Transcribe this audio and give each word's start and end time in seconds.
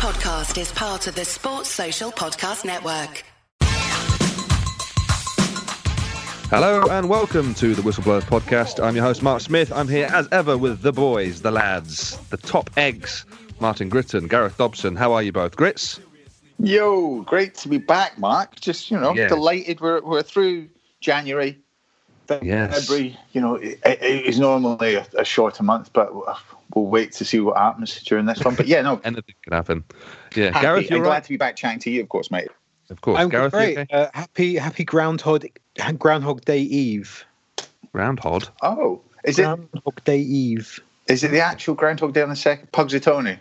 podcast 0.00 0.58
is 0.58 0.72
part 0.72 1.06
of 1.06 1.14
the 1.14 1.26
Sports 1.26 1.68
Social 1.68 2.10
Podcast 2.10 2.64
Network. 2.64 3.22
Hello 6.48 6.86
and 6.90 7.10
welcome 7.10 7.52
to 7.56 7.74
the 7.74 7.82
Whistleblowers 7.82 8.22
Podcast. 8.22 8.82
I'm 8.82 8.96
your 8.96 9.04
host, 9.04 9.22
Mark 9.22 9.42
Smith. 9.42 9.70
I'm 9.70 9.88
here 9.88 10.08
as 10.10 10.26
ever 10.32 10.56
with 10.56 10.80
the 10.80 10.92
boys, 10.92 11.42
the 11.42 11.50
lads, 11.50 12.16
the 12.30 12.38
top 12.38 12.70
eggs, 12.78 13.26
Martin 13.60 13.90
Gritton, 13.90 14.26
Gareth 14.26 14.56
Dobson. 14.56 14.96
How 14.96 15.12
are 15.12 15.22
you 15.22 15.32
both? 15.32 15.54
Grits? 15.54 16.00
Yo, 16.58 17.20
great 17.24 17.54
to 17.56 17.68
be 17.68 17.76
back, 17.76 18.18
Mark. 18.18 18.58
Just, 18.58 18.90
you 18.90 18.98
know, 18.98 19.14
Yeah. 19.14 19.28
delighted 19.28 19.82
we're, 19.82 20.00
we're 20.00 20.22
through 20.22 20.68
January. 21.00 21.58
Yes. 22.40 22.86
February, 22.86 23.18
you 23.32 23.40
know, 23.42 23.56
it, 23.56 23.78
it 23.84 24.24
is 24.24 24.40
normally 24.40 24.94
a, 24.94 25.06
a 25.18 25.24
shorter 25.26 25.62
month, 25.62 25.92
but 25.92 26.10
we'll 26.74 26.86
wait 26.86 27.12
to 27.12 27.24
see 27.24 27.40
what 27.40 27.56
happens 27.56 28.00
during 28.02 28.26
this 28.26 28.44
one. 28.44 28.54
But 28.54 28.66
yeah, 28.66 28.82
no, 28.82 29.00
Anything 29.04 29.34
can 29.42 29.52
happen. 29.52 29.84
Yeah, 30.34 30.50
happy, 30.50 30.60
Gareth, 30.60 30.86
I'm 30.90 30.96
you're 30.96 31.04
glad 31.04 31.24
to 31.24 31.28
be 31.28 31.36
back 31.36 31.56
chatting 31.56 31.80
to 31.80 31.90
you, 31.90 32.02
of 32.02 32.08
course, 32.08 32.30
mate. 32.30 32.48
Of 32.90 33.00
course, 33.00 33.18
I'm 33.18 33.28
Gareth, 33.28 33.52
you 33.52 33.58
great. 33.58 33.78
okay? 33.78 33.96
Uh, 33.96 34.08
happy 34.14 34.56
Happy 34.56 34.84
Groundhog 34.84 35.46
Groundhog 35.98 36.44
Day 36.44 36.60
Eve. 36.60 37.24
Groundhog. 37.92 38.46
Oh, 38.62 39.00
is 39.24 39.38
it 39.38 39.44
Groundhog 39.44 40.04
Day 40.04 40.18
Eve. 40.18 40.80
is 41.08 41.22
it 41.24 41.30
the 41.30 41.40
actual 41.40 41.74
Groundhog 41.74 42.14
Day 42.14 42.22
on 42.22 42.28
the 42.30 42.36
second? 42.36 42.70
Pugsy 42.72 43.00
Tony. 43.00 43.38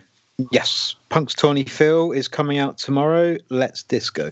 Yes, 0.52 0.96
Punxsutawney 1.12 1.68
Phil 1.68 2.14
is 2.14 2.30
coming 2.30 2.60
out 2.60 2.78
tomorrow. 2.78 3.38
Let's 3.50 3.84
disco. 3.84 4.32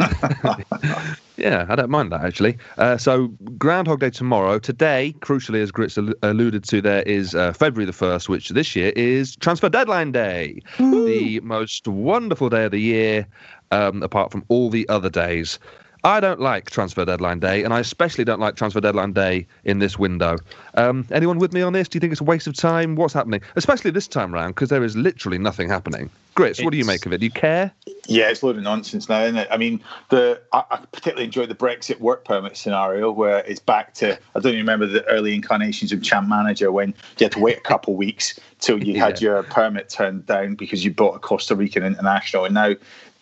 Yeah, 1.36 1.66
I 1.68 1.74
don't 1.74 1.90
mind 1.90 2.12
that 2.12 2.24
actually. 2.24 2.56
Uh, 2.78 2.96
so 2.96 3.28
Groundhog 3.58 4.00
Day 4.00 4.10
tomorrow. 4.10 4.58
Today, 4.58 5.14
crucially, 5.18 5.60
as 5.60 5.72
Grits 5.72 5.98
al- 5.98 6.14
alluded 6.22 6.62
to, 6.64 6.80
there 6.80 7.02
is 7.02 7.34
uh, 7.34 7.52
February 7.52 7.86
the 7.86 7.92
first, 7.92 8.28
which 8.28 8.50
this 8.50 8.76
year 8.76 8.92
is 8.94 9.34
Transfer 9.36 9.68
Deadline 9.68 10.12
Day, 10.12 10.60
the 10.78 11.40
most 11.40 11.88
wonderful 11.88 12.48
day 12.48 12.64
of 12.64 12.70
the 12.70 12.80
year, 12.80 13.26
um, 13.72 14.02
apart 14.02 14.30
from 14.30 14.44
all 14.48 14.70
the 14.70 14.88
other 14.88 15.10
days. 15.10 15.58
I 16.04 16.20
don't 16.20 16.38
like 16.38 16.68
Transfer 16.68 17.06
Deadline 17.06 17.40
Day, 17.40 17.64
and 17.64 17.72
I 17.72 17.80
especially 17.80 18.24
don't 18.24 18.38
like 18.38 18.56
Transfer 18.56 18.80
Deadline 18.80 19.14
Day 19.14 19.46
in 19.64 19.78
this 19.78 19.98
window. 19.98 20.36
Um, 20.74 21.06
anyone 21.10 21.38
with 21.38 21.54
me 21.54 21.62
on 21.62 21.72
this? 21.72 21.88
Do 21.88 21.96
you 21.96 22.00
think 22.00 22.12
it's 22.12 22.20
a 22.20 22.24
waste 22.24 22.46
of 22.46 22.54
time? 22.54 22.94
What's 22.94 23.14
happening? 23.14 23.40
Especially 23.56 23.90
this 23.90 24.06
time 24.06 24.32
round, 24.32 24.54
because 24.54 24.68
there 24.68 24.84
is 24.84 24.96
literally 24.98 25.38
nothing 25.38 25.66
happening. 25.66 26.10
Grits, 26.34 26.62
what 26.62 26.72
do 26.72 26.76
you 26.76 26.84
make 26.84 27.06
of 27.06 27.12
it? 27.14 27.18
Do 27.18 27.24
you 27.24 27.30
care? 27.30 27.72
Yeah, 28.06 28.28
it's 28.28 28.42
a 28.42 28.46
load 28.46 28.56
of 28.56 28.62
nonsense 28.62 29.08
now, 29.08 29.22
isn't 29.22 29.38
it? 29.38 29.48
I 29.50 29.56
mean, 29.56 29.80
the 30.10 30.42
I, 30.52 30.64
I 30.70 30.76
particularly 30.76 31.24
enjoyed 31.24 31.48
the 31.48 31.54
Brexit 31.54 32.00
work 32.00 32.26
permit 32.26 32.56
scenario 32.58 33.10
where 33.10 33.38
it's 33.38 33.60
back 33.60 33.94
to 33.94 34.18
I 34.34 34.40
don't 34.40 34.52
even 34.52 34.58
remember 34.58 34.86
the 34.86 35.06
early 35.06 35.34
incarnations 35.34 35.90
of 35.90 36.02
Champ 36.02 36.28
Manager 36.28 36.70
when 36.70 36.88
you 37.18 37.24
had 37.24 37.32
to 37.32 37.40
wait 37.40 37.56
a 37.56 37.60
couple 37.60 37.94
of 37.94 37.98
weeks 37.98 38.38
till 38.58 38.82
you 38.82 38.98
had 38.98 39.22
your 39.22 39.42
permit 39.44 39.88
turned 39.88 40.26
down 40.26 40.54
because 40.56 40.84
you 40.84 40.92
bought 40.92 41.14
a 41.14 41.18
Costa 41.18 41.54
Rican 41.54 41.82
international, 41.82 42.44
and 42.44 42.54
now 42.54 42.74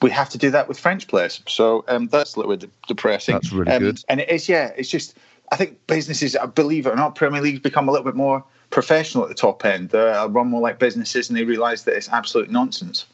we 0.03 0.11
have 0.11 0.29
to 0.31 0.39
do 0.39 0.51
that 0.51 0.69
with 0.69 0.79
French 0.79 1.07
players. 1.09 1.41
So 1.47 1.85
um, 1.89 2.09
that's 2.09 2.35
a 2.35 2.41
little 2.41 2.57
bit 2.57 2.71
depressing. 2.87 3.35
That's 3.35 3.53
really 3.53 3.73
Um, 3.73 3.83
good. 3.83 4.05
and 4.09 4.21
it 4.21 4.29
is, 4.29 4.49
yeah, 4.49 4.73
it's 4.77 4.91
just 4.91 5.17
I 5.53 5.57
think 5.57 5.87
businesses, 5.87 6.35
I 6.35 6.47
believe 6.47 6.87
it 6.87 6.91
or 6.91 6.97
not, 6.97 7.15
Premier 7.15 7.43
League's 7.43 7.61
become 7.61 7.89
a 7.89 7.93
little 7.93 8.05
bit 8.07 8.15
more 8.17 8.43
professional 8.71 9.23
at 9.23 9.29
the 9.29 9.35
top 9.35 9.65
end. 9.67 9.91
They 9.91 9.99
run 10.31 10.49
more 10.49 10.63
like 10.63 10.79
businesses, 10.79 11.29
and 11.29 11.39
they 11.39 11.45
realise 11.45 11.83
that 11.83 11.95
it's 11.95 12.09
absolute 12.09 12.51
nonsense. 12.51 13.05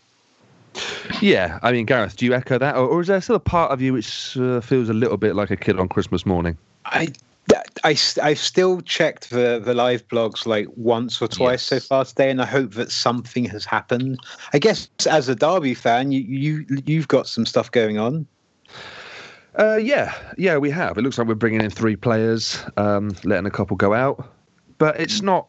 Yeah, 1.21 1.59
I 1.63 1.73
mean, 1.73 1.85
Gareth, 1.85 2.17
do 2.17 2.25
you 2.27 2.35
echo 2.35 2.59
that, 2.59 2.77
or, 2.77 2.87
or 2.87 3.01
is 3.01 3.09
there 3.09 3.21
still 3.21 3.35
a 3.35 3.41
part 3.41 3.73
of 3.73 3.81
you 3.81 3.93
which 3.95 4.37
uh, 4.37 4.61
feels 4.61 4.89
a 4.89 4.95
little 4.95 5.17
bit 5.17 5.35
like 5.35 5.51
a 5.51 5.57
kid 5.57 5.81
on 5.81 5.89
Christmas 5.89 6.25
morning? 6.25 6.57
I, 6.85 7.09
I, 7.85 7.97
I've 8.23 8.39
still 8.39 8.81
checked 8.81 9.31
the, 9.31 9.61
the 9.63 9.75
live 9.75 10.07
blogs 10.09 10.47
like 10.47 10.69
once 10.77 11.21
or 11.21 11.29
twice 11.29 11.63
so 11.63 11.81
far 11.81 12.05
today, 12.05 12.31
and 12.31 12.41
I 12.41 12.47
hope 12.47 12.73
that 12.75 12.91
something 12.91 13.45
has 13.47 13.65
happened. 13.65 14.21
I 14.53 14.59
guess 14.59 14.89
as 15.09 15.29
a 15.29 15.35
Derby 15.35 15.75
fan, 15.75 16.13
you, 16.13 16.21
you 16.21 16.67
you've 16.87 17.09
got 17.09 17.27
some 17.27 17.47
stuff 17.47 17.71
going 17.71 17.99
on. 17.99 18.27
Uh, 19.59 19.77
yeah, 19.77 20.15
yeah, 20.37 20.57
we 20.57 20.71
have. 20.71 20.97
It 20.99 21.03
looks 21.03 21.19
like 21.19 21.27
we're 21.27 21.35
bringing 21.35 21.61
in 21.61 21.71
three 21.71 21.97
players, 21.97 22.63
um, 22.77 23.11
letting 23.25 23.47
a 23.47 23.51
couple 23.51 23.77
go 23.77 23.95
out, 23.95 24.29
but 24.79 24.99
it's 25.01 25.21
not. 25.21 25.49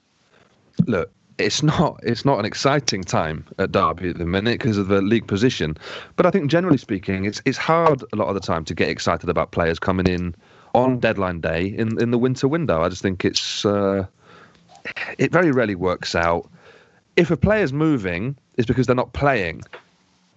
Look, 0.87 1.11
it's 1.37 1.63
not. 1.63 1.99
It's 2.03 2.25
not 2.25 2.39
an 2.39 2.45
exciting 2.45 3.03
time 3.03 3.45
at 3.59 3.71
Derby 3.71 4.09
at 4.09 4.17
the 4.17 4.25
minute 4.25 4.59
because 4.59 4.77
of 4.77 4.87
the 4.87 5.01
league 5.01 5.27
position. 5.27 5.77
But 6.15 6.25
I 6.25 6.31
think 6.31 6.49
generally 6.49 6.77
speaking, 6.77 7.25
it's 7.25 7.41
it's 7.45 7.57
hard 7.57 8.03
a 8.11 8.15
lot 8.15 8.27
of 8.27 8.33
the 8.33 8.41
time 8.41 8.65
to 8.65 8.73
get 8.73 8.89
excited 8.89 9.29
about 9.29 9.51
players 9.51 9.79
coming 9.79 10.07
in 10.07 10.35
on 10.73 10.99
deadline 10.99 11.41
day 11.41 11.67
in 11.67 12.01
in 12.01 12.11
the 12.11 12.17
winter 12.17 12.47
window. 12.47 12.83
I 12.83 12.89
just 12.89 13.01
think 13.01 13.25
it's. 13.25 13.65
Uh, 13.65 14.05
it 15.17 15.31
very 15.31 15.51
rarely 15.51 15.75
works 15.75 16.15
out. 16.15 16.49
If 17.15 17.31
a 17.31 17.37
player's 17.37 17.73
moving, 17.73 18.35
it's 18.57 18.65
because 18.65 18.87
they're 18.87 18.95
not 18.95 19.13
playing. 19.13 19.63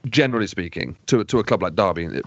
Generally 0.07 0.49
speaking, 0.49 0.97
to 1.07 1.23
to 1.23 1.39
a 1.39 1.45
club 1.45 1.63
like 1.63 1.77
Derby, 1.77 2.23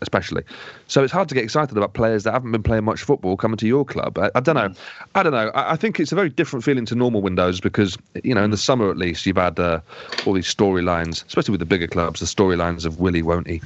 especially. 0.00 0.42
So 0.86 1.02
it's 1.02 1.12
hard 1.12 1.28
to 1.28 1.34
get 1.34 1.44
excited 1.44 1.76
about 1.76 1.94
players 1.94 2.24
that 2.24 2.32
haven't 2.32 2.52
been 2.52 2.62
playing 2.62 2.84
much 2.84 3.02
football 3.02 3.36
coming 3.36 3.56
to 3.58 3.66
your 3.66 3.84
club. 3.84 4.18
I, 4.18 4.30
I 4.34 4.40
don't 4.40 4.54
know. 4.54 4.72
I 5.14 5.22
don't 5.22 5.32
know. 5.32 5.50
I, 5.54 5.72
I 5.72 5.76
think 5.76 5.98
it's 6.00 6.12
a 6.12 6.14
very 6.14 6.28
different 6.28 6.64
feeling 6.64 6.86
to 6.86 6.94
normal 6.94 7.22
windows 7.22 7.60
because 7.60 7.98
you 8.22 8.34
know 8.34 8.44
in 8.44 8.50
the 8.50 8.56
summer 8.56 8.90
at 8.90 8.96
least 8.96 9.26
you've 9.26 9.36
had 9.36 9.58
uh, 9.58 9.80
all 10.24 10.32
these 10.34 10.52
storylines, 10.52 11.24
especially 11.26 11.52
with 11.52 11.60
the 11.60 11.66
bigger 11.66 11.88
clubs, 11.88 12.20
the 12.20 12.26
storylines 12.26 12.84
of 12.84 13.00
Willie, 13.00 13.22
won't 13.22 13.48
he? 13.48 13.60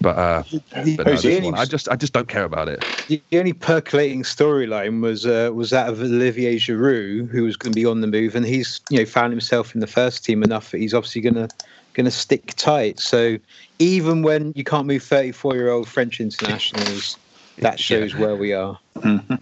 But, 0.00 0.16
uh, 0.18 0.42
but 0.72 1.06
no, 1.06 1.12
Who's 1.12 1.22
this 1.22 1.38
he? 1.38 1.44
one, 1.44 1.54
I 1.54 1.64
just 1.64 1.88
I 1.88 1.96
just 1.96 2.12
don't 2.12 2.28
care 2.28 2.44
about 2.44 2.68
it. 2.68 2.84
The 3.08 3.22
only 3.32 3.52
percolating 3.52 4.24
storyline 4.24 5.00
was 5.00 5.24
uh, 5.26 5.50
was 5.54 5.70
that 5.70 5.88
of 5.88 6.00
Olivier 6.00 6.56
Giroud, 6.56 7.30
who 7.30 7.44
was 7.44 7.56
going 7.56 7.72
to 7.72 7.80
be 7.80 7.86
on 7.86 8.00
the 8.00 8.06
move, 8.06 8.34
and 8.34 8.44
he's 8.44 8.80
you 8.90 8.98
know 8.98 9.06
found 9.06 9.32
himself 9.32 9.74
in 9.74 9.80
the 9.80 9.86
first 9.86 10.24
team 10.24 10.42
enough 10.42 10.70
that 10.70 10.78
he's 10.78 10.92
obviously 10.92 11.22
going 11.22 11.34
to 11.34 11.48
going 11.94 12.04
to 12.04 12.10
stick 12.10 12.54
tight. 12.56 13.00
So 13.00 13.38
even 13.78 14.22
when 14.22 14.52
you 14.54 14.64
can't 14.64 14.86
move 14.86 15.02
34 15.02 15.54
year 15.54 15.70
old 15.70 15.88
French 15.88 16.20
internationals, 16.20 17.16
that 17.60 17.80
shows 17.80 18.14
where 18.14 18.36
we 18.36 18.52
are. 18.52 18.78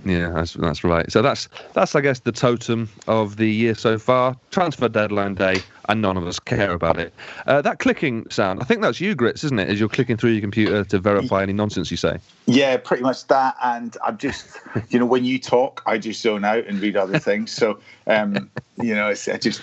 Yeah, 0.04 0.30
that's 0.34 0.54
that's 0.54 0.84
right. 0.84 1.10
So 1.10 1.22
that's 1.22 1.48
that's 1.72 1.94
I 1.94 2.00
guess 2.00 2.20
the 2.20 2.32
totem 2.32 2.88
of 3.06 3.36
the 3.36 3.50
year 3.50 3.74
so 3.74 3.98
far. 3.98 4.36
Transfer 4.50 4.88
deadline 4.88 5.34
day, 5.34 5.62
and 5.88 6.00
none 6.00 6.16
of 6.16 6.26
us 6.26 6.38
care 6.38 6.72
about 6.72 6.98
it. 6.98 7.12
Uh, 7.46 7.62
that 7.62 7.78
clicking 7.78 8.28
sound, 8.30 8.60
I 8.60 8.64
think 8.64 8.82
that's 8.82 9.00
you, 9.00 9.14
Grits, 9.14 9.44
isn't 9.44 9.58
it? 9.58 9.68
As 9.68 9.80
you're 9.80 9.88
clicking 9.88 10.16
through 10.16 10.30
your 10.30 10.40
computer 10.40 10.84
to 10.84 10.98
verify 10.98 11.42
any 11.42 11.52
nonsense 11.52 11.90
you 11.90 11.96
say. 11.96 12.18
Yeah, 12.46 12.76
pretty 12.76 13.02
much 13.02 13.26
that. 13.28 13.56
And 13.62 13.96
I'm 14.04 14.18
just, 14.18 14.58
you 14.90 14.98
know, 14.98 15.06
when 15.06 15.24
you 15.24 15.38
talk, 15.38 15.82
I 15.86 15.98
just 15.98 16.22
zone 16.22 16.44
out 16.44 16.66
and 16.66 16.80
read 16.80 16.96
other 16.96 17.18
things. 17.18 17.52
So, 17.52 17.80
um, 18.06 18.50
you 18.76 18.94
know, 18.94 19.08
it's 19.08 19.28
I 19.28 19.38
just 19.38 19.62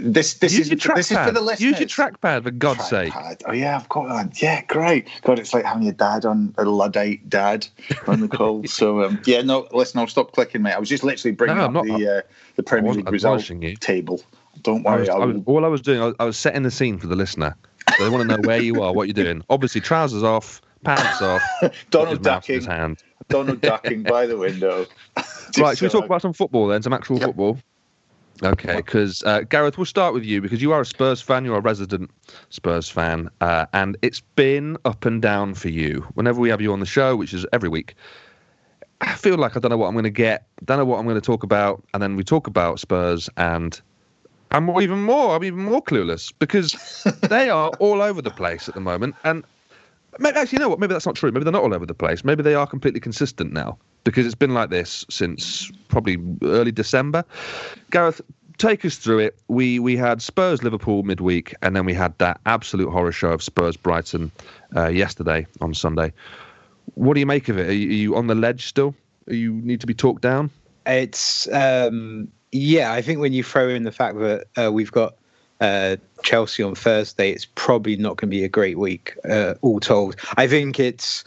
this 0.00 0.34
this 0.34 0.52
Use 0.54 0.70
is 0.70 0.82
this 0.82 1.10
is 1.10 1.18
for 1.18 1.30
the 1.30 1.40
listeners. 1.40 1.60
Use 1.60 1.80
your 1.80 1.88
trackpad, 1.88 2.44
for 2.44 2.50
God's 2.50 2.86
sake. 2.88 3.12
Oh 3.46 3.52
yeah, 3.52 3.76
I've 3.76 3.88
got 3.88 4.08
one. 4.08 4.32
Yeah, 4.36 4.62
great. 4.66 5.08
God, 5.22 5.38
it's 5.38 5.52
like 5.52 5.64
having 5.64 5.84
your 5.84 5.92
dad 5.92 6.24
on 6.24 6.54
a 6.58 6.64
luddite 6.64 7.28
dad 7.28 7.66
on 8.06 8.20
the 8.20 8.28
call. 8.28 8.64
so 8.66 9.04
um, 9.04 9.20
yeah, 9.26 9.31
no, 9.40 9.66
listen, 9.72 9.98
I'll 10.00 10.06
stop 10.06 10.32
clicking, 10.32 10.60
mate. 10.60 10.74
I 10.74 10.78
was 10.78 10.90
just 10.90 11.02
literally 11.04 11.34
bringing 11.34 11.56
No, 11.56 11.64
up 11.64 11.72
not- 11.72 11.84
the 11.86 12.18
uh, 12.18 12.22
the 12.56 12.62
Premier 12.62 12.92
League 12.92 13.10
result 13.10 13.48
you. 13.48 13.76
table. 13.76 14.20
Don't 14.60 14.86
I 14.86 14.90
worry, 14.90 15.00
was, 15.00 15.08
I 15.08 15.14
I 15.14 15.24
was, 15.24 15.36
all 15.46 15.64
I 15.64 15.68
was 15.68 15.80
doing, 15.80 16.02
I 16.02 16.06
was, 16.06 16.14
I 16.20 16.24
was 16.24 16.36
setting 16.38 16.62
the 16.62 16.70
scene 16.70 16.98
for 16.98 17.06
the 17.06 17.16
listener. 17.16 17.56
So 17.96 18.04
they 18.04 18.10
want 18.10 18.28
to 18.28 18.28
know 18.28 18.42
where 18.42 18.60
you 18.60 18.82
are, 18.82 18.92
what 18.92 19.08
you're 19.08 19.14
doing. 19.14 19.42
Obviously, 19.50 19.80
trousers 19.80 20.22
off, 20.22 20.60
pants 20.84 21.22
off, 21.22 21.42
Donald 21.90 22.22
mouth 22.22 22.48
in 22.50 22.56
his 22.56 22.66
ducking, 22.66 22.70
hand. 22.78 23.02
Donald 23.28 23.60
ducking 23.62 24.02
by 24.02 24.26
the 24.26 24.36
window. 24.36 24.86
Right, 25.56 25.78
should 25.78 25.86
we 25.86 25.88
talk 25.88 26.04
about 26.04 26.20
some 26.20 26.34
football 26.34 26.66
then? 26.66 26.82
Some 26.82 26.92
actual 26.92 27.16
Yep. 27.18 27.28
football? 27.28 27.58
Okay, 28.44 28.76
because 28.76 29.22
uh, 29.24 29.40
Gareth, 29.42 29.78
we'll 29.78 29.84
start 29.84 30.14
with 30.14 30.24
you 30.24 30.40
because 30.40 30.60
you 30.60 30.72
are 30.72 30.80
a 30.80 30.86
Spurs 30.86 31.22
fan. 31.22 31.44
You're 31.44 31.58
a 31.58 31.60
resident 31.60 32.10
Spurs 32.50 32.88
fan, 32.88 33.28
uh, 33.40 33.66
and 33.72 33.96
it's 34.02 34.20
been 34.34 34.76
up 34.84 35.04
and 35.04 35.22
down 35.22 35.54
for 35.54 35.68
you. 35.68 36.04
Whenever 36.14 36.40
we 36.40 36.48
have 36.48 36.60
you 36.60 36.72
on 36.72 36.80
the 36.80 36.86
show, 36.86 37.14
which 37.14 37.32
is 37.32 37.46
every 37.52 37.68
week, 37.68 37.94
I 39.02 39.14
feel 39.14 39.36
like 39.36 39.56
I 39.56 39.60
don't 39.60 39.70
know 39.70 39.76
what 39.76 39.88
I'm 39.88 39.94
going 39.94 40.04
to 40.04 40.10
get, 40.10 40.46
don't 40.64 40.78
know 40.78 40.84
what 40.84 40.98
I'm 40.98 41.04
going 41.04 41.16
to 41.16 41.20
talk 41.20 41.42
about, 41.42 41.82
and 41.92 42.02
then 42.02 42.16
we 42.16 42.24
talk 42.24 42.46
about 42.46 42.80
Spurs, 42.80 43.28
and 43.36 43.80
I'm 44.50 44.70
even 44.80 45.02
more, 45.02 45.36
I'm 45.36 45.44
even 45.44 45.60
more 45.60 45.82
clueless 45.82 46.32
because 46.38 46.72
they 47.28 47.50
are 47.50 47.70
all 47.78 48.00
over 48.00 48.22
the 48.22 48.30
place 48.30 48.68
at 48.68 48.74
the 48.74 48.80
moment, 48.80 49.14
and 49.24 49.44
Maybe, 50.18 50.36
actually, 50.36 50.56
you 50.56 50.60
know 50.60 50.68
what? 50.68 50.78
Maybe 50.78 50.92
that's 50.92 51.06
not 51.06 51.14
true. 51.14 51.32
Maybe 51.32 51.44
they're 51.44 51.52
not 51.52 51.62
all 51.62 51.74
over 51.74 51.86
the 51.86 51.94
place. 51.94 52.24
Maybe 52.24 52.42
they 52.42 52.54
are 52.54 52.66
completely 52.66 53.00
consistent 53.00 53.52
now 53.52 53.78
because 54.04 54.26
it's 54.26 54.34
been 54.34 54.52
like 54.52 54.70
this 54.70 55.06
since 55.08 55.70
probably 55.88 56.18
early 56.42 56.72
December. 56.72 57.24
Gareth, 57.90 58.20
take 58.58 58.84
us 58.84 58.96
through 58.96 59.20
it. 59.20 59.38
We 59.48 59.78
we 59.78 59.96
had 59.96 60.20
Spurs 60.20 60.62
Liverpool 60.62 61.02
midweek, 61.02 61.54
and 61.62 61.74
then 61.74 61.86
we 61.86 61.94
had 61.94 62.16
that 62.18 62.40
absolute 62.44 62.90
horror 62.90 63.12
show 63.12 63.30
of 63.30 63.42
Spurs 63.42 63.76
Brighton 63.76 64.30
uh, 64.76 64.88
yesterday 64.88 65.46
on 65.62 65.72
Sunday. 65.72 66.12
What 66.94 67.14
do 67.14 67.20
you 67.20 67.26
make 67.26 67.48
of 67.48 67.58
it? 67.58 67.68
Are 67.68 67.72
you, 67.72 67.88
are 67.88 67.92
you 67.92 68.16
on 68.16 68.26
the 68.26 68.34
ledge 68.34 68.66
still? 68.66 68.94
Are 69.28 69.34
you 69.34 69.52
need 69.52 69.80
to 69.80 69.86
be 69.86 69.94
talked 69.94 70.22
down? 70.22 70.50
It's 70.86 71.50
um, 71.52 72.28
yeah. 72.50 72.92
I 72.92 73.02
think 73.02 73.20
when 73.20 73.32
you 73.32 73.42
throw 73.42 73.68
in 73.68 73.84
the 73.84 73.92
fact 73.92 74.18
that 74.18 74.46
uh, 74.56 74.72
we've 74.72 74.90
got 74.90 75.14
uh, 75.60 75.96
Chelsea 76.22 76.62
on 76.62 76.74
Thursday, 76.74 77.30
it's 77.30 77.46
probably 77.54 77.96
not 77.96 78.16
going 78.16 78.30
to 78.30 78.36
be 78.36 78.44
a 78.44 78.48
great 78.48 78.78
week, 78.78 79.16
uh, 79.28 79.54
all 79.62 79.80
told. 79.80 80.16
I 80.36 80.48
think 80.48 80.80
it's 80.80 81.24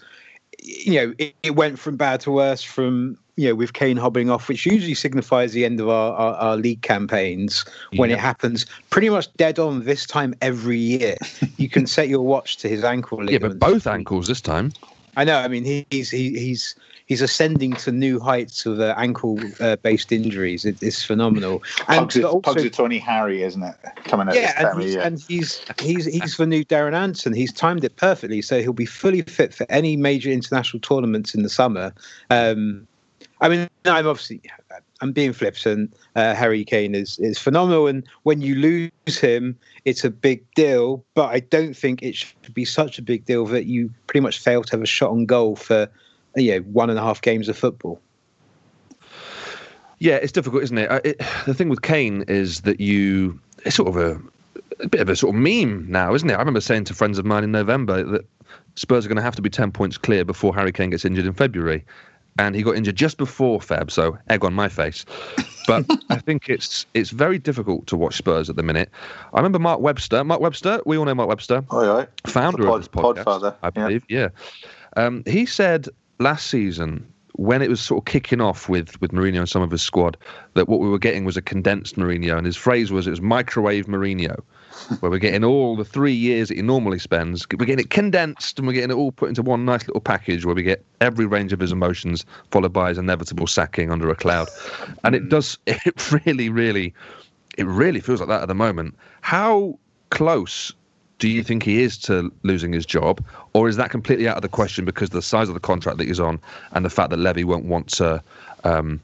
you 0.66 0.96
know, 0.96 1.14
it, 1.18 1.36
it, 1.44 1.56
went 1.56 1.80
from 1.80 1.96
bad 1.96 2.20
to 2.22 2.32
worse 2.32 2.64
from, 2.64 3.18
you 3.36 3.48
know, 3.48 3.56
with 3.56 3.74
Kane 3.74 3.98
hobbling 3.98 4.30
off, 4.30 4.48
which 4.48 4.66
usually 4.66 4.96
signifies 4.96 5.54
the 5.54 5.66
end 5.66 5.80
of 5.80 5.90
our, 5.90 6.14
our, 6.14 6.36
our 6.36 6.58
league 6.58 6.82
campaigns 6.82 7.66
when 7.96 8.10
yeah. 8.10 8.16
it 8.16 8.20
happens 8.20 8.66
pretty 8.90 9.10
much 9.10 9.32
dead 9.34 9.60
on 9.60 9.84
this 9.84 10.06
time 10.06 10.34
every 10.42 10.78
year. 10.78 11.18
you 11.58 11.70
can 11.70 11.86
set 11.88 12.08
your 12.08 12.22
watch 12.22 12.58
to 12.58 12.70
his 12.70 12.84
ankle 12.84 13.30
Yeah, 13.30 13.38
but 13.38 13.60
both 13.60 13.88
ankles 13.88 14.28
this 14.28 14.42
time. 14.42 14.72
I 15.16 15.24
know. 15.24 15.38
I 15.38 15.48
mean, 15.48 15.64
he, 15.64 15.86
he's 15.90 16.10
he, 16.10 16.38
he's 16.38 16.76
he's 17.06 17.22
ascending 17.22 17.74
to 17.74 17.92
new 17.92 18.20
heights 18.20 18.66
of 18.66 18.80
uh, 18.80 18.94
ankle-based 18.98 20.12
uh, 20.12 20.16
injuries. 20.16 20.66
It, 20.66 20.82
it's 20.82 21.04
phenomenal. 21.04 21.64
And 21.88 22.10
Pugs, 22.10 22.24
also, 22.24 22.40
Pugs 22.42 22.70
Tony 22.72 22.98
Harry, 23.00 23.44
isn't 23.44 23.64
it? 23.64 23.76
Coming 24.06 24.28
out 24.28 24.36
yeah, 24.36 24.72
and, 24.72 24.82
he's, 24.82 24.96
and 24.96 25.22
he's 25.28 25.62
he's 25.80 26.06
he's 26.06 26.38
the 26.38 26.48
new 26.48 26.66
Darren 26.66 26.94
Anderton. 26.94 27.34
He's 27.34 27.54
timed 27.54 27.84
it 27.84 27.96
perfectly, 27.96 28.42
so 28.42 28.62
he'll 28.62 28.74
be 28.74 28.86
fully 28.86 29.22
fit 29.22 29.54
for 29.54 29.66
any 29.70 29.98
major 29.98 30.32
international 30.32 30.80
tournaments 30.82 31.34
in 31.36 31.44
the 31.44 31.50
summer. 31.50 31.94
Um, 32.30 32.88
I 33.42 33.50
mean, 33.50 33.70
I'm 33.86 34.08
obviously 34.08 34.42
I'm 35.02 35.12
being 35.12 35.34
flippant. 35.34 35.94
Uh, 36.16 36.34
Harry 36.34 36.64
Kane 36.64 36.96
is 36.96 37.20
is 37.20 37.38
phenomenal, 37.38 37.88
and 37.88 38.08
when 38.24 38.42
you 38.42 38.56
lose 38.56 39.20
him, 39.20 39.58
it's 39.84 40.04
a 40.04 40.10
big 40.10 40.44
deal. 40.54 41.04
But 41.14 41.28
I 41.28 41.40
don't 41.42 41.76
think 41.76 42.02
it 42.02 42.16
should 42.16 42.54
be 42.54 42.66
such 42.66 42.98
a 42.98 43.02
big 43.02 43.26
deal 43.26 43.46
that 43.48 43.66
you 43.66 43.92
pretty 44.08 44.22
much 44.22 44.40
fail 44.40 44.64
to 44.64 44.72
have 44.72 44.82
a 44.82 44.86
shot 44.86 45.12
on 45.12 45.26
goal 45.26 45.56
for 45.56 45.90
you 46.36 46.52
know 46.52 46.60
one 46.60 46.90
and 46.90 46.98
a 46.98 47.02
half 47.02 47.22
games 47.22 47.50
of 47.50 47.58
football. 47.58 48.00
Yeah, 50.00 50.16
it's 50.16 50.32
difficult, 50.32 50.64
isn't 50.64 50.78
it? 50.78 51.06
it 51.06 51.22
the 51.46 51.54
thing 51.54 51.70
with 51.70 51.82
Kane 51.82 52.24
is 52.28 52.62
that 52.62 52.80
you 52.80 53.40
it's 53.66 53.76
sort 53.76 53.90
of 53.90 53.98
a, 53.98 54.22
a 54.80 54.88
bit 54.88 55.02
of 55.02 55.10
a 55.10 55.16
sort 55.16 55.36
of 55.36 55.42
meme 55.42 55.86
now, 55.90 56.14
isn't 56.14 56.30
it? 56.30 56.34
I 56.34 56.40
remember 56.40 56.62
saying 56.62 56.86
to 56.86 56.94
friends 56.94 57.18
of 57.18 57.26
mine 57.26 57.44
in 57.44 57.52
November 57.52 58.04
that 58.04 58.26
Spurs 58.76 59.06
are 59.06 59.10
going 59.10 59.18
to 59.18 59.24
have 59.24 59.36
to 59.36 59.42
be 59.42 59.50
ten 59.50 59.72
points 59.72 59.98
clear 59.98 60.24
before 60.24 60.54
Harry 60.54 60.72
Kane 60.72 60.90
gets 60.90 61.06
injured 61.06 61.26
in 61.26 61.34
February, 61.34 61.84
and 62.38 62.56
he 62.56 62.64
got 62.64 62.76
injured 62.76 62.96
just 62.96 63.18
before 63.18 63.60
Feb, 63.60 63.90
so 63.90 64.18
egg 64.30 64.44
on 64.44 64.54
my 64.54 64.68
face. 64.68 65.06
But 65.68 65.86
I 66.10 66.18
think 66.18 66.50
it's 66.50 66.86
it's 66.94 67.10
very 67.10 67.40
difficult 67.40 67.88
to 67.88 67.96
watch 67.96 68.16
Spurs 68.16 68.50
at 68.50 68.56
the 68.56 68.64
minute. 68.64 68.90
I 69.34 69.38
remember 69.38 69.60
Mark 69.60 69.80
Webster. 69.80 70.24
Mark 70.24 70.42
Webster, 70.42 70.82
we 70.86 70.98
all 70.98 71.06
know 71.06 71.16
Mark 71.16 71.30
Webster, 71.30 71.64
oh, 71.70 72.00
yeah. 72.00 72.06
founder 72.28 72.66
pod, 72.66 72.76
of 72.76 72.82
this 72.82 72.88
podcast, 72.88 73.24
Podfather. 73.24 73.56
I 73.64 73.70
believe. 73.70 74.04
Yeah, 74.10 74.30
yeah. 74.96 75.06
Um, 75.06 75.24
he 75.26 75.46
said 75.46 75.88
last 76.20 76.48
season 76.48 77.06
when 77.34 77.62
it 77.62 77.70
was 77.70 77.82
sort 77.82 78.02
of 78.02 78.06
kicking 78.06 78.42
off 78.42 78.70
with 78.70 79.00
with 79.02 79.12
Mourinho 79.12 79.40
and 79.40 79.50
some 79.50 79.62
of 79.62 79.72
his 79.72 79.82
squad, 79.82 80.18
that 80.54 80.68
what 80.70 80.80
we 80.80 80.90
were 80.90 81.00
getting 81.00 81.26
was 81.26 81.38
a 81.38 81.42
condensed 81.42 81.96
Mourinho, 81.96 82.38
and 82.38 82.46
his 82.46 82.58
phrase 82.58 82.92
was 82.92 83.08
it 83.08 83.12
was 83.12 83.22
microwave 83.22 83.88
Mourinho, 83.88 84.42
where 85.00 85.12
we're 85.12 85.18
getting 85.18 85.44
all 85.44 85.76
the 85.76 85.86
three 85.86 86.14
years 86.14 86.50
that 86.50 86.56
he 86.56 86.62
normally 86.62 87.00
spends, 87.00 87.46
we're 87.58 87.66
getting 87.66 87.86
it 87.86 87.90
condensed, 87.90 88.58
and 88.58 88.68
we're 88.68 88.74
getting 88.74 88.92
it 88.92 88.96
all 88.96 89.12
put 89.12 89.30
into 89.30 89.42
one 89.42 89.66
nice 89.66 89.88
little 89.88 90.02
package 90.02 90.46
where 90.46 90.56
we 90.56 90.64
get 90.64 90.84
every 91.02 91.26
range 91.26 91.54
of 91.54 91.60
his 91.60 91.72
emotions, 91.72 92.26
followed 92.52 92.74
by 92.74 92.90
his 92.90 92.98
inevitable 92.98 93.48
sacking 93.48 93.92
under 93.92 94.10
a 94.10 94.16
cloud, 94.16 94.48
and 95.04 95.16
it 95.16 95.30
does, 95.30 95.58
it 95.68 96.12
really, 96.26 96.50
really, 96.50 96.94
it 97.58 97.66
really 97.66 98.00
feels 98.00 98.20
like 98.20 98.30
that 98.30 98.42
at 98.42 98.48
the 98.48 98.56
moment. 98.56 98.96
How 99.22 99.78
close 100.10 100.72
do 101.20 101.30
you 101.30 101.44
think 101.44 101.64
he 101.64 101.82
is 101.82 101.98
to 101.98 102.32
losing 102.44 102.74
his 102.74 102.86
job, 102.86 103.24
or 103.54 103.70
is 103.70 103.78
that 103.78 103.90
completely 103.90 104.28
out 104.28 104.36
of 104.36 104.42
the 104.42 104.50
question 104.50 104.86
because 104.86 105.10
of 105.10 105.14
the 105.14 105.22
size 105.22 105.48
of 105.48 105.54
the 105.54 105.60
contract 105.60 105.98
that 105.98 106.08
he's 106.08 106.20
on 106.20 106.40
and 106.72 106.84
the 106.84 106.90
fact 106.90 107.10
that 107.10 107.18
Levy 107.18 107.44
won't 107.44 107.66
want 107.66 107.88
to? 107.94 108.22
Um, 108.64 109.00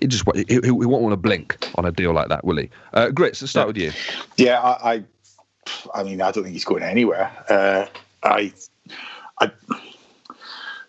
he 0.00 0.06
just 0.06 0.24
he, 0.34 0.44
he, 0.48 0.70
won't 0.70 1.02
want 1.02 1.12
to 1.12 1.16
blink 1.16 1.58
on 1.76 1.84
a 1.84 1.92
deal 1.92 2.12
like 2.12 2.28
that, 2.28 2.44
will 2.44 2.56
he? 2.56 2.70
Uh, 2.92 3.10
Grits, 3.10 3.42
let's 3.42 3.50
start 3.50 3.68
with 3.68 3.76
you. 3.76 3.92
Yeah, 4.36 4.60
I, 4.60 4.94
I, 4.94 5.04
I 5.94 6.02
mean, 6.02 6.20
I 6.20 6.30
don't 6.30 6.44
think 6.44 6.54
he's 6.54 6.64
going 6.64 6.82
anywhere. 6.82 7.30
Uh, 7.48 7.86
I, 8.22 8.52
I, 9.40 9.50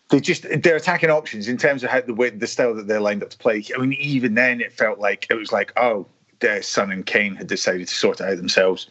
they 0.10 0.19
just 0.19 0.46
their 0.63 0.75
attacking 0.75 1.10
options 1.10 1.48
in 1.48 1.58
terms 1.58 1.84
of 1.84 1.90
how 1.90 2.02
the 2.02 2.13
way 2.13 2.30
the 2.30 2.48
style 2.48 2.74
that 2.75 2.88
they're 2.88 3.00
lined 3.00 3.24
up 3.24 3.30
to 3.31 3.38
play. 3.38 3.63
I 3.75 3.80
mean, 3.80 3.94
even 3.94 4.36
then, 4.36 4.62
it 4.62 4.72
felt 4.72 5.00
like 5.00 5.28
it 5.30 5.36
was 5.36 5.52
like, 5.52 5.74
oh, 5.78 6.06
their 6.40 6.62
Son 6.62 6.92
and 6.92 7.06
Kane 7.06 7.36
had 7.36 7.48
decided 7.48 7.88
to 7.88 7.96
sort 7.96 8.19
it 8.19 8.25
out 8.25 8.38
themselves 8.38 8.88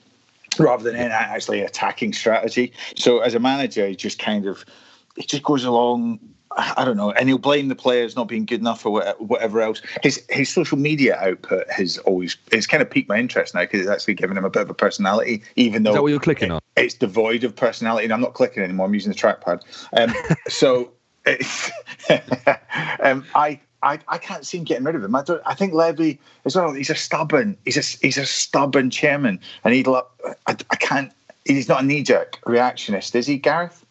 rather 0.59 0.91
than 0.91 0.97
actually 0.97 1.61
attacking 1.61 2.13
strategy. 2.13 2.73
So 2.97 3.21
as 3.21 3.35
a 3.35 3.39
manager, 3.39 3.87
he 3.87 3.97
just 3.97 4.19
kind 4.19 4.47
of 4.47 4.65
it 5.17 5.29
just 5.29 5.43
goes 5.43 5.65
along. 5.65 6.21
I 6.57 6.85
don't 6.85 6.97
know, 6.97 7.13
and 7.13 7.29
he'll 7.29 7.39
blame 7.39 7.69
the 7.69 7.77
players 7.77 8.17
not 8.17 8.27
being 8.27 8.45
good 8.45 8.61
enough 8.61 8.85
or 8.85 9.15
whatever 9.19 9.61
else. 9.61 9.81
His 10.03 10.25
his 10.29 10.49
social 10.49 10.77
media 10.77 11.17
output 11.17 11.71
has 11.71 11.99
always 11.99 12.37
it's 12.51 12.67
kind 12.67 12.83
of 12.83 12.91
piqued 12.91 13.09
my 13.09 13.19
interest 13.19 13.55
now 13.55 13.61
because 13.61 13.81
it's 13.81 13.89
actually 13.89 14.15
given 14.15 14.37
him 14.37 14.45
a 14.45 14.51
bit 14.51 14.63
of 14.63 14.71
a 14.71 14.75
personality, 14.75 15.43
even 15.55 15.85
though 15.85 15.91
Is 15.91 15.95
that 15.97 16.03
what 16.03 16.09
you're 16.09 16.19
clicking 16.19 16.51
it, 16.51 16.55
on? 16.55 16.61
It's 16.77 16.95
devoid 16.95 17.45
of 17.45 17.55
personality, 17.55 18.05
and 18.05 18.13
I'm 18.13 18.21
not 18.21 18.35
clicking 18.35 18.65
anymore. 18.65 18.87
I'm 18.87 18.95
using 18.95 19.13
the 19.13 19.19
trackpad. 19.19 19.63
Um, 19.97 20.15
so. 20.49 20.93
um, 23.03 23.27
I 23.35 23.61
I, 23.83 23.99
I 24.09 24.19
can't 24.19 24.45
see 24.45 24.59
him 24.59 24.65
getting 24.65 24.85
rid 24.85 24.95
of 24.95 25.05
him. 25.05 25.15
I 25.15 25.23
don't. 25.23 25.43
I 25.47 25.55
think 25.55 25.73
Levy 25.73 26.19
is 26.45 26.57
well. 26.57 26.73
He's 26.73 26.91
a 26.91 26.95
stubborn. 26.95 27.57
He's 27.65 27.77
a 27.77 28.05
he's 28.05 28.19
a 28.19 28.27
stubborn 28.27 28.91
chairman, 28.91 29.39
and 29.63 29.75
he'd. 29.75 29.87
I, 29.87 30.03
I 30.47 30.77
can't. 30.77 31.13
He's 31.45 31.69
not 31.69 31.83
a 31.83 31.87
knee 31.87 32.03
jerk 32.03 32.39
reactionist, 32.47 33.15
is 33.15 33.27
he, 33.27 33.39
Gareth? 33.39 33.85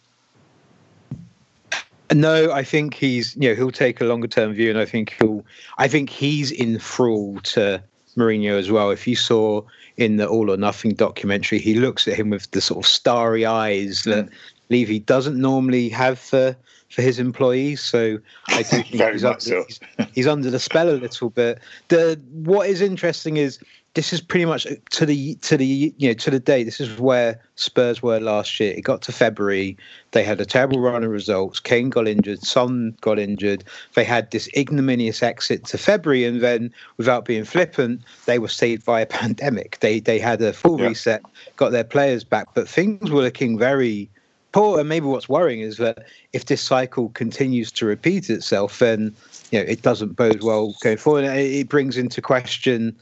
No, 2.13 2.51
I 2.51 2.63
think 2.63 2.93
he's. 2.93 3.35
You 3.35 3.49
know, 3.49 3.55
he'll 3.55 3.71
take 3.71 4.01
a 4.01 4.05
longer 4.05 4.27
term 4.27 4.53
view, 4.53 4.69
and 4.69 4.79
I 4.79 4.85
think 4.85 5.15
he'll. 5.19 5.45
I 5.77 5.87
think 5.87 6.09
he's 6.09 6.51
in 6.51 6.79
thrall 6.79 7.39
to 7.41 7.83
Mourinho 8.17 8.57
as 8.57 8.71
well. 8.71 8.89
If 8.89 9.07
you 9.07 9.15
saw 9.15 9.61
in 9.97 10.17
the 10.17 10.27
All 10.27 10.49
or 10.49 10.57
Nothing 10.57 10.93
documentary, 10.93 11.59
he 11.59 11.75
looks 11.75 12.07
at 12.07 12.15
him 12.15 12.29
with 12.29 12.49
the 12.51 12.61
sort 12.61 12.83
of 12.85 12.89
starry 12.89 13.45
eyes 13.45 14.03
that 14.03 14.27
mm. 14.27 14.31
Levy 14.69 14.99
doesn't 14.99 15.39
normally 15.39 15.89
have 15.89 16.17
for 16.17 16.55
for 16.89 17.01
his 17.01 17.19
employees. 17.19 17.81
So 17.81 18.19
I 18.47 18.63
do 18.63 18.63
think 18.83 18.85
he's, 18.87 19.23
under, 19.23 19.39
so. 19.39 19.63
he's, 19.67 19.79
he's, 20.13 20.27
under 20.27 20.49
the 20.49 20.59
spell 20.59 20.89
a 20.89 20.97
little 20.97 21.29
bit. 21.29 21.59
The 21.89 22.19
what 22.31 22.69
is 22.69 22.81
interesting 22.81 23.37
is 23.37 23.59
this 23.95 24.13
is 24.13 24.21
pretty 24.21 24.45
much 24.45 24.67
to 24.91 25.05
the 25.05 25.35
to 25.35 25.57
the 25.57 25.93
you 25.97 26.09
know 26.09 26.13
to 26.13 26.29
the 26.29 26.39
day. 26.39 26.63
This 26.63 26.79
is 26.79 26.99
where 26.99 27.39
Spurs 27.55 28.03
were 28.03 28.19
last 28.19 28.59
year. 28.59 28.73
It 28.73 28.81
got 28.81 29.01
to 29.03 29.11
February, 29.11 29.77
they 30.11 30.23
had 30.23 30.39
a 30.39 30.45
terrible 30.45 30.79
run 30.79 31.03
of 31.03 31.09
results. 31.09 31.59
Kane 31.59 31.89
got 31.89 32.07
injured, 32.07 32.41
Son 32.41 32.95
got 33.01 33.17
injured. 33.17 33.63
They 33.95 34.03
had 34.03 34.29
this 34.31 34.47
ignominious 34.55 35.23
exit 35.23 35.65
to 35.65 35.77
February, 35.77 36.25
and 36.25 36.41
then, 36.41 36.73
without 36.97 37.25
being 37.25 37.45
flippant, 37.45 38.01
they 38.25 38.39
were 38.39 38.47
saved 38.47 38.85
by 38.85 39.01
a 39.01 39.05
pandemic. 39.19 39.79
They 39.79 39.99
they 39.99 40.19
had 40.19 40.41
a 40.41 40.53
full 40.53 40.79
yeah. 40.79 40.87
reset, 40.87 41.23
got 41.55 41.71
their 41.71 41.83
players 41.83 42.23
back, 42.23 42.47
but 42.53 42.69
things 42.69 43.09
were 43.09 43.23
looking 43.23 43.57
very 43.57 44.09
poor. 44.51 44.79
And 44.79 44.89
maybe 44.89 45.07
what's 45.07 45.29
worrying 45.29 45.61
is 45.61 45.77
that 45.77 46.05
if 46.33 46.45
this 46.45 46.61
cycle 46.61 47.09
continues 47.09 47.71
to 47.73 47.85
repeat 47.87 48.29
itself, 48.29 48.77
then 48.77 49.15
you 49.51 49.59
know 49.59 49.65
it 49.65 49.81
doesn't 49.81 50.15
bode 50.15 50.43
well 50.43 50.75
going 50.81 50.97
forward. 50.97 51.25
It 51.25 51.69
brings 51.69 51.97
into 51.97 52.21
question 52.21 52.95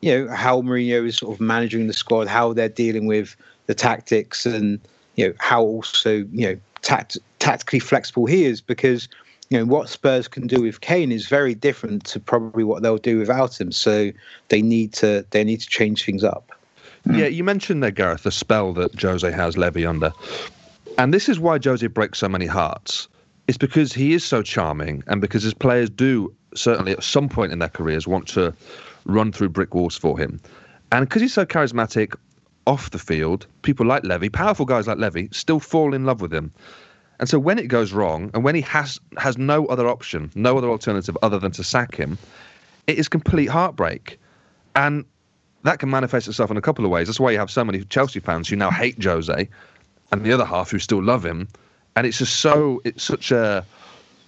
you 0.00 0.12
know 0.12 0.34
how 0.34 0.62
Mourinho 0.62 1.06
is 1.06 1.16
sort 1.16 1.34
of 1.34 1.40
managing 1.40 1.86
the 1.86 1.92
squad, 1.92 2.28
how 2.28 2.52
they're 2.52 2.68
dealing 2.68 3.06
with 3.06 3.36
the 3.66 3.74
tactics, 3.74 4.46
and 4.46 4.80
you 5.16 5.28
know 5.28 5.34
how 5.38 5.62
also 5.62 6.26
you 6.32 6.48
know 6.48 6.58
tact- 6.82 7.18
tactically 7.38 7.80
flexible 7.80 8.26
he 8.26 8.44
is 8.44 8.60
because 8.60 9.08
you 9.50 9.58
know 9.58 9.64
what 9.64 9.88
Spurs 9.88 10.28
can 10.28 10.46
do 10.46 10.62
with 10.62 10.80
Kane 10.80 11.12
is 11.12 11.26
very 11.26 11.54
different 11.54 12.04
to 12.06 12.20
probably 12.20 12.64
what 12.64 12.82
they'll 12.82 12.98
do 12.98 13.18
without 13.18 13.60
him. 13.60 13.72
So 13.72 14.10
they 14.48 14.62
need 14.62 14.92
to 14.94 15.24
they 15.30 15.44
need 15.44 15.60
to 15.60 15.68
change 15.68 16.04
things 16.04 16.24
up. 16.24 16.52
Yeah, 17.10 17.26
you 17.26 17.42
mentioned 17.42 17.82
there, 17.82 17.90
Gareth, 17.90 18.24
the 18.24 18.30
spell 18.30 18.74
that 18.74 19.00
Jose 19.00 19.30
has 19.30 19.56
Levy 19.56 19.86
under, 19.86 20.12
and 20.98 21.14
this 21.14 21.28
is 21.28 21.40
why 21.40 21.58
Jose 21.62 21.86
breaks 21.86 22.18
so 22.18 22.28
many 22.28 22.46
hearts. 22.46 23.08
It's 23.46 23.56
because 23.56 23.94
he 23.94 24.12
is 24.12 24.24
so 24.24 24.42
charming, 24.42 25.02
and 25.06 25.20
because 25.20 25.42
his 25.42 25.54
players 25.54 25.88
do 25.88 26.34
certainly 26.54 26.92
at 26.92 27.02
some 27.02 27.28
point 27.28 27.52
in 27.52 27.60
their 27.60 27.68
careers 27.68 28.06
want 28.06 28.26
to 28.28 28.52
run 29.04 29.32
through 29.32 29.50
brick 29.50 29.74
walls 29.74 29.96
for 29.96 30.18
him. 30.18 30.40
And 30.92 31.06
because 31.06 31.22
he's 31.22 31.34
so 31.34 31.44
charismatic 31.44 32.14
off 32.66 32.90
the 32.90 32.98
field, 32.98 33.46
people 33.62 33.86
like 33.86 34.04
Levy, 34.04 34.28
powerful 34.28 34.66
guys 34.66 34.86
like 34.86 34.98
Levy, 34.98 35.28
still 35.32 35.60
fall 35.60 35.94
in 35.94 36.04
love 36.04 36.20
with 36.20 36.32
him. 36.32 36.52
And 37.20 37.28
so 37.28 37.38
when 37.38 37.58
it 37.58 37.66
goes 37.66 37.92
wrong, 37.92 38.30
and 38.34 38.44
when 38.44 38.54
he 38.54 38.60
has 38.62 39.00
has 39.16 39.36
no 39.36 39.66
other 39.66 39.88
option, 39.88 40.30
no 40.34 40.56
other 40.56 40.68
alternative 40.68 41.16
other 41.22 41.38
than 41.38 41.50
to 41.52 41.64
sack 41.64 41.96
him, 41.96 42.16
it 42.86 42.98
is 42.98 43.08
complete 43.08 43.46
heartbreak. 43.46 44.18
And 44.76 45.04
that 45.64 45.80
can 45.80 45.90
manifest 45.90 46.28
itself 46.28 46.50
in 46.50 46.56
a 46.56 46.60
couple 46.60 46.84
of 46.84 46.90
ways. 46.90 47.08
That's 47.08 47.18
why 47.18 47.32
you 47.32 47.38
have 47.38 47.50
so 47.50 47.64
many 47.64 47.82
Chelsea 47.84 48.20
fans 48.20 48.48
who 48.48 48.56
now 48.56 48.70
hate 48.70 49.02
Jose, 49.02 49.48
and 50.12 50.24
the 50.24 50.32
other 50.32 50.44
half 50.44 50.70
who 50.70 50.78
still 50.78 51.02
love 51.02 51.24
him. 51.24 51.48
And 51.96 52.06
it's 52.06 52.18
just 52.18 52.36
so 52.36 52.80
it's 52.84 53.02
such 53.02 53.32
a 53.32 53.64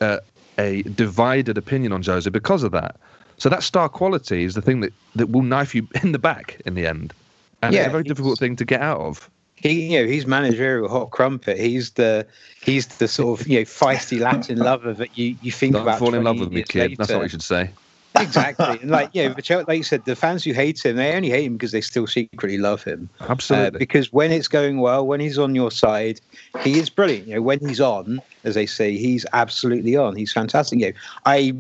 a, 0.01 0.19
a 0.59 0.83
divided 0.83 1.57
opinion 1.57 1.93
on 1.93 2.03
Jose 2.03 2.29
because 2.31 2.63
of 2.65 2.73
that. 2.73 2.97
So 3.41 3.49
that 3.49 3.63
star 3.63 3.89
quality 3.89 4.45
is 4.45 4.55
the 4.55 4.61
thing 4.61 4.81
that, 4.81 4.93
that 5.17 5.31
will 5.31 5.43
knife 5.43 5.75
you 5.75 5.89
in 6.03 6.13
the 6.13 6.19
back 6.19 6.61
in 6.67 6.75
the 6.75 6.87
end. 6.87 7.15
And 7.63 7.75
yeah, 7.75 7.81
it's 7.81 7.89
a 7.89 7.91
very 7.91 8.05
difficult 8.05 8.39
thing 8.39 8.55
to 8.57 8.67
get 8.67 8.83
out 8.83 9.01
of. 9.01 9.31
He, 9.57 9.95
you 9.95 10.01
know, 10.01 10.07
he's 10.07 10.27
managerial 10.27 10.89
hot 10.89 11.11
crumpet. 11.11 11.59
He's 11.59 11.93
the 11.93 12.27
he's 12.63 12.87
the 12.87 13.09
sort 13.09 13.41
of 13.41 13.49
you 13.49 13.59
know 13.59 13.65
feisty 13.65 14.21
Latin 14.21 14.59
lover 14.71 14.93
that 14.93 15.17
you, 15.17 15.37
you 15.41 15.53
think 15.53 15.73
Don't 15.73 15.83
about. 15.83 15.99
Fall 15.99 16.15
in 16.15 16.25
love 16.25 16.39
with 16.39 16.53
me, 16.53 16.63
kid. 16.63 16.81
Later. 16.81 16.95
That's 16.99 17.13
what 17.13 17.23
we 17.23 17.29
should 17.31 17.43
say. 17.43 17.71
exactly. 18.19 18.79
And 18.81 18.91
like, 18.91 19.11
yeah, 19.15 19.29
but 19.35 19.49
like 19.51 19.77
you 19.77 19.85
said, 19.85 20.05
the 20.05 20.17
fans 20.17 20.45
who 20.45 20.53
hate 20.53 20.85
him, 20.85 20.97
they 20.97 21.15
only 21.15 21.31
hate 21.31 21.45
him 21.45 21.55
because 21.55 21.73
they 21.73 21.81
still 21.81 22.07
secretly 22.07 22.59
love 22.59 22.83
him. 22.85 23.09
Absolutely. 23.21 23.77
Uh, 23.77 23.79
because 23.79 24.13
when 24.13 24.33
it's 24.33 24.49
going 24.49 24.81
well, 24.81 25.07
when 25.07 25.21
he's 25.21 25.39
on 25.39 25.55
your 25.55 25.71
side, 25.71 26.21
he 26.61 26.79
is 26.79 26.91
brilliant. 26.91 27.27
You 27.27 27.37
know, 27.37 27.43
when 27.43 27.61
he's 27.61 27.81
on, 27.81 28.21
as 28.45 28.55
they 28.55 28.67
say, 28.67 28.97
he's 28.97 29.25
absolutely 29.33 29.97
on. 29.97 30.17
He's 30.17 30.33
fantastic. 30.33 30.79
You 30.79 30.87
know, 30.89 30.99
I 31.25 31.55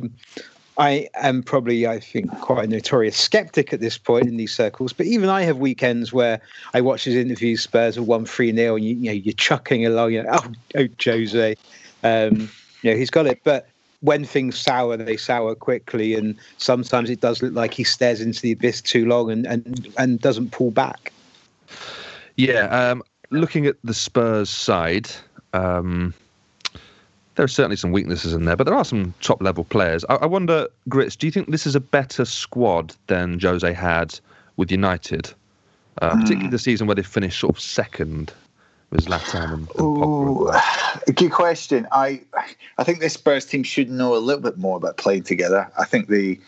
I 0.79 1.09
am 1.15 1.43
probably, 1.43 1.87
I 1.87 2.00
think, 2.00 2.31
quite 2.41 2.65
a 2.65 2.69
notorious 2.69 3.17
skeptic 3.17 3.73
at 3.73 3.81
this 3.81 3.99
point 3.99 4.27
in 4.27 4.37
these 4.37 4.55
circles. 4.55 4.93
But 4.93 5.07
even 5.07 5.29
I 5.29 5.43
have 5.43 5.59
weekends 5.59 6.12
where 6.12 6.41
I 6.73 6.81
watch 6.81 7.05
his 7.05 7.17
interviews. 7.17 7.62
Spurs 7.62 7.97
have 7.97 8.07
won 8.07 8.25
three 8.25 8.53
nil, 8.53 8.77
and 8.77 8.85
you, 8.85 8.95
you, 8.95 9.07
know 9.07 9.12
you're 9.12 9.35
chucking 9.35 9.85
along. 9.85 10.12
You 10.12 10.23
know, 10.23 10.31
oh, 10.33 10.53
oh, 10.77 10.89
Jose, 11.05 11.57
um, 12.03 12.49
you 12.83 12.91
know 12.91 12.97
he's 12.97 13.11
got 13.11 13.27
it. 13.27 13.41
But 13.45 13.69
when 14.00 14.25
things 14.25 14.59
sour, 14.59 14.97
they 14.97 15.17
sour 15.17 15.55
quickly, 15.55 16.15
and 16.15 16.37
sometimes 16.59 17.11
it 17.11 17.21
does 17.21 17.43
look 17.43 17.53
like 17.53 17.75
he 17.75 17.85
stares 17.85 18.21
into 18.21 18.41
the 18.41 18.53
abyss 18.53 18.81
too 18.81 19.07
long 19.07 19.31
and 19.31 19.47
and 19.47 19.93
and 19.99 20.21
doesn't 20.21 20.50
pull 20.50 20.71
back. 20.71 21.12
Yeah, 22.37 22.67
um, 22.69 23.03
looking 23.31 23.67
at 23.67 23.77
the 23.85 23.95
Spurs 23.95 24.49
side. 24.49 25.11
Um, 25.53 26.15
there 27.40 27.47
are 27.47 27.49
certainly 27.49 27.76
some 27.76 27.90
weaknesses 27.90 28.35
in 28.35 28.44
there, 28.44 28.54
but 28.54 28.64
there 28.64 28.75
are 28.75 28.85
some 28.85 29.14
top 29.23 29.40
level 29.40 29.64
players. 29.64 30.04
I, 30.11 30.16
I 30.16 30.26
wonder, 30.26 30.68
Grits, 30.90 31.16
do 31.16 31.26
you 31.26 31.30
think 31.30 31.50
this 31.50 31.66
is 31.66 31.75
a 31.75 31.80
better 31.80 32.26
squad 32.26 32.94
than 33.06 33.40
Jose 33.40 33.73
had 33.73 34.20
with 34.59 34.70
United, 34.70 35.32
uh, 36.02 36.11
mm. 36.11 36.20
particularly 36.20 36.50
the 36.50 36.59
season 36.59 36.87
where 36.87 36.97
they 36.97 37.02
finished 37.02 37.40
sort 37.40 37.56
of 37.56 37.59
second 37.59 38.30
with 38.90 39.06
Zlatan 39.06 39.54
and, 39.54 39.68
and 39.70 39.80
Ooh, 39.80 40.50
Good 41.14 41.32
question. 41.32 41.88
I 41.92 42.20
I 42.76 42.85
think 42.85 43.00
this 43.00 43.14
Spurs 43.14 43.47
team 43.47 43.62
should 43.62 43.90
know 43.90 44.14
a 44.14 44.18
little 44.18 44.42
bit 44.42 44.59
more 44.59 44.76
about 44.76 44.99
playing 44.99 45.23
together. 45.23 45.66
I 45.78 45.87
think 45.87 46.09
the 46.09 46.38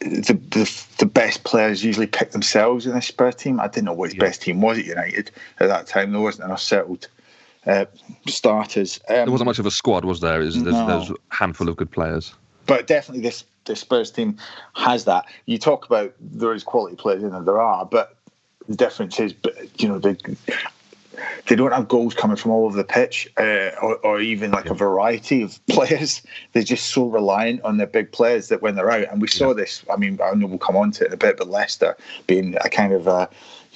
the, 0.00 0.40
the, 0.52 0.84
the 1.00 1.06
best 1.06 1.44
players 1.44 1.84
usually 1.84 2.06
pick 2.06 2.30
themselves 2.30 2.86
in 2.86 2.94
this 2.94 3.08
Spurs 3.08 3.34
team. 3.34 3.60
I 3.60 3.68
didn't 3.68 3.84
know 3.84 3.92
what 3.92 4.06
his 4.08 4.14
yeah. 4.14 4.20
best 4.20 4.40
team 4.40 4.62
was 4.62 4.78
at 4.78 4.86
United 4.86 5.30
at 5.60 5.68
that 5.68 5.86
time. 5.86 6.12
There 6.12 6.22
wasn't 6.22 6.46
enough 6.46 6.62
settled 6.62 7.08
uh, 7.66 7.86
starters. 8.26 9.00
Um, 9.08 9.16
there 9.16 9.30
wasn't 9.30 9.46
much 9.46 9.58
of 9.58 9.66
a 9.66 9.70
squad, 9.70 10.04
was 10.04 10.20
there? 10.20 10.40
Is, 10.40 10.62
there's, 10.62 10.74
no. 10.74 10.86
there's 10.86 11.10
a 11.10 11.14
handful 11.30 11.68
of 11.68 11.76
good 11.76 11.90
players. 11.90 12.34
But 12.66 12.86
definitely, 12.86 13.22
this 13.22 13.44
the 13.64 13.76
Spurs 13.76 14.10
team 14.10 14.36
has 14.74 15.04
that. 15.04 15.26
You 15.46 15.58
talk 15.58 15.86
about 15.86 16.14
there 16.20 16.52
is 16.52 16.64
quality 16.64 16.96
players 16.96 17.22
in 17.22 17.30
there, 17.30 17.42
there 17.42 17.60
are, 17.60 17.84
but 17.84 18.16
the 18.68 18.76
difference 18.76 19.18
is, 19.20 19.34
you 19.78 19.88
know, 19.88 19.98
they 19.98 20.16
they 21.46 21.56
don't 21.56 21.72
have 21.72 21.88
goals 21.88 22.14
coming 22.14 22.36
from 22.36 22.50
all 22.50 22.66
over 22.66 22.76
the 22.76 22.84
pitch, 22.84 23.28
uh, 23.36 23.70
or, 23.82 23.96
or, 23.96 24.20
even 24.20 24.50
like 24.50 24.66
a 24.66 24.74
variety 24.74 25.42
of 25.42 25.64
players. 25.68 26.22
They're 26.52 26.62
just 26.62 26.86
so 26.86 27.06
reliant 27.06 27.62
on 27.62 27.76
their 27.76 27.86
big 27.86 28.12
players 28.12 28.48
that 28.48 28.62
when 28.62 28.74
they're 28.74 28.90
out, 28.90 29.08
and 29.10 29.20
we 29.20 29.28
saw 29.28 29.48
yeah. 29.48 29.54
this. 29.54 29.84
I 29.92 29.96
mean, 29.96 30.18
I 30.22 30.32
know 30.34 30.46
we'll 30.46 30.58
come 30.58 30.76
on 30.76 30.90
to 30.92 31.04
it 31.04 31.08
in 31.08 31.12
a 31.12 31.16
bit, 31.16 31.36
but 31.36 31.48
Leicester 31.48 31.96
being 32.26 32.56
a 32.60 32.68
kind 32.68 32.92
of 32.92 33.06
a 33.06 33.28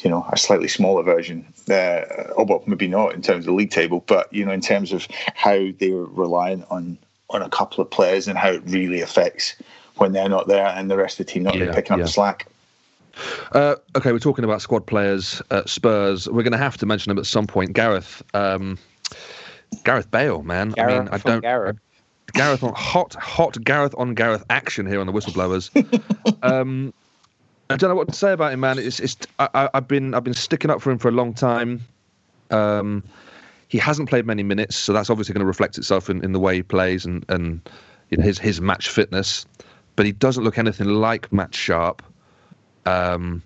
you 0.05 0.11
know, 0.11 0.25
a 0.33 0.39
slightly 0.39 0.69
smaller 0.69 1.03
version. 1.03 1.45
Uh, 1.69 2.05
oh, 2.37 2.45
well, 2.45 2.63
maybe 2.67 2.87
not 2.87 3.15
in 3.15 3.23
terms 3.23 3.41
of 3.41 3.47
the 3.47 3.53
league 3.53 3.71
table, 3.71 4.05
but 4.07 4.33
you 4.33 4.45
know, 4.45 4.53
in 4.53 4.61
terms 4.61 4.93
of 4.93 5.09
how 5.35 5.59
they 5.79 5.91
were 5.91 6.07
reliant 6.07 6.65
on 6.71 6.99
on 7.31 7.43
a 7.43 7.49
couple 7.49 7.83
of 7.83 7.91
players 7.91 8.27
and 8.27 8.39
how 8.39 8.49
it 8.49 8.63
really 8.65 9.01
affects 9.03 9.55
when 9.97 10.13
they're 10.13 10.29
not 10.29 10.49
there 10.49 10.67
and 10.67 10.91
the 10.91 10.97
rest 10.97 11.21
of 11.21 11.27
the 11.27 11.33
team 11.33 11.43
not 11.43 11.55
yeah, 11.55 11.63
really 11.63 11.75
picking 11.75 11.93
up 11.93 12.01
the 12.01 12.09
slack. 12.09 12.47
Uh, 13.53 13.77
okay, 13.97 14.13
we're 14.13 14.19
talking 14.19 14.45
about 14.45 14.63
squad 14.63 14.87
players 14.87 15.43
at 15.51 15.69
Spurs. 15.69 16.29
We're 16.29 16.43
going 16.43 16.53
to 16.53 16.59
have 16.59 16.77
to 16.79 16.87
mention 16.87 17.11
them 17.11 17.19
at 17.19 17.27
some 17.27 17.47
point. 17.47 17.73
Gareth, 17.73 18.23
um, 18.35 18.79
Gareth 19.85 20.11
Bale, 20.11 20.43
man. 20.43 20.71
Gareth 20.71 20.95
I 20.95 20.99
mean, 20.99 21.09
I 21.13 21.19
don't. 21.19 21.41
Gareth. 21.41 21.79
Gareth 22.35 22.63
on 22.63 22.75
hot, 22.75 23.15
hot 23.15 23.63
Gareth 23.65 23.95
on 23.97 24.15
Gareth 24.15 24.45
action 24.51 24.87
here 24.87 25.01
on 25.01 25.07
the 25.07 25.13
Whistleblowers. 25.13 25.71
um, 26.43 26.93
I 27.71 27.77
don't 27.77 27.91
know 27.91 27.97
what 27.97 28.09
to 28.09 28.15
say 28.15 28.33
about 28.33 28.53
him, 28.53 28.61
man. 28.61 28.79
It's, 28.79 29.01
it's 29.01 29.17
I, 29.39 29.71
have 29.75 29.89
been 29.89 30.15
I've 30.15 30.25
been 30.25 30.35
sticking 30.35 30.71
up 30.71 30.81
for 30.81 30.91
him 30.91 30.99
for 30.99 31.09
a 31.09 31.13
long 31.13 31.35
time. 31.35 31.87
Um, 32.51 33.03
he 33.69 33.79
hasn't 33.79 34.09
played 34.09 34.27
many 34.27 34.43
minutes, 34.43 34.77
so 34.77 34.93
that's 34.93 35.11
obviously 35.11 35.35
going 35.35 35.41
to 35.41 35.47
reflect 35.47 35.77
itself 35.77 36.09
in, 36.09 36.25
in 36.25 36.33
the 36.33 36.41
way 36.41 36.57
he 36.57 36.63
plays 36.63 37.05
and 37.05 37.25
and 37.29 37.69
you 38.11 38.19
know, 38.19 38.25
his 38.25 38.39
his 38.39 38.61
match 38.61 38.89
fitness. 38.89 39.47
But 39.97 40.07
he 40.07 40.13
doesn't 40.13 40.45
look 40.45 40.59
anything 40.59 40.89
like 40.89 41.33
match 41.33 41.55
sharp. 41.55 42.03
Um, 42.89 43.43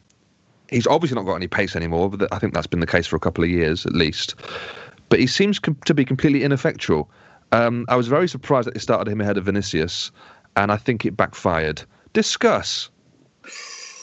he's 0.68 0.86
obviously 0.86 1.16
not 1.16 1.26
got 1.26 1.36
any 1.36 1.48
pace 1.48 1.76
anymore, 1.76 2.10
but 2.10 2.32
I 2.32 2.38
think 2.38 2.54
that's 2.54 2.66
been 2.66 2.80
the 2.80 2.86
case 2.86 3.06
for 3.06 3.16
a 3.16 3.20
couple 3.20 3.44
of 3.44 3.50
years 3.50 3.86
at 3.86 3.92
least. 3.92 4.34
But 5.08 5.20
he 5.20 5.26
seems 5.26 5.58
com- 5.58 5.76
to 5.84 5.94
be 5.94 6.04
completely 6.04 6.42
ineffectual. 6.42 7.10
Um, 7.52 7.84
I 7.88 7.96
was 7.96 8.08
very 8.08 8.28
surprised 8.28 8.66
that 8.66 8.74
they 8.74 8.80
started 8.80 9.10
him 9.10 9.20
ahead 9.20 9.36
of 9.36 9.44
Vinicius, 9.44 10.10
and 10.56 10.72
I 10.72 10.76
think 10.76 11.04
it 11.04 11.16
backfired. 11.16 11.82
Discuss. 12.14 12.88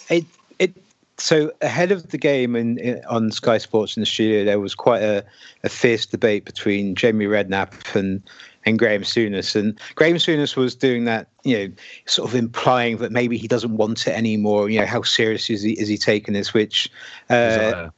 It 0.09 0.25
it 0.59 0.73
so 1.17 1.51
ahead 1.61 1.91
of 1.91 2.09
the 2.09 2.17
game 2.17 2.55
in, 2.55 2.77
in, 2.77 3.03
on 3.05 3.31
Sky 3.31 3.57
Sports 3.57 3.97
in 3.97 4.01
the 4.01 4.05
studio, 4.05 4.45
there 4.45 4.59
was 4.59 4.75
quite 4.75 5.01
a, 5.01 5.25
a 5.63 5.69
fierce 5.69 6.05
debate 6.05 6.45
between 6.45 6.95
Jamie 6.95 7.25
Redknapp 7.25 7.95
and 7.95 8.21
and 8.69 8.79
Graham 8.79 9.01
Souness. 9.01 9.55
And 9.55 9.77
Graham 9.95 10.15
Souness 10.15 10.55
was 10.55 10.75
doing 10.75 11.05
that, 11.05 11.27
you 11.43 11.57
know, 11.57 11.73
sort 12.05 12.29
of 12.29 12.35
implying 12.35 12.97
that 12.97 13.11
maybe 13.11 13.37
he 13.37 13.47
doesn't 13.47 13.75
want 13.75 14.07
it 14.07 14.11
anymore. 14.11 14.69
You 14.69 14.79
know, 14.79 14.85
how 14.85 15.01
serious 15.01 15.49
is 15.49 15.61
he 15.61 15.73
is 15.73 15.87
he 15.87 15.97
taking 15.97 16.33
this? 16.33 16.53
Which 16.53 16.89
uh, 17.29 17.89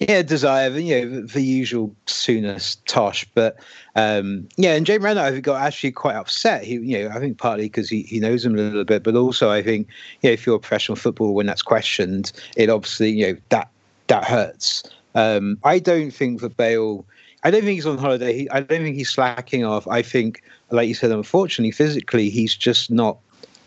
yeah, 0.00 0.22
desire, 0.22 0.70
you 0.70 1.04
know, 1.04 1.20
the 1.20 1.42
usual 1.42 1.94
Souness 2.06 2.78
tosh. 2.86 3.24
But 3.34 3.56
um, 3.94 4.48
yeah, 4.56 4.74
and 4.74 4.84
Jamie 4.84 5.04
Redknapp, 5.04 5.36
I 5.36 5.40
got 5.40 5.60
actually 5.60 5.92
quite 5.92 6.16
upset. 6.16 6.64
He, 6.64 6.74
you 6.74 6.98
know, 6.98 7.14
I 7.14 7.20
think 7.20 7.38
partly 7.38 7.66
because 7.66 7.88
he, 7.88 8.02
he 8.02 8.18
knows 8.18 8.44
him 8.44 8.54
a 8.54 8.58
little 8.58 8.84
bit, 8.84 9.02
but 9.02 9.14
also 9.14 9.50
I 9.50 9.62
think, 9.62 9.88
you 10.22 10.30
know, 10.30 10.34
if 10.34 10.46
you're 10.46 10.56
a 10.56 10.60
professional 10.60 10.96
footballer, 10.96 11.32
when 11.32 11.46
that's 11.46 11.62
questioned, 11.62 12.32
it 12.56 12.70
obviously, 12.70 13.10
you 13.10 13.26
know, 13.32 13.38
that 13.50 13.68
that 14.08 14.24
hurts. 14.24 14.82
Um, 15.14 15.58
I 15.62 15.78
don't 15.78 16.10
think 16.10 16.40
that 16.40 16.56
Bale. 16.56 17.04
I 17.44 17.50
don't 17.50 17.62
think 17.62 17.74
he's 17.74 17.86
on 17.86 17.98
holiday. 17.98 18.32
He, 18.32 18.50
I 18.50 18.60
don't 18.60 18.82
think 18.82 18.96
he's 18.96 19.10
slacking 19.10 19.64
off. 19.64 19.86
I 19.86 20.02
think, 20.02 20.42
like 20.70 20.88
you 20.88 20.94
said, 20.94 21.10
unfortunately, 21.10 21.70
physically, 21.72 22.30
he's 22.30 22.56
just 22.56 22.90
not 22.90 23.18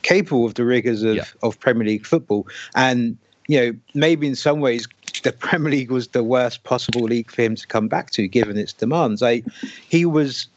capable 0.01 0.45
of 0.45 0.55
the 0.55 0.65
rigors 0.65 1.03
of, 1.03 1.15
yeah. 1.15 1.25
of 1.43 1.59
Premier 1.59 1.85
League 1.85 2.05
football. 2.05 2.47
And 2.75 3.17
you 3.47 3.59
know, 3.59 3.77
maybe 3.93 4.27
in 4.27 4.35
some 4.35 4.59
ways 4.59 4.87
the 5.23 5.31
Premier 5.31 5.71
League 5.71 5.91
was 5.91 6.09
the 6.09 6.23
worst 6.23 6.63
possible 6.63 7.01
league 7.01 7.31
for 7.31 7.41
him 7.41 7.55
to 7.55 7.67
come 7.67 7.87
back 7.87 8.11
to, 8.11 8.27
given 8.27 8.57
its 8.57 8.73
demands. 8.73 9.23
I, 9.23 9.43
he 9.87 10.05
was 10.05 10.47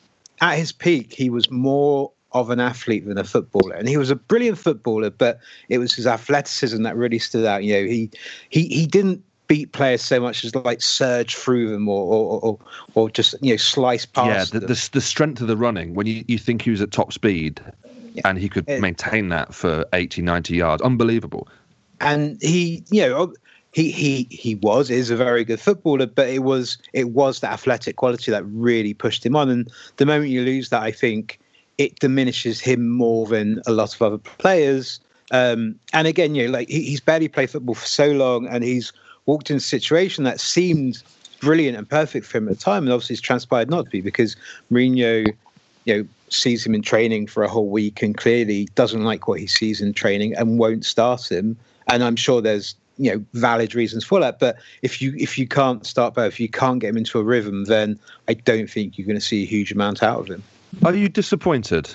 at 0.40 0.56
his 0.56 0.72
peak. 0.72 1.12
He 1.12 1.30
was 1.30 1.50
more 1.50 2.10
of 2.32 2.50
an 2.50 2.60
athlete 2.60 3.06
than 3.06 3.18
a 3.18 3.24
footballer, 3.24 3.74
and 3.74 3.88
he 3.88 3.96
was 3.96 4.10
a 4.10 4.16
brilliant 4.16 4.58
footballer. 4.58 5.10
But 5.10 5.40
it 5.68 5.78
was 5.78 5.94
his 5.94 6.06
athleticism 6.06 6.82
that 6.82 6.96
really 6.96 7.18
stood 7.18 7.44
out. 7.44 7.64
You 7.64 7.74
know, 7.74 7.84
he 7.88 8.10
he 8.50 8.66
he 8.68 8.86
didn't 8.86 9.22
beat 9.50 9.73
players 9.73 10.00
so 10.00 10.21
much 10.21 10.45
as 10.45 10.54
like 10.54 10.80
surge 10.80 11.35
through 11.35 11.71
them 11.71 11.88
or 11.88 12.04
or, 12.04 12.40
or, 12.40 12.59
or 12.95 13.11
just 13.11 13.35
you 13.42 13.50
know 13.52 13.57
slice 13.57 14.07
past. 14.07 14.54
Yeah, 14.54 14.61
the, 14.61 14.66
the, 14.66 14.88
the 14.92 15.00
strength 15.00 15.40
of 15.40 15.49
the 15.49 15.57
running 15.57 15.95
when 15.95 16.07
you, 16.07 16.25
you 16.28 16.38
think 16.38 16.62
he 16.62 16.71
was 16.71 16.80
at 16.80 16.92
top 16.92 17.12
speed, 17.12 17.61
yeah. 18.14 18.23
and 18.25 18.38
he 18.38 18.49
could 18.49 18.69
it, 18.69 18.80
maintain 18.80 19.28
that 19.30 19.52
for 19.52 19.85
80, 19.92 20.23
90 20.23 20.54
yards, 20.54 20.83
unbelievable. 20.83 21.49
And 22.00 22.40
he, 22.40 22.85
you 22.92 23.02
know, 23.02 23.35
he 23.73 23.90
he 23.90 24.28
he 24.30 24.54
was 24.54 24.88
is 24.88 25.11
a 25.11 25.16
very 25.16 25.45
good 25.45 25.61
footballer, 25.61 26.07
but 26.07 26.28
it 26.28 26.45
was 26.45 26.78
it 26.92 27.11
was 27.11 27.40
that 27.40 27.52
athletic 27.52 27.97
quality 27.97 28.30
that 28.30 28.45
really 28.47 28.95
pushed 28.95 29.26
him 29.26 29.35
on. 29.35 29.50
And 29.50 29.73
the 29.97 30.07
moment 30.07 30.30
you 30.30 30.42
lose 30.42 30.69
that, 30.69 30.83
I 30.83 30.92
think 30.92 31.40
it 31.76 31.99
diminishes 31.99 32.61
him 32.61 32.88
more 32.88 33.26
than 33.26 33.62
a 33.66 33.73
lot 33.73 33.97
of 33.97 34.00
other 34.00 34.19
players. 34.19 35.00
Um, 35.33 35.75
and 35.92 36.07
again, 36.07 36.37
you 36.37 36.47
know, 36.47 36.52
like 36.52 36.69
he, 36.69 36.83
he's 36.83 37.00
barely 37.00 37.26
played 37.26 37.50
football 37.50 37.75
for 37.75 37.87
so 37.87 38.12
long, 38.12 38.47
and 38.47 38.62
he's 38.62 38.92
walked 39.30 39.49
in 39.49 39.56
a 39.56 39.60
situation 39.60 40.25
that 40.25 40.40
seemed 40.40 41.02
brilliant 41.40 41.78
and 41.78 41.88
perfect 41.88 42.26
for 42.26 42.38
him 42.38 42.49
at 42.49 42.58
the 42.58 42.60
time, 42.60 42.82
and 42.82 42.92
obviously 42.92 43.14
it's 43.14 43.22
transpired 43.22 43.70
not 43.70 43.84
to 43.84 43.90
be 43.90 44.00
because 44.00 44.34
Mourinho, 44.72 45.32
you 45.84 45.94
know, 45.94 46.08
sees 46.28 46.66
him 46.66 46.75
in 46.75 46.82
training 46.82 47.28
for 47.28 47.44
a 47.44 47.49
whole 47.49 47.68
week 47.68 48.02
and 48.02 48.16
clearly 48.16 48.66
doesn't 48.75 49.04
like 49.04 49.28
what 49.28 49.38
he 49.38 49.46
sees 49.46 49.80
in 49.80 49.92
training 49.92 50.34
and 50.34 50.58
won't 50.58 50.84
start 50.84 51.30
him. 51.30 51.56
And 51.87 52.02
I'm 52.02 52.16
sure 52.16 52.40
there's 52.40 52.75
you 52.99 53.10
know 53.12 53.25
valid 53.34 53.75
reasons 53.75 54.04
for 54.04 54.18
that. 54.20 54.40
But 54.40 54.56
if 54.82 55.00
you 55.00 55.14
if 55.16 55.38
you 55.38 55.46
can't 55.46 55.87
start 55.87 56.14
both, 56.14 56.32
if 56.34 56.40
you 56.40 56.49
can't 56.49 56.80
get 56.80 56.88
him 56.88 56.96
into 56.96 57.20
a 57.20 57.25
rhythm, 57.25 57.64
then 57.66 57.99
I 58.28 58.34
don't 58.34 58.68
think 58.68 58.99
you're 58.99 59.06
going 59.06 59.18
to 59.18 59.25
see 59.32 59.42
a 59.44 59.46
huge 59.46 59.70
amount 59.70 60.02
out 60.02 60.20
of 60.20 60.26
him. 60.28 60.42
Are 60.84 60.94
you 60.94 61.08
disappointed? 61.08 61.94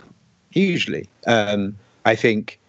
Hugely. 0.51 1.07
Um, 1.27 1.75
I 2.05 2.15
think 2.15 2.59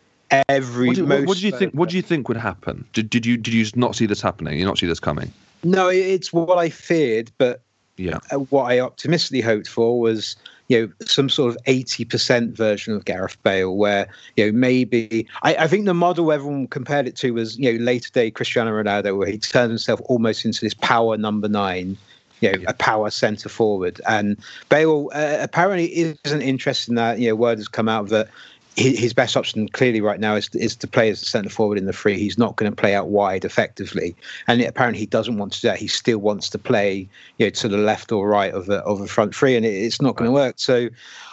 every. 0.48 0.88
What, 0.88 0.96
do, 0.96 1.06
what, 1.06 1.26
what 1.26 1.38
do 1.38 1.46
you 1.46 1.52
think? 1.52 1.74
What 1.74 1.88
do 1.88 1.96
you 1.96 2.02
think 2.02 2.28
would 2.28 2.36
happen? 2.36 2.84
Did, 2.92 3.10
did 3.10 3.26
you 3.26 3.36
did 3.36 3.54
you 3.54 3.66
not 3.74 3.96
see 3.96 4.06
this 4.06 4.20
happening? 4.20 4.58
You 4.58 4.64
not 4.64 4.78
see 4.78 4.86
this 4.86 5.00
coming? 5.00 5.32
No, 5.64 5.88
it's 5.88 6.32
what 6.32 6.58
I 6.58 6.68
feared, 6.68 7.30
but 7.38 7.62
yeah, 7.96 8.18
uh, 8.30 8.38
what 8.38 8.64
I 8.64 8.80
optimistically 8.80 9.40
hoped 9.40 9.68
for 9.68 9.98
was 9.98 10.36
you 10.68 10.80
know 10.80 11.06
some 11.06 11.28
sort 11.28 11.54
of 11.54 11.62
80% 11.64 12.52
version 12.52 12.94
of 12.94 13.04
Gareth 13.04 13.40
Bale 13.42 13.76
where 13.76 14.08
you 14.36 14.46
know 14.46 14.52
maybe 14.52 15.26
I, 15.42 15.54
I, 15.56 15.68
think 15.68 15.86
the 15.86 15.94
model 15.94 16.32
everyone 16.32 16.66
compared 16.66 17.06
it 17.06 17.16
to 17.16 17.32
was 17.32 17.58
you 17.58 17.72
know 17.72 17.84
later 17.84 18.10
day 18.10 18.30
Cristiano 18.30 18.72
Ronaldo 18.72 19.16
where 19.16 19.28
he 19.28 19.38
turned 19.38 19.70
himself 19.70 20.00
almost 20.06 20.44
into 20.44 20.60
this 20.60 20.74
power 20.74 21.16
number 21.16 21.48
nine 21.48 21.96
you 22.40 22.52
know, 22.52 22.58
yeah. 22.58 22.70
a 22.70 22.74
power 22.74 23.10
centre 23.10 23.48
forward 23.48 24.00
and 24.08 24.36
Bale 24.68 25.10
uh, 25.14 25.38
apparently 25.40 26.16
isn't 26.24 26.42
interested 26.42 26.90
in 26.90 26.96
that 26.96 27.18
you 27.18 27.28
know 27.28 27.36
word 27.36 27.58
has 27.58 27.68
come 27.68 27.88
out 27.88 28.08
that 28.08 28.28
his 28.76 29.14
best 29.14 29.36
option 29.36 29.68
clearly 29.68 30.02
right 30.02 30.20
now 30.20 30.34
is, 30.34 30.50
is 30.50 30.76
to 30.76 30.86
play 30.86 31.08
as 31.08 31.22
a 31.22 31.24
centre 31.24 31.48
forward 31.48 31.78
in 31.78 31.86
the 31.86 31.94
free. 31.94 32.18
He's 32.18 32.36
not 32.36 32.56
going 32.56 32.70
to 32.70 32.76
play 32.76 32.94
out 32.94 33.08
wide 33.08 33.44
effectively, 33.44 34.14
and 34.46 34.60
apparently 34.60 35.00
he 35.00 35.06
doesn't 35.06 35.38
want 35.38 35.54
to 35.54 35.60
do 35.62 35.68
that. 35.68 35.78
He 35.78 35.86
still 35.86 36.18
wants 36.18 36.50
to 36.50 36.58
play, 36.58 37.08
you 37.38 37.46
know, 37.46 37.50
to 37.50 37.68
the 37.68 37.78
left 37.78 38.12
or 38.12 38.28
right 38.28 38.52
of 38.52 38.68
a 38.68 38.78
of 38.80 39.00
a 39.00 39.06
front 39.06 39.34
three, 39.34 39.56
and 39.56 39.64
it, 39.64 39.70
it's 39.70 40.02
not 40.02 40.16
going 40.16 40.28
to 40.28 40.32
work. 40.32 40.56
So, 40.58 40.88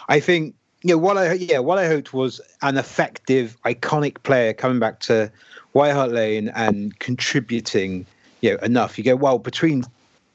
I 0.07 0.21
think 0.21 0.55
you 0.83 0.95
know 0.95 0.97
what 0.97 1.17
I 1.17 1.33
yeah 1.33 1.59
what 1.59 1.77
I 1.77 1.87
hoped 1.87 2.13
was 2.13 2.39
an 2.61 2.77
effective, 2.77 3.57
iconic 3.65 4.23
player 4.23 4.53
coming 4.53 4.79
back 4.79 5.01
to 5.01 5.29
White 5.73 5.91
Hart 5.91 6.11
Lane 6.11 6.49
and 6.55 6.97
contributing, 6.99 8.05
you 8.39 8.51
know, 8.51 8.57
enough. 8.63 8.97
You 8.97 9.03
go 9.03 9.17
well 9.17 9.37
between 9.37 9.83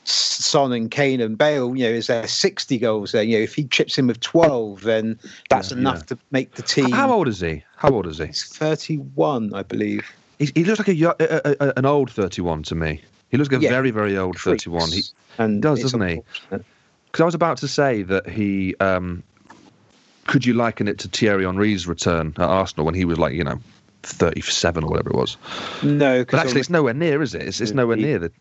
Son 0.09 0.73
and 0.73 0.91
Kane 0.91 1.21
and 1.21 1.37
Bale, 1.37 1.77
you 1.77 1.85
know, 1.85 1.91
is 1.91 2.07
there 2.07 2.27
60 2.27 2.79
goals 2.79 3.12
there? 3.12 3.23
You 3.23 3.38
know, 3.38 3.43
if 3.43 3.55
he 3.55 3.65
chips 3.65 3.99
in 3.99 4.07
with 4.07 4.21
12, 4.21 4.83
then 4.83 5.19
that's 5.50 5.71
yeah, 5.71 5.79
enough 5.79 5.99
yeah. 5.99 6.17
to 6.17 6.19
make 6.31 6.55
the 6.55 6.62
team. 6.62 6.91
How 6.91 7.12
old 7.12 7.29
is 7.29 7.41
he? 7.41 7.62
How 7.77 7.91
old 7.91 8.07
is 8.07 8.19
he? 8.19 8.27
He's 8.27 8.45
31, 8.45 9.55
I 9.55 9.62
believe. 9.62 10.07
He's, 10.38 10.50
he 10.55 10.65
looks 10.65 10.79
like 10.79 10.88
a, 10.88 11.05
a, 11.05 11.67
a, 11.69 11.73
an 11.77 11.87
old 11.87 12.11
31 12.11 12.62
to 12.65 12.75
me. 12.75 13.00
He 13.31 13.37
looks 13.37 13.50
like 13.50 13.61
a 13.61 13.65
yeah. 13.65 13.71
very, 13.71 13.91
very 13.91 14.17
old 14.17 14.38
31. 14.38 14.91
He, 14.91 15.03
and 15.38 15.61
does, 15.61 15.83
doesn't 15.83 16.07
he? 16.07 16.23
Because 16.50 17.21
I 17.21 17.25
was 17.25 17.35
about 17.35 17.59
to 17.59 17.69
say 17.69 18.03
that 18.03 18.29
he. 18.29 18.75
Um, 18.81 19.23
could 20.27 20.45
you 20.45 20.53
liken 20.53 20.88
it 20.88 20.99
to 20.99 21.09
Thierry 21.09 21.45
Henry's 21.45 21.87
return 21.87 22.35
at 22.37 22.43
Arsenal 22.43 22.85
when 22.85 22.95
he 22.95 23.07
was 23.07 23.19
like, 23.19 23.33
you 23.33 23.43
know, 23.43 23.59
37 24.03 24.85
or 24.85 24.91
whatever 24.91 25.11
it 25.11 25.17
was? 25.17 25.38
No, 25.83 26.25
but 26.25 26.35
actually, 26.35 26.61
it's 26.61 26.71
nowhere 26.71 26.93
near, 26.93 27.23
is 27.23 27.35
it? 27.35 27.43
It's, 27.43 27.61
it's 27.61 27.73
nowhere 27.73 27.97
near 27.97 28.19
the, 28.19 28.33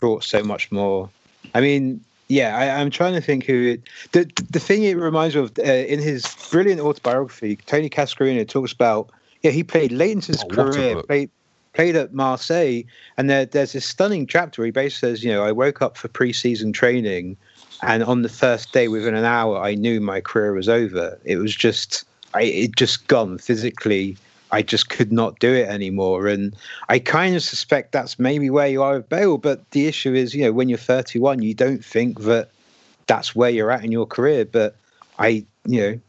brought 0.00 0.24
so 0.24 0.42
much 0.42 0.70
more. 0.70 1.10
I 1.54 1.60
mean, 1.60 2.04
yeah, 2.28 2.56
I, 2.56 2.80
am 2.80 2.90
trying 2.90 3.14
to 3.14 3.20
think 3.20 3.44
who 3.44 3.72
it. 3.72 3.82
The 4.12 4.30
the 4.50 4.60
thing 4.60 4.82
it 4.82 4.96
reminds 4.96 5.34
me 5.34 5.42
of 5.42 5.58
uh, 5.58 5.62
in 5.62 5.98
his 5.98 6.26
brilliant 6.50 6.80
autobiography, 6.80 7.56
Tony 7.66 7.88
Cascarino 7.88 8.46
talks 8.46 8.72
about. 8.72 9.10
Yeah, 9.42 9.52
he 9.52 9.62
played 9.62 9.92
late 9.92 10.10
into 10.10 10.32
his 10.32 10.42
oh, 10.42 10.48
career, 10.48 11.02
played 11.02 11.30
played 11.72 11.94
at 11.94 12.12
Marseille, 12.12 12.82
and 13.16 13.30
there, 13.30 13.46
there's 13.46 13.72
this 13.72 13.86
stunning 13.86 14.26
chapter 14.26 14.60
where 14.60 14.66
he 14.66 14.72
basically 14.72 15.10
says, 15.10 15.22
you 15.22 15.32
know, 15.32 15.44
I 15.44 15.52
woke 15.52 15.80
up 15.80 15.96
for 15.96 16.08
pre-season 16.08 16.72
training, 16.72 17.36
and 17.82 18.02
on 18.02 18.22
the 18.22 18.28
first 18.28 18.72
day, 18.72 18.88
within 18.88 19.14
an 19.14 19.24
hour, 19.24 19.58
I 19.62 19.76
knew 19.76 20.00
my 20.00 20.20
career 20.20 20.52
was 20.52 20.68
over. 20.68 21.18
It 21.24 21.36
was 21.36 21.54
just, 21.54 22.04
I 22.34 22.42
it 22.42 22.76
just 22.76 23.06
gone 23.06 23.38
physically 23.38 24.16
I 24.50 24.62
just 24.62 24.88
could 24.88 25.12
not 25.12 25.38
do 25.38 25.52
it 25.52 25.68
anymore. 25.68 26.26
And 26.26 26.56
I 26.88 26.98
kind 26.98 27.36
of 27.36 27.42
suspect 27.42 27.92
that's 27.92 28.18
maybe 28.18 28.50
where 28.50 28.68
you 28.68 28.82
are 28.82 28.96
with 28.96 29.08
Bale. 29.08 29.38
But 29.38 29.70
the 29.70 29.86
issue 29.86 30.14
is, 30.14 30.34
you 30.34 30.44
know, 30.44 30.52
when 30.52 30.68
you're 30.68 30.78
31, 30.78 31.42
you 31.42 31.54
don't 31.54 31.84
think 31.84 32.20
that 32.20 32.50
that's 33.06 33.34
where 33.34 33.50
you're 33.50 33.70
at 33.70 33.84
in 33.84 33.92
your 33.92 34.06
career. 34.06 34.44
But 34.44 34.74
I, 35.18 35.44
you 35.66 35.80
know, 35.80 36.00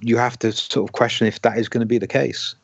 you 0.00 0.16
have 0.16 0.38
to 0.40 0.52
sort 0.52 0.88
of 0.88 0.92
question 0.92 1.26
if 1.26 1.42
that 1.42 1.58
is 1.58 1.68
going 1.68 1.80
to 1.80 1.86
be 1.86 1.98
the 1.98 2.06
case. 2.06 2.54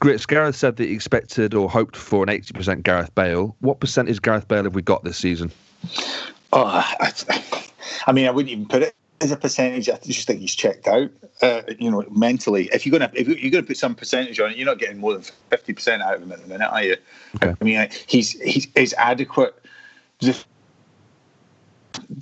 Grits, 0.00 0.26
Gareth 0.26 0.56
said 0.56 0.76
that 0.76 0.84
he 0.84 0.94
expected 0.94 1.54
or 1.54 1.68
hoped 1.68 1.96
for 1.96 2.22
an 2.22 2.28
80% 2.28 2.82
Gareth 2.82 3.14
Bale. 3.14 3.54
What 3.60 3.80
percentage 3.80 4.22
Gareth 4.22 4.48
Bale 4.48 4.64
have 4.64 4.74
we 4.74 4.82
got 4.82 5.04
this 5.04 5.18
season? 5.18 5.50
Oh, 6.52 6.64
I, 6.64 7.12
I 8.06 8.12
mean, 8.12 8.26
I 8.26 8.30
wouldn't 8.30 8.52
even 8.52 8.66
put 8.66 8.82
it 8.82 8.94
as 9.20 9.30
a 9.30 9.36
percentage, 9.36 9.88
I 9.88 9.98
just 9.98 10.26
think 10.26 10.40
he's 10.40 10.54
checked 10.54 10.86
out. 10.86 11.10
Uh, 11.40 11.62
you 11.78 11.90
know, 11.90 12.04
mentally, 12.10 12.68
if 12.72 12.84
you're 12.84 12.98
gonna 12.98 13.10
if 13.14 13.28
you're 13.28 13.50
gonna 13.50 13.62
put 13.62 13.76
some 13.76 13.94
percentage 13.94 14.38
on 14.40 14.50
it, 14.50 14.56
you're 14.56 14.66
not 14.66 14.78
getting 14.78 14.98
more 14.98 15.12
than 15.12 15.22
fifty 15.50 15.72
percent 15.72 16.02
out 16.02 16.14
of 16.14 16.22
him 16.22 16.32
at 16.32 16.40
the 16.40 16.48
minute, 16.48 16.68
are 16.68 16.82
you? 16.82 16.96
Okay. 17.36 17.54
I 17.58 17.64
mean, 17.64 17.88
he's 18.06 18.32
he's 18.40 18.68
is 18.74 18.94
adequate 18.98 19.54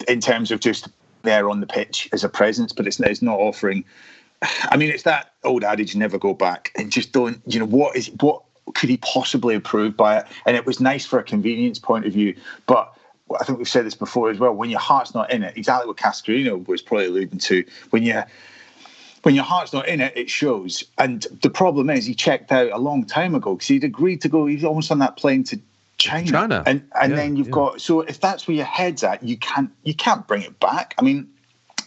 in 0.09 0.21
terms 0.21 0.51
of 0.51 0.61
just 0.61 0.89
there 1.23 1.49
on 1.49 1.61
the 1.61 1.67
pitch 1.67 2.09
as 2.13 2.25
a 2.25 2.29
presence, 2.29 2.73
but 2.73 2.87
it's 2.87 3.01
it's 3.01 3.23
not 3.23 3.39
offering. 3.39 3.85
I 4.43 4.77
mean, 4.77 4.91
it's 4.91 5.05
that 5.05 5.33
old 5.45 5.65
adage: 5.65 5.97
never 5.97 6.19
go 6.19 6.35
back, 6.35 6.73
and 6.77 6.91
just 6.91 7.13
don't. 7.13 7.41
You 7.47 7.61
know 7.61 7.67
what 7.67 7.97
is 7.97 8.11
what 8.21 8.43
could 8.75 8.89
he 8.89 8.97
possibly 8.99 9.55
improve 9.55 9.97
by 9.97 10.19
it? 10.19 10.27
And 10.47 10.57
it 10.57 10.67
was 10.67 10.81
nice 10.81 11.05
for 11.05 11.19
a 11.19 11.25
convenience 11.25 11.79
point 11.79 12.07
of 12.07 12.13
view, 12.13 12.37
but 12.67 12.97
I 13.41 13.45
think 13.45 13.59
we've 13.59 13.69
said 13.69 13.87
this 13.87 13.95
before 13.95 14.31
as 14.31 14.39
well. 14.39 14.53
When 14.53 14.71
your 14.71 14.81
heart's 14.81 15.15
not 15.15 15.31
in 15.31 15.43
it, 15.43 15.57
exactly 15.57 15.87
what 15.87 15.97
Cascarino 15.97 16.67
was 16.67 16.83
probably 16.83 17.07
alluding 17.07 17.39
to. 17.39 17.65
When 17.91 18.03
you 18.03 18.23
when 19.23 19.35
your 19.35 19.45
heart's 19.45 19.73
not 19.73 19.89
in 19.89 20.01
it, 20.01 20.13
it 20.17 20.29
shows. 20.29 20.85
And 20.99 21.27
the 21.43 21.51
problem 21.51 21.91
is, 21.91 22.05
he 22.05 22.15
checked 22.15 22.51
out 22.51 22.71
a 22.73 22.79
long 22.79 23.05
time 23.05 23.35
ago 23.35 23.55
because 23.55 23.69
he'd 23.69 23.85
agreed 23.85 24.21
to 24.23 24.29
go. 24.29 24.47
He's 24.47 24.65
almost 24.65 24.91
on 24.91 24.99
that 24.99 25.17
plane 25.17 25.45
to 25.45 25.61
China, 25.99 26.31
China. 26.31 26.63
and 26.67 26.83
and 27.01 27.11
yeah, 27.11 27.17
then 27.17 27.37
you've 27.37 27.49
yeah. 27.49 27.53
got. 27.53 27.81
So 27.81 28.01
if 28.01 28.21
that's 28.21 28.49
where 28.49 28.57
your 28.57 28.67
head's 28.67 29.05
at, 29.05 29.23
you 29.23 29.37
can't 29.37 29.71
you 29.85 29.95
can't 29.95 30.27
bring 30.27 30.43
it 30.43 30.59
back. 30.59 30.95
I 30.99 31.03
mean, 31.03 31.29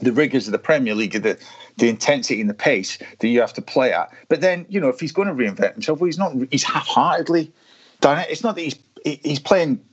the 0.02 0.14
rigors 0.14 0.48
of 0.48 0.54
the 0.54 0.60
Premier 0.60 0.96
League, 0.96 1.12
the 1.12 1.38
the 1.78 1.90
intensity 1.90 2.40
and 2.40 2.50
the 2.50 2.54
pace 2.54 2.98
that 3.20 3.28
you 3.28 3.42
have 3.42 3.54
to 3.54 3.62
play 3.62 3.92
at. 3.92 4.10
But 4.30 4.42
then 4.42 4.66
you 4.70 4.80
know, 4.80 4.88
if 4.88 5.00
he's 5.00 5.12
going 5.12 5.28
to 5.28 5.34
reinvent 5.34 5.74
himself, 5.74 6.00
well, 6.00 6.06
he's 6.06 6.18
not. 6.18 6.34
He's 6.52 6.64
half-heartedly 6.64 7.52
done 8.00 8.20
it. 8.20 8.28
It's 8.30 8.44
not 8.44 8.56
that 8.56 8.62
he's 8.62 8.80
he's 9.04 9.40
playing 9.40 9.84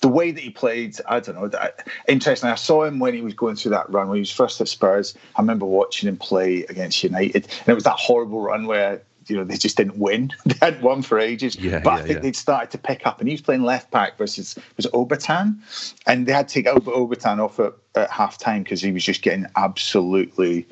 the 0.00 0.08
way 0.08 0.30
that 0.30 0.40
he 0.40 0.50
played, 0.50 0.96
I 1.08 1.20
don't 1.20 1.34
know. 1.34 1.48
That, 1.48 1.86
interestingly, 2.08 2.52
I 2.52 2.56
saw 2.56 2.84
him 2.84 2.98
when 2.98 3.14
he 3.14 3.22
was 3.22 3.34
going 3.34 3.56
through 3.56 3.72
that 3.72 3.90
run 3.90 4.08
when 4.08 4.16
he 4.16 4.20
was 4.20 4.30
first 4.30 4.60
at 4.60 4.68
Spurs. 4.68 5.14
I 5.36 5.42
remember 5.42 5.66
watching 5.66 6.08
him 6.08 6.16
play 6.16 6.64
against 6.64 7.02
United, 7.02 7.46
and 7.60 7.68
it 7.68 7.74
was 7.74 7.84
that 7.84 7.98
horrible 7.98 8.40
run 8.40 8.66
where 8.66 9.02
you 9.26 9.36
know 9.36 9.44
they 9.44 9.56
just 9.56 9.76
didn't 9.76 9.98
win. 9.98 10.32
they 10.46 10.56
had 10.60 10.82
won 10.82 11.02
for 11.02 11.18
ages, 11.18 11.56
yeah, 11.56 11.80
but 11.80 11.90
yeah, 11.90 11.96
I 11.96 12.02
think 12.02 12.14
yeah. 12.14 12.20
they'd 12.20 12.36
started 12.36 12.70
to 12.70 12.78
pick 12.78 13.06
up. 13.06 13.20
And 13.20 13.28
he 13.28 13.34
was 13.34 13.42
playing 13.42 13.62
left 13.62 13.90
back 13.90 14.16
versus 14.16 14.58
was 14.76 14.86
Obertan, 14.88 15.58
and 16.06 16.26
they 16.26 16.32
had 16.32 16.48
to 16.48 16.54
take 16.54 16.66
Obertan 16.66 17.38
off 17.38 17.60
at, 17.60 17.74
at 17.94 18.10
half 18.10 18.38
time 18.38 18.62
because 18.62 18.80
he 18.80 18.92
was 18.92 19.04
just 19.04 19.22
getting 19.22 19.46
absolutely 19.56 20.66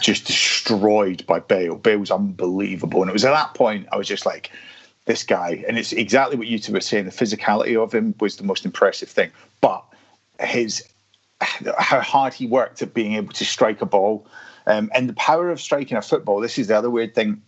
just 0.00 0.26
destroyed 0.26 1.24
by 1.26 1.38
Bale. 1.38 1.76
Bale 1.76 1.98
was 1.98 2.10
unbelievable, 2.10 3.02
and 3.02 3.10
it 3.10 3.12
was 3.12 3.24
at 3.24 3.32
that 3.32 3.54
point 3.54 3.86
I 3.92 3.96
was 3.96 4.08
just 4.08 4.26
like 4.26 4.50
this 5.06 5.22
guy. 5.22 5.64
And 5.68 5.78
it's 5.78 5.92
exactly 5.92 6.36
what 6.36 6.46
you 6.46 6.58
two 6.58 6.72
were 6.72 6.80
saying. 6.80 7.04
The 7.04 7.10
physicality 7.10 7.80
of 7.80 7.92
him 7.92 8.14
was 8.20 8.36
the 8.36 8.44
most 8.44 8.64
impressive 8.64 9.08
thing. 9.08 9.30
But 9.60 9.84
his 10.40 10.82
how 11.40 12.00
hard 12.00 12.32
he 12.32 12.46
worked 12.46 12.80
at 12.82 12.94
being 12.94 13.14
able 13.14 13.32
to 13.32 13.44
strike 13.44 13.82
a 13.82 13.86
ball. 13.86 14.26
Um, 14.66 14.90
and 14.94 15.08
the 15.08 15.14
power 15.14 15.50
of 15.50 15.60
striking 15.60 15.96
a 15.96 16.02
football, 16.02 16.40
this 16.40 16.58
is 16.58 16.68
the 16.68 16.76
other 16.76 16.90
weird 16.90 17.14
thing. 17.14 17.42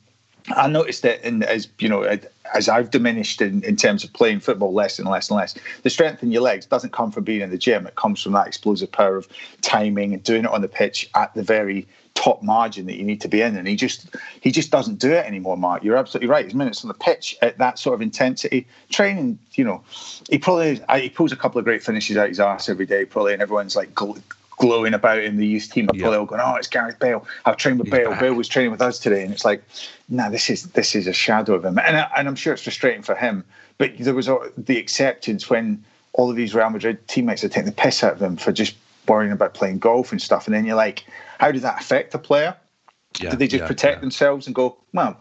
I 0.54 0.68
noticed 0.68 1.02
that 1.02 1.26
in, 1.26 1.42
as 1.42 1.68
you 1.80 1.88
know, 1.88 2.02
as 2.54 2.68
I've 2.68 2.90
diminished 2.90 3.40
in, 3.40 3.64
in 3.64 3.74
terms 3.74 4.04
of 4.04 4.12
playing 4.12 4.40
football 4.40 4.72
less 4.72 4.98
and 4.98 5.08
less 5.08 5.28
and 5.28 5.36
less, 5.36 5.54
the 5.82 5.90
strength 5.90 6.22
in 6.22 6.30
your 6.30 6.42
legs 6.42 6.66
doesn't 6.66 6.92
come 6.92 7.10
from 7.10 7.24
being 7.24 7.40
in 7.40 7.50
the 7.50 7.58
gym. 7.58 7.86
It 7.86 7.96
comes 7.96 8.22
from 8.22 8.32
that 8.32 8.46
explosive 8.46 8.92
power 8.92 9.16
of 9.16 9.28
timing 9.62 10.12
and 10.12 10.22
doing 10.22 10.44
it 10.44 10.50
on 10.50 10.60
the 10.60 10.68
pitch 10.68 11.08
at 11.14 11.34
the 11.34 11.42
very 11.42 11.86
top 12.16 12.42
margin 12.42 12.86
that 12.86 12.96
you 12.96 13.04
need 13.04 13.20
to 13.20 13.28
be 13.28 13.42
in, 13.42 13.56
and 13.56 13.68
he 13.68 13.76
just 13.76 14.08
he 14.40 14.50
just 14.50 14.72
doesn't 14.72 14.98
do 14.98 15.12
it 15.12 15.24
anymore. 15.24 15.56
Mark, 15.56 15.84
you're 15.84 15.96
absolutely 15.96 16.28
right. 16.28 16.44
His 16.44 16.54
minutes 16.54 16.82
on 16.84 16.88
the 16.88 16.94
pitch 16.94 17.36
at 17.42 17.58
that 17.58 17.78
sort 17.78 17.94
of 17.94 18.02
intensity 18.02 18.66
training, 18.90 19.38
you 19.52 19.64
know, 19.64 19.84
he 20.28 20.38
probably 20.38 20.80
he 21.00 21.08
pulls 21.10 21.30
a 21.30 21.36
couple 21.36 21.58
of 21.60 21.64
great 21.64 21.84
finishes 21.84 22.16
out 22.16 22.28
his 22.28 22.40
ass 22.40 22.68
every 22.68 22.86
day, 22.86 23.04
probably, 23.04 23.34
and 23.34 23.42
everyone's 23.42 23.76
like 23.76 23.94
glowing 23.94 24.94
about 24.94 25.18
in 25.18 25.36
the 25.36 25.46
youth 25.46 25.70
team. 25.70 25.84
Are 25.84 25.98
probably 25.98 26.18
all 26.18 26.26
going, 26.26 26.40
"Oh, 26.42 26.56
it's 26.56 26.68
Gareth 26.68 26.98
Bale. 26.98 27.26
I've 27.44 27.58
trained 27.58 27.78
with 27.78 27.88
He's 27.88 27.98
Bale. 27.98 28.10
Back. 28.10 28.20
Bale 28.20 28.34
was 28.34 28.48
training 28.48 28.72
with 28.72 28.82
us 28.82 28.98
today," 28.98 29.22
and 29.22 29.32
it's 29.32 29.44
like, 29.44 29.62
"No, 30.08 30.24
nah, 30.24 30.30
this 30.30 30.50
is 30.50 30.64
this 30.72 30.96
is 30.96 31.06
a 31.06 31.12
shadow 31.12 31.54
of 31.54 31.64
him," 31.64 31.78
and 31.78 31.96
I, 31.96 32.10
and 32.16 32.26
I'm 32.26 32.36
sure 32.36 32.52
it's 32.54 32.62
frustrating 32.62 33.02
for 33.02 33.14
him. 33.14 33.44
But 33.78 33.92
there 33.98 34.14
was 34.14 34.28
the 34.56 34.78
acceptance 34.78 35.50
when 35.50 35.84
all 36.14 36.30
of 36.30 36.36
these 36.36 36.54
Real 36.54 36.70
Madrid 36.70 37.06
teammates 37.08 37.44
are 37.44 37.48
taking 37.48 37.66
the 37.66 37.72
piss 37.72 38.02
out 38.02 38.14
of 38.14 38.22
him 38.22 38.36
for 38.38 38.50
just 38.50 38.74
worrying 39.08 39.32
about 39.32 39.54
playing 39.54 39.78
golf 39.78 40.12
and 40.12 40.20
stuff. 40.20 40.46
And 40.46 40.54
then 40.54 40.64
you're 40.64 40.76
like, 40.76 41.04
how 41.38 41.52
does 41.52 41.62
that 41.62 41.80
affect 41.80 42.14
a 42.14 42.18
player? 42.18 42.56
Yeah, 43.20 43.30
Do 43.30 43.36
they 43.36 43.48
just 43.48 43.62
yeah, 43.62 43.66
protect 43.66 43.96
yeah. 43.96 44.00
themselves 44.00 44.46
and 44.46 44.54
go, 44.54 44.76
well? 44.92 45.18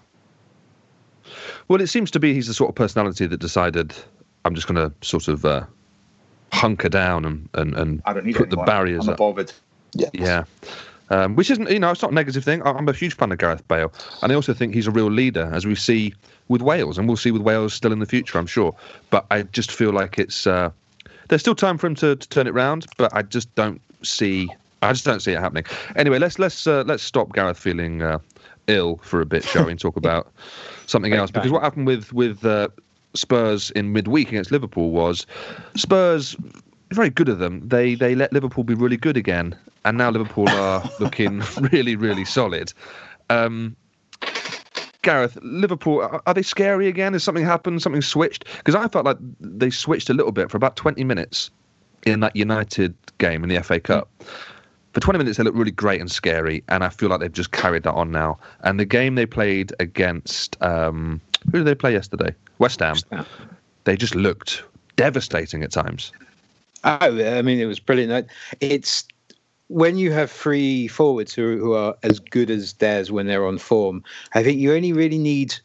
Well, 1.68 1.82
it 1.82 1.88
seems 1.88 2.12
to 2.12 2.20
be 2.20 2.34
he's 2.34 2.48
the 2.48 2.54
sort 2.54 2.70
of 2.70 2.76
personality 2.76 3.26
that 3.26 3.38
decided, 3.38 3.94
I'm 4.44 4.56
just 4.56 4.68
going 4.68 4.76
to 4.76 4.94
sort 5.06 5.28
of 5.28 5.46
uh, 5.46 5.66
hunker 6.52 6.90
down 6.90 7.26
and, 7.26 7.50
and, 7.54 7.74
and 7.76 8.02
I 8.06 8.14
don't 8.14 8.26
need 8.26 8.36
put 8.36 8.50
the 8.50 8.58
barriers 8.58 9.08
I'm 9.08 9.14
up. 9.14 9.18
Bothered. 9.18 9.52
Yeah. 9.94 10.10
Yeah. 10.14 10.44
Um, 11.10 11.36
which 11.36 11.52
isn't, 11.52 11.70
you 11.70 11.80
know, 11.80 11.92
it's 11.92 12.02
not 12.02 12.12
a 12.12 12.16
negative 12.16 12.44
thing. 12.44 12.64
I'm 12.66 12.90
a 12.90 12.94
huge 12.94 13.16
fan 13.16 13.32
of 13.32 13.38
Gareth 13.38 13.68
Bale, 13.68 13.94
and 14.24 14.32
I 14.32 14.36
also 14.36 14.56
think 14.56 14.74
he's 14.74 14.88
a 14.88 14.92
real 14.92 15.12
leader, 15.12 15.52
as 15.54 15.64
we 15.64 15.76
see 15.76 16.16
with 16.48 16.64
Wales, 16.64 16.98
and 16.98 17.08
we'll 17.08 17.16
see 17.16 17.30
with 17.30 17.44
Wales 17.44 17.76
still 17.76 17.94
in 17.94 18.00
the 18.00 18.08
future, 18.08 18.40
I'm 18.40 18.48
sure. 18.48 18.76
But 19.12 19.28
I 19.30 19.44
just 19.44 19.72
feel 19.72 19.92
like 19.92 20.18
it's 20.18 20.48
uh, 20.48 20.72
there's 21.28 21.42
still 21.42 21.56
time 21.56 21.78
for 21.78 21.88
him 21.88 21.96
to, 21.96 22.16
to 22.16 22.30
turn 22.30 22.48
it 22.48 22.54
round, 22.54 22.86
but 22.98 23.14
I 23.14 23.22
just 23.22 23.54
don't 23.56 23.82
see. 24.04 24.50
I 24.82 24.92
just 24.92 25.06
don't 25.06 25.22
see 25.22 25.32
it 25.32 25.40
happening. 25.40 25.66
Anyway, 25.96 26.20
let's 26.20 26.40
let's 26.40 26.68
uh, 26.68 26.84
let's 26.86 27.04
stop 27.04 27.34
Gareth 27.34 27.58
feeling 27.58 28.02
uh, 28.02 28.20
ill 28.68 28.98
for 29.04 29.22
a 29.22 29.26
bit, 29.26 29.44
shall 29.44 29.66
we, 29.66 29.72
and 29.72 29.80
talk 29.80 29.96
about 29.96 30.32
something 30.86 31.14
else? 31.14 31.32
Because 31.32 31.52
what 31.52 31.64
happened 31.64 31.88
with 31.88 32.14
with 32.14 32.46
uh, 32.46 32.68
Spurs 33.14 33.72
in 33.72 33.94
midweek 33.94 34.30
against 34.30 34.52
Liverpool 34.52 34.92
was 34.92 35.26
Spurs 35.76 36.36
very 36.92 37.10
good 37.10 37.30
of 37.30 37.40
them. 37.40 37.68
They 37.68 37.96
they 37.96 38.16
let 38.16 38.32
Liverpool 38.32 38.64
be 38.64 38.74
really 38.74 38.98
good 38.98 39.18
again, 39.18 39.56
and 39.86 39.98
now 39.98 40.10
Liverpool 40.10 40.50
are 40.50 40.90
looking 41.00 41.42
really 41.72 41.96
really 41.96 42.26
solid. 42.26 42.74
Um, 43.30 43.76
Gareth, 45.06 45.38
Liverpool, 45.44 46.20
are 46.26 46.34
they 46.34 46.42
scary 46.42 46.88
again? 46.88 47.14
Has 47.14 47.24
something 47.24 47.46
happened? 47.46 47.80
Something 47.80 48.02
switched? 48.02 48.46
Because 48.58 48.74
I 48.74 48.88
felt 48.88 49.06
like 49.06 49.18
they 49.40 49.70
switched 49.70 50.10
a 50.10 50.16
little 50.16 50.32
bit 50.32 50.50
for 50.50 50.58
about 50.58 50.76
20 50.78 51.04
minutes 51.04 51.52
in 52.08 52.22
that 52.22 52.36
United 52.36 52.96
game 53.20 53.44
in 53.44 53.50
the 53.50 53.62
FA 53.62 53.80
Cup. 53.80 54.10
for 54.94 55.00
20 55.00 55.20
minutes 55.20 55.38
they 55.38 55.44
looked 55.44 55.58
really 55.58 55.70
great 55.70 56.02
and 56.02 56.12
scary, 56.12 56.64
and 56.70 56.84
I 56.84 56.90
feel 56.90 57.10
like 57.10 57.20
they've 57.20 57.32
just 57.32 57.52
carried 57.52 57.84
that 57.84 57.94
on 57.94 58.12
now. 58.12 58.40
And 58.62 58.80
the 58.80 58.86
game 58.86 59.14
they 59.14 59.28
played 59.28 59.74
against 59.80 60.60
um, 60.64 61.22
who 61.52 61.60
did 61.60 61.66
they 61.66 61.76
play 61.76 61.94
yesterday? 61.94 62.34
West 62.58 62.80
Ham. 62.80 62.96
They 63.84 63.96
just 63.96 64.16
looked 64.16 64.64
devastating 64.96 65.62
at 65.62 65.72
times. 65.72 66.12
Oh, 66.84 66.98
I 67.00 67.44
mean, 67.44 67.60
it 67.60 67.66
was 67.66 67.80
brilliant. 67.80 68.28
It's 68.60 69.06
when 69.68 69.98
you 69.98 70.12
have 70.12 70.30
three 70.30 70.88
forwards 70.88 71.34
who, 71.34 71.58
who 71.58 71.74
are 71.74 71.96
as 72.04 72.20
good 72.20 72.50
as 72.50 72.74
theirs 72.74 73.12
when 73.12 73.28
they're 73.28 73.48
on 73.48 73.58
form. 73.58 74.04
I 74.34 74.44
think 74.44 74.60
you 74.60 74.74
only 74.74 74.94
really 74.94 75.18
need 75.18 75.56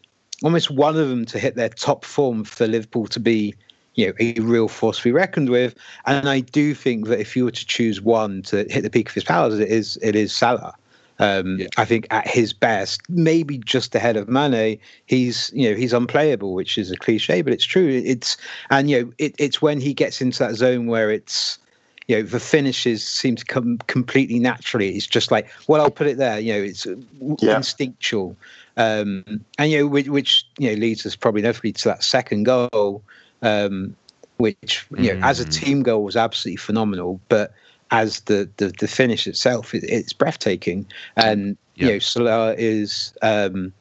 almost 0.43 0.71
one 0.71 0.97
of 0.97 1.09
them 1.09 1.27
to 1.27 1.39
hit 1.39 1.55
their 1.55 1.69
top 1.69 2.05
form 2.05 2.45
for 2.45 2.67
Liverpool 2.67 3.07
to 3.09 3.21
be 3.21 3.55
you 3.95 4.07
know 4.07 4.13
a 4.21 4.35
real 4.41 4.69
force 4.69 4.99
to 4.99 5.05
be 5.05 5.13
reckoned 5.13 5.51
with. 5.51 5.75
And 6.07 6.29
I 6.29 6.41
do 6.41 6.75
think 6.75 7.09
that 7.09 7.21
if 7.21 7.37
you 7.37 7.45
were 7.45 7.51
to 7.51 7.67
choose 7.67 8.01
one 8.01 8.43
to 8.43 8.65
hit 8.71 8.83
the 8.83 8.91
peak 8.91 9.09
of 9.09 9.15
his 9.15 9.25
powers, 9.25 9.59
it 9.59 9.69
is 9.69 9.99
it 10.03 10.17
is 10.17 10.33
Salah. 10.33 10.75
Um, 11.19 11.59
yeah. 11.59 11.67
I 11.77 11.85
think 11.85 12.07
at 12.11 12.27
his 12.27 12.55
best, 12.55 13.03
maybe 13.11 13.59
just 13.59 13.95
ahead 13.95 14.17
of 14.17 14.31
Mane, 14.31 14.79
he's 15.05 15.53
you 15.55 15.69
know 15.69 15.77
he's 15.77 15.93
unplayable, 15.93 16.55
which 16.55 16.79
is 16.79 16.91
a 16.91 16.97
cliche, 16.97 17.43
but 17.43 17.53
it's 17.53 17.65
true. 17.65 17.89
It's 17.89 18.39
and 18.71 18.89
you 18.89 19.05
know 19.05 19.13
it, 19.19 19.35
it's 19.39 19.61
when 19.61 19.81
he 19.81 19.93
gets 19.93 20.23
into 20.23 20.39
that 20.39 20.55
zone 20.55 20.87
where 20.87 21.11
it's 21.11 21.59
you 22.11 22.17
know 22.17 22.23
the 22.23 22.41
finishes 22.41 23.07
seem 23.07 23.37
to 23.37 23.45
come 23.45 23.79
completely 23.87 24.39
naturally. 24.39 24.97
It's 24.97 25.07
just 25.07 25.31
like 25.31 25.49
well, 25.69 25.81
I'll 25.81 25.91
put 25.91 26.07
it 26.07 26.19
there. 26.19 26.39
You 26.39 26.53
know, 26.55 26.63
it's 26.63 26.87
yeah. 27.39 27.57
instinctual, 27.57 28.37
um, 28.77 29.25
and 29.59 29.71
you 29.71 29.79
know 29.79 29.87
which, 29.87 30.09
which, 30.09 30.47
you 30.59 30.71
know 30.71 30.75
leads 30.75 31.07
us 31.07 31.17
probably 31.17 31.41
inevitably 31.41 31.73
to 31.73 31.89
that 31.89 32.03
second 32.03 32.45
goal 32.45 33.03
um, 33.43 33.97
which 34.37 34.87
you 34.97 35.15
know, 35.15 35.21
mm. 35.21 35.25
as 35.25 35.41
a 35.41 35.45
mm. 35.45 35.53
team 35.53 35.83
goal 35.83 36.05
was 36.05 36.17
absolutely 36.17 36.57
phenomenal, 36.57 37.21
but 37.29 37.53
as 37.91 38.21
the 38.23 38.49
the, 38.57 38.69
the 38.79 38.89
finish 38.89 39.27
itself, 39.27 39.75
it, 39.75 39.85
it's 39.85 40.13
breathtaking. 40.13 40.87
And 41.17 41.57
yep. 41.75 41.87
you 41.87 41.87
know, 41.87 41.99
Salah 41.99 42.55
is 42.57 43.13
um, 43.23 43.73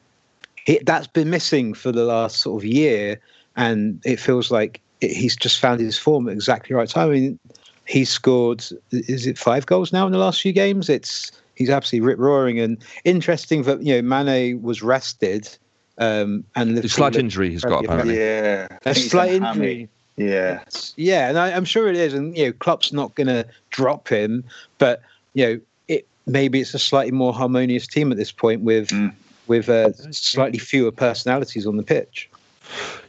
that's 0.84 1.06
been 1.06 1.30
missing 1.30 1.74
for 1.74 1.92
the 1.92 2.04
last 2.04 2.38
sort 2.38 2.62
of 2.62 2.66
year, 2.66 3.20
and 3.56 4.00
it 4.04 4.20
feels 4.20 4.50
like 4.50 4.80
it, 5.00 5.12
he's 5.12 5.36
just 5.36 5.58
found 5.58 5.80
his 5.80 5.98
form 5.98 6.28
at 6.28 6.32
exactly 6.32 6.76
right 6.76 6.88
time. 6.88 7.08
I 7.08 7.12
mean, 7.12 7.38
he 7.90 8.04
scored 8.04 8.64
is 8.92 9.26
it 9.26 9.36
five 9.36 9.66
goals 9.66 9.92
now 9.92 10.06
in 10.06 10.12
the 10.12 10.18
last 10.18 10.40
few 10.40 10.52
games? 10.52 10.88
It's 10.88 11.32
he's 11.56 11.68
absolutely 11.68 12.06
rip 12.06 12.18
roaring 12.20 12.60
and 12.60 12.78
interesting 13.04 13.64
that 13.64 13.82
you 13.82 14.00
know 14.00 14.02
Mane 14.02 14.62
was 14.62 14.80
rested 14.80 15.48
um, 15.98 16.44
and 16.54 16.78
a 16.78 16.88
slight 16.88 17.16
injury 17.16 17.50
he's 17.50 17.64
got 17.64 17.84
apparently. 17.84 18.16
Yeah, 18.16 18.68
a 18.84 18.94
slight 18.94 19.32
injury. 19.32 19.88
Yeah, 20.16 20.62
yeah, 20.96 21.28
and 21.28 21.38
I, 21.38 21.50
am 21.50 21.64
sure 21.64 21.88
it 21.88 21.96
is. 21.96 22.14
And 22.14 22.36
you 22.36 22.46
know, 22.46 22.52
Klopp's 22.52 22.92
not 22.92 23.14
going 23.16 23.26
to 23.26 23.44
drop 23.70 24.06
him, 24.06 24.44
but 24.78 25.02
you 25.34 25.46
know, 25.46 25.60
it 25.88 26.06
maybe 26.26 26.60
it's 26.60 26.74
a 26.74 26.78
slightly 26.78 27.12
more 27.12 27.32
harmonious 27.32 27.88
team 27.88 28.12
at 28.12 28.18
this 28.18 28.30
point 28.30 28.60
with 28.60 28.90
mm. 28.90 29.12
with 29.48 29.68
uh, 29.68 29.92
slightly 30.12 30.60
fewer 30.60 30.92
personalities 30.92 31.66
on 31.66 31.76
the 31.76 31.82
pitch. 31.82 32.30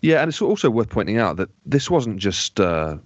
Yeah, 0.02 0.22
and 0.22 0.30
it's 0.30 0.42
also 0.42 0.72
worth 0.72 0.90
pointing 0.90 1.18
out 1.18 1.38
that 1.38 1.50
this 1.68 1.90
wasn't 1.92 2.18
just 2.18 2.60
uh, 2.60 2.98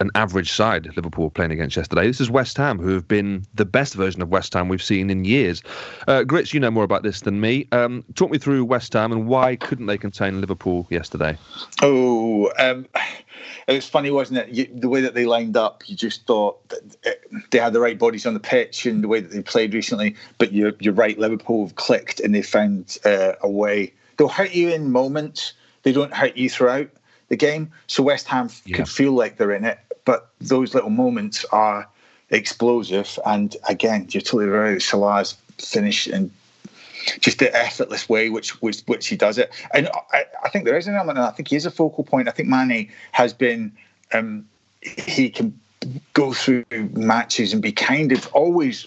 an 0.00 0.10
average 0.14 0.52
side 0.52 0.86
Liverpool 0.96 1.30
playing 1.30 1.52
against 1.52 1.76
yesterday. 1.76 2.06
This 2.06 2.20
is 2.20 2.30
West 2.30 2.56
Ham, 2.56 2.78
who 2.78 2.90
have 2.90 3.06
been 3.06 3.44
the 3.54 3.64
best 3.64 3.94
version 3.94 4.22
of 4.22 4.28
West 4.28 4.54
Ham 4.54 4.68
we've 4.68 4.82
seen 4.82 5.10
in 5.10 5.24
years. 5.24 5.62
Uh, 6.06 6.22
Grits, 6.22 6.54
you 6.54 6.60
know 6.60 6.70
more 6.70 6.84
about 6.84 7.02
this 7.02 7.20
than 7.20 7.40
me. 7.40 7.66
Um, 7.72 8.04
talk 8.14 8.30
me 8.30 8.38
through 8.38 8.64
West 8.64 8.92
Ham 8.92 9.12
and 9.12 9.26
why 9.26 9.56
couldn't 9.56 9.86
they 9.86 9.98
contain 9.98 10.40
Liverpool 10.40 10.86
yesterday? 10.90 11.36
Oh, 11.82 12.50
um, 12.58 12.86
it 13.66 13.74
was 13.74 13.88
funny, 13.88 14.10
wasn't 14.10 14.38
it? 14.38 14.48
You, 14.48 14.68
the 14.72 14.88
way 14.88 15.00
that 15.00 15.14
they 15.14 15.26
lined 15.26 15.56
up, 15.56 15.82
you 15.86 15.96
just 15.96 16.26
thought 16.26 16.58
they 17.50 17.58
had 17.58 17.72
the 17.72 17.80
right 17.80 17.98
bodies 17.98 18.26
on 18.26 18.34
the 18.34 18.40
pitch 18.40 18.86
and 18.86 19.02
the 19.02 19.08
way 19.08 19.20
that 19.20 19.30
they 19.30 19.42
played 19.42 19.74
recently. 19.74 20.16
But 20.38 20.52
you're, 20.52 20.72
you're 20.80 20.94
right, 20.94 21.18
Liverpool 21.18 21.66
have 21.66 21.76
clicked 21.76 22.20
and 22.20 22.34
they 22.34 22.42
found 22.42 22.98
uh, 23.04 23.32
a 23.42 23.48
way. 23.48 23.92
They'll 24.16 24.28
hurt 24.28 24.54
you 24.54 24.70
in 24.70 24.90
moments, 24.90 25.52
they 25.82 25.92
don't 25.92 26.12
hurt 26.12 26.36
you 26.36 26.48
throughout 26.48 26.88
the 27.28 27.36
game. 27.36 27.70
So 27.86 28.02
West 28.02 28.26
Ham 28.28 28.50
yeah. 28.64 28.76
could 28.76 28.88
feel 28.88 29.12
like 29.12 29.36
they're 29.36 29.52
in 29.52 29.64
it, 29.64 29.78
but 30.04 30.30
those 30.40 30.74
little 30.74 30.90
moments 30.90 31.44
are 31.52 31.88
explosive. 32.30 33.18
And 33.24 33.56
again, 33.68 34.06
you're 34.10 34.20
totally 34.20 34.46
right. 34.46 34.80
Salah's 34.80 35.36
finish 35.58 36.06
and 36.06 36.30
just 37.20 37.38
the 37.38 37.54
effortless 37.54 38.08
way 38.08 38.30
which 38.30 38.60
which, 38.62 38.80
which 38.86 39.06
he 39.06 39.16
does 39.16 39.38
it. 39.38 39.52
And 39.72 39.88
I, 40.12 40.24
I 40.44 40.48
think 40.48 40.64
there 40.64 40.76
is 40.76 40.86
an 40.86 40.94
element, 40.94 41.18
and 41.18 41.26
I 41.26 41.30
think 41.30 41.48
he 41.48 41.56
is 41.56 41.66
a 41.66 41.70
focal 41.70 42.04
point. 42.04 42.28
I 42.28 42.32
think 42.32 42.48
Mane 42.48 42.90
has 43.12 43.32
been. 43.32 43.72
Um, 44.12 44.46
he 44.82 45.30
can 45.30 45.58
go 46.12 46.32
through 46.32 46.64
matches 46.92 47.52
and 47.52 47.60
be 47.60 47.72
kind 47.72 48.12
of 48.12 48.26
always 48.28 48.86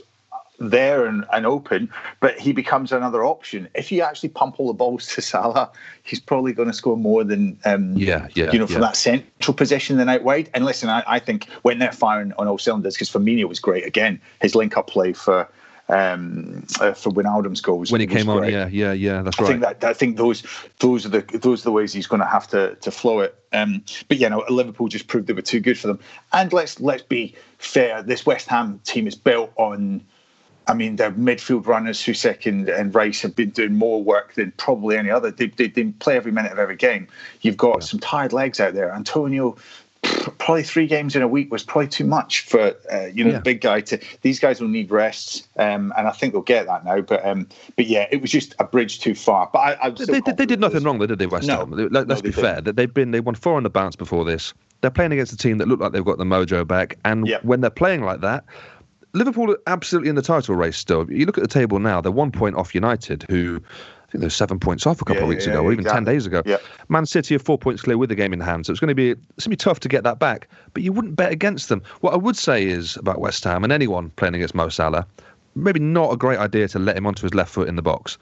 there 0.59 1.05
and, 1.05 1.25
and 1.31 1.45
open, 1.45 1.89
but 2.19 2.39
he 2.39 2.51
becomes 2.53 2.91
another 2.91 3.23
option. 3.23 3.67
If 3.73 3.91
you 3.91 4.01
actually 4.01 4.29
pump 4.29 4.59
all 4.59 4.67
the 4.67 4.73
balls 4.73 5.07
to 5.07 5.21
Salah, 5.21 5.71
he's 6.03 6.19
probably 6.19 6.53
going 6.53 6.67
to 6.67 6.73
score 6.73 6.97
more 6.97 7.23
than 7.23 7.57
um, 7.65 7.93
yeah, 7.93 8.27
yeah, 8.35 8.51
you 8.51 8.59
know, 8.59 8.67
from 8.67 8.81
that 8.81 8.95
central 8.95 9.53
position 9.53 9.97
than 9.97 10.09
out 10.09 10.23
wide. 10.23 10.49
And 10.53 10.65
listen, 10.65 10.89
I, 10.89 11.03
I 11.07 11.19
think 11.19 11.49
when 11.61 11.79
they're 11.79 11.91
firing 11.91 12.33
on 12.37 12.47
all 12.47 12.57
cylinders, 12.57 12.95
because 12.95 13.09
Firmino 13.09 13.47
was 13.47 13.59
great 13.59 13.85
again, 13.85 14.19
his 14.41 14.55
link-up 14.55 14.87
play 14.87 15.13
for 15.13 15.47
um, 15.89 16.65
uh, 16.79 16.93
for 16.93 17.11
Wijnaldum's 17.11 17.61
goals 17.61 17.91
when 17.91 18.01
he 18.01 18.07
came 18.07 18.27
great. 18.27 18.53
on. 18.53 18.53
Yeah, 18.53 18.67
yeah, 18.67 18.93
yeah, 18.93 19.21
that's 19.23 19.39
I 19.39 19.43
right. 19.43 19.49
Think 19.49 19.61
that, 19.61 19.83
I 19.83 19.93
think 19.93 20.17
those 20.17 20.43
those 20.79 21.05
are 21.05 21.09
the 21.09 21.21
those 21.39 21.61
are 21.61 21.63
the 21.63 21.71
ways 21.71 21.91
he's 21.93 22.07
going 22.07 22.21
to 22.21 22.27
have 22.27 22.47
to 22.49 22.75
to 22.75 22.91
flow 22.91 23.21
it. 23.21 23.35
Um, 23.51 23.83
but 24.07 24.19
you 24.19 24.29
know, 24.29 24.43
Liverpool 24.49 24.87
just 24.87 25.07
proved 25.07 25.27
they 25.27 25.33
were 25.33 25.41
too 25.41 25.59
good 25.59 25.79
for 25.79 25.87
them. 25.87 25.99
And 26.31 26.53
let's 26.53 26.79
let's 26.79 27.01
be 27.01 27.35
fair, 27.57 28.03
this 28.03 28.25
West 28.25 28.47
Ham 28.47 28.79
team 28.83 29.07
is 29.07 29.15
built 29.15 29.51
on 29.55 30.05
I 30.69 30.75
mean, 30.75 30.97
their 30.97 31.11
midfield 31.11 31.65
runners, 31.65 31.99
Soucek 31.99 32.45
and, 32.45 32.69
and 32.69 32.93
Rice, 32.93 33.23
have 33.23 33.35
been 33.35 33.49
doing 33.49 33.73
more 33.73 34.03
work 34.03 34.35
than 34.35 34.51
probably 34.57 34.97
any 34.97 35.09
other. 35.09 35.31
They, 35.31 35.47
they, 35.47 35.67
they 35.67 35.85
play 35.85 36.15
every 36.15 36.31
minute 36.31 36.51
of 36.51 36.59
every 36.59 36.75
game. 36.75 37.07
You've 37.41 37.57
got 37.57 37.77
yeah. 37.77 37.85
some 37.85 37.99
tired 37.99 38.33
legs 38.33 38.59
out 38.59 38.75
there. 38.75 38.93
Antonio, 38.93 39.57
probably 40.37 40.61
three 40.61 40.85
games 40.85 41.15
in 41.15 41.23
a 41.23 41.27
week 41.27 41.51
was 41.51 41.63
probably 41.63 41.87
too 41.87 42.05
much 42.05 42.41
for 42.41 42.75
uh, 42.93 43.05
you 43.05 43.23
know 43.23 43.31
yeah. 43.31 43.37
the 43.37 43.41
big 43.41 43.61
guy. 43.61 43.81
To 43.81 43.99
these 44.21 44.39
guys 44.39 44.61
will 44.61 44.67
need 44.67 44.91
rests, 44.91 45.47
um, 45.57 45.91
and 45.97 46.07
I 46.07 46.11
think 46.11 46.33
they'll 46.33 46.43
get 46.43 46.67
that 46.67 46.85
now. 46.85 47.01
But 47.01 47.25
um, 47.25 47.47
but 47.75 47.87
yeah, 47.87 48.07
it 48.11 48.21
was 48.21 48.29
just 48.29 48.53
a 48.59 48.63
bridge 48.63 48.99
too 48.99 49.15
far. 49.15 49.49
But 49.51 49.79
I, 49.81 49.89
they, 49.89 50.19
they, 50.19 50.31
they, 50.33 50.45
did 50.45 50.59
nothing 50.59 50.83
wrong, 50.83 50.99
did 50.99 51.17
they? 51.17 51.25
West 51.25 51.47
no, 51.47 51.57
Ham. 51.57 51.71
Let, 51.71 52.09
us 52.11 52.19
no, 52.19 52.21
be 52.21 52.31
fair. 52.31 52.61
That 52.61 52.75
they've 52.75 52.93
been 52.93 53.09
they 53.09 53.21
won 53.21 53.33
four 53.33 53.57
on 53.57 53.63
the 53.63 53.71
bounce 53.71 53.95
before 53.95 54.23
this. 54.23 54.53
They're 54.81 54.91
playing 54.91 55.11
against 55.11 55.33
a 55.33 55.37
team 55.37 55.57
that 55.57 55.67
look 55.67 55.79
like 55.79 55.91
they've 55.91 56.05
got 56.05 56.19
the 56.19 56.25
mojo 56.25 56.65
back, 56.65 56.97
and 57.03 57.27
yep. 57.27 57.43
when 57.43 57.61
they're 57.61 57.69
playing 57.69 58.03
like 58.03 58.21
that 58.21 58.45
Liverpool 59.13 59.51
are 59.51 59.59
absolutely 59.67 60.09
in 60.09 60.15
the 60.15 60.21
title 60.21 60.55
race 60.55 60.77
still. 60.77 61.11
You 61.11 61.25
look 61.25 61.37
at 61.37 61.41
the 61.41 61.47
table 61.47 61.79
now; 61.79 62.01
they're 62.01 62.11
one 62.11 62.31
point 62.31 62.55
off 62.55 62.75
United, 62.75 63.25
who 63.29 63.61
I 64.09 64.11
think 64.11 64.21
they're 64.21 64.29
seven 64.29 64.59
points 64.59 64.87
off 64.87 65.01
a 65.01 65.05
couple 65.05 65.17
yeah, 65.17 65.23
of 65.23 65.29
weeks 65.29 65.45
yeah, 65.45 65.53
ago, 65.53 65.63
or 65.63 65.71
even 65.71 65.85
exactly. 65.85 66.05
ten 66.05 66.13
days 66.13 66.25
ago. 66.25 66.41
Yeah. 66.45 66.57
Man 66.89 67.05
City 67.05 67.35
are 67.35 67.39
four 67.39 67.57
points 67.57 67.81
clear 67.81 67.97
with 67.97 68.09
the 68.09 68.15
game 68.15 68.33
in 68.33 68.39
hand, 68.39 68.65
so 68.65 68.71
it's 68.71 68.79
going 68.79 68.89
to 68.89 68.95
be 68.95 69.11
it's 69.11 69.19
going 69.19 69.43
to 69.45 69.49
be 69.49 69.55
tough 69.55 69.79
to 69.81 69.87
get 69.87 70.03
that 70.03 70.19
back. 70.19 70.47
But 70.73 70.83
you 70.83 70.91
wouldn't 70.91 71.15
bet 71.15 71.31
against 71.31 71.69
them. 71.69 71.81
What 72.01 72.13
I 72.13 72.17
would 72.17 72.37
say 72.37 72.65
is 72.65 72.97
about 72.97 73.19
West 73.19 73.43
Ham 73.43 73.63
and 73.63 73.71
anyone 73.73 74.09
playing 74.11 74.35
against 74.35 74.55
Mo 74.55 74.69
Salah, 74.69 75.05
maybe 75.55 75.79
not 75.79 76.13
a 76.13 76.17
great 76.17 76.39
idea 76.39 76.67
to 76.69 76.79
let 76.79 76.97
him 76.97 77.05
onto 77.05 77.23
his 77.23 77.33
left 77.33 77.51
foot 77.51 77.67
in 77.67 77.75
the 77.75 77.81
box. 77.81 78.17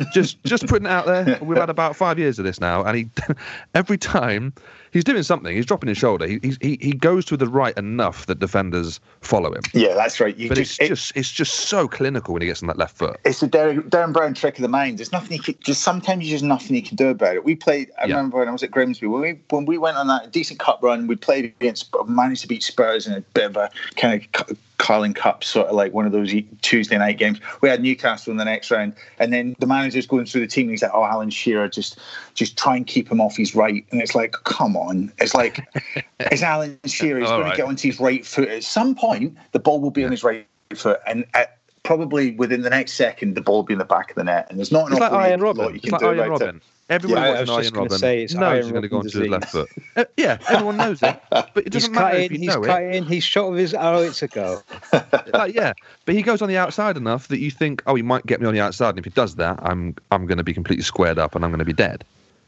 just 0.12 0.42
just 0.44 0.66
putting 0.66 0.86
it 0.86 0.92
out 0.92 1.06
there. 1.06 1.38
We've 1.42 1.58
had 1.58 1.70
about 1.70 1.96
five 1.96 2.18
years 2.18 2.38
of 2.38 2.44
this 2.44 2.60
now, 2.60 2.84
and 2.84 2.96
he 2.96 3.08
every 3.74 3.98
time 3.98 4.52
he's 4.92 5.04
doing 5.04 5.22
something. 5.22 5.54
He's 5.54 5.66
dropping 5.66 5.88
his 5.88 5.98
shoulder. 5.98 6.26
He 6.26 6.38
he 6.60 6.78
he 6.80 6.92
goes 6.92 7.24
to 7.26 7.36
the 7.36 7.48
right 7.48 7.76
enough 7.76 8.26
that 8.26 8.38
defenders 8.38 9.00
follow 9.20 9.52
him. 9.52 9.62
Yeah, 9.72 9.94
that's 9.94 10.20
right. 10.20 10.36
You 10.36 10.48
but 10.48 10.58
just, 10.58 10.80
it's 10.80 10.88
just 10.88 11.16
it's 11.16 11.32
just 11.32 11.54
so 11.54 11.88
clinical 11.88 12.32
when 12.32 12.42
he 12.42 12.48
gets 12.48 12.62
on 12.62 12.68
that 12.68 12.78
left 12.78 12.96
foot. 12.96 13.18
It's 13.24 13.40
the 13.40 13.48
Derren, 13.48 13.88
Derren 13.88 14.12
Brown 14.12 14.34
trick 14.34 14.56
of 14.56 14.62
the 14.62 14.68
mind. 14.68 14.98
There's 14.98 15.12
nothing 15.12 15.38
you 15.38 15.42
can 15.42 15.56
just 15.60 15.82
sometimes 15.82 16.28
there's 16.28 16.42
nothing 16.42 16.76
you 16.76 16.82
can 16.82 16.96
do 16.96 17.08
about 17.08 17.34
it. 17.34 17.44
We 17.44 17.56
played. 17.56 17.90
I 18.00 18.06
yeah. 18.06 18.16
remember 18.16 18.38
when 18.38 18.48
I 18.48 18.52
was 18.52 18.62
at 18.62 18.70
Grimsby 18.70 19.06
when 19.06 19.20
we 19.20 19.40
when 19.50 19.64
we 19.64 19.78
went 19.78 19.96
on 19.96 20.06
that 20.06 20.30
decent 20.30 20.60
cup 20.60 20.80
run. 20.82 21.06
We 21.06 21.16
played 21.16 21.44
against 21.44 21.94
managed 22.06 22.42
to 22.42 22.48
beat 22.48 22.62
Spurs 22.62 23.06
in 23.06 23.14
a 23.14 23.20
bit 23.20 23.46
of 23.46 23.56
a 23.56 23.70
kind 23.96 24.22
of 24.22 24.56
Carling 24.82 25.14
Cup, 25.14 25.44
sort 25.44 25.68
of 25.68 25.76
like 25.76 25.94
one 25.94 26.06
of 26.06 26.12
those 26.12 26.34
Tuesday 26.60 26.98
night 26.98 27.16
games. 27.16 27.40
We 27.60 27.68
had 27.68 27.80
Newcastle 27.80 28.32
in 28.32 28.36
the 28.36 28.44
next 28.44 28.68
round, 28.68 28.94
and 29.20 29.32
then 29.32 29.54
the 29.60 29.66
manager's 29.66 30.08
going 30.08 30.26
through 30.26 30.40
the 30.40 30.48
team. 30.48 30.64
And 30.64 30.72
he's 30.72 30.82
like, 30.82 30.90
"Oh, 30.92 31.04
Alan 31.04 31.30
Shearer, 31.30 31.68
just 31.68 32.00
just 32.34 32.58
try 32.58 32.76
and 32.76 32.84
keep 32.84 33.10
him 33.10 33.20
off 33.20 33.36
his 33.36 33.54
right." 33.54 33.86
And 33.92 34.02
it's 34.02 34.16
like, 34.16 34.32
"Come 34.42 34.76
on!" 34.76 35.12
It's 35.18 35.34
like, 35.34 35.64
is 36.32 36.42
Alan 36.42 36.80
Shearer 36.84 37.20
is 37.20 37.28
going 37.28 37.42
right. 37.42 37.50
to 37.52 37.56
get 37.56 37.66
onto 37.66 37.88
his 37.88 38.00
right 38.00 38.26
foot 38.26 38.48
at 38.48 38.64
some 38.64 38.96
point? 38.96 39.38
The 39.52 39.60
ball 39.60 39.80
will 39.80 39.92
be 39.92 40.00
yeah. 40.00 40.08
on 40.08 40.10
his 40.10 40.24
right 40.24 40.46
foot, 40.74 40.98
and 41.06 41.24
at, 41.34 41.58
probably 41.84 42.32
within 42.32 42.62
the 42.62 42.70
next 42.70 42.94
second, 42.94 43.34
the 43.34 43.40
ball 43.40 43.58
will 43.58 43.62
be 43.62 43.74
in 43.74 43.78
the 43.78 43.84
back 43.84 44.10
of 44.10 44.16
the 44.16 44.24
net, 44.24 44.48
and 44.50 44.58
there's 44.58 44.72
not 44.72 44.88
enough 44.88 44.98
like 44.98 45.12
Arjen 45.12 45.40
Robben. 45.40 45.74
You 45.74 45.80
can 45.80 45.94
it's 45.94 46.02
do 46.02 46.12
like 46.12 46.28
Arjen 46.28 46.48
Robben. 46.48 46.56
It. 46.56 46.62
Everyone 46.92 47.22
yeah, 47.22 47.28
wants 47.30 47.42
an 47.42 47.56
Arjen 47.56 47.74
Robben. 47.74 47.98
Say 47.98 48.22
it's 48.22 48.34
knows 48.34 48.64
he's 48.64 48.70
going 48.72 48.82
to 48.82 48.88
go 48.88 48.98
onto 48.98 49.18
his 49.20 49.30
left 49.30 49.48
foot. 49.48 49.70
Uh, 49.96 50.04
yeah, 50.16 50.38
everyone 50.48 50.76
knows 50.76 51.02
it, 51.02 51.18
but 51.30 51.56
it 51.56 51.70
doesn't 51.70 51.90
he's 51.90 51.98
matter 51.98 52.16
if 52.18 52.32
you 52.32 52.38
he's 52.38 52.48
know 52.48 52.62
it. 52.64 52.94
In, 52.94 53.04
he's 53.04 53.24
shot 53.24 53.50
with 53.50 53.60
his 53.60 53.74
oh, 53.78 54.02
it's 54.02 54.22
a 54.22 54.28
goal. 54.28 54.62
like, 55.32 55.54
yeah, 55.54 55.72
but 56.04 56.14
he 56.14 56.22
goes 56.22 56.42
on 56.42 56.48
the 56.48 56.56
outside 56.58 56.96
enough 56.98 57.28
that 57.28 57.38
you 57.38 57.50
think, 57.50 57.82
oh, 57.86 57.94
he 57.94 58.02
might 58.02 58.26
get 58.26 58.40
me 58.40 58.46
on 58.46 58.52
the 58.54 58.60
outside, 58.60 58.90
and 58.90 58.98
if 58.98 59.04
he 59.04 59.10
does 59.10 59.36
that, 59.36 59.58
I'm 59.62 59.96
I'm 60.10 60.26
going 60.26 60.38
to 60.38 60.44
be 60.44 60.52
completely 60.52 60.82
squared 60.84 61.18
up 61.18 61.34
and 61.34 61.44
I'm 61.44 61.50
going 61.50 61.60
to 61.60 61.64
be 61.64 61.72
dead. 61.72 62.04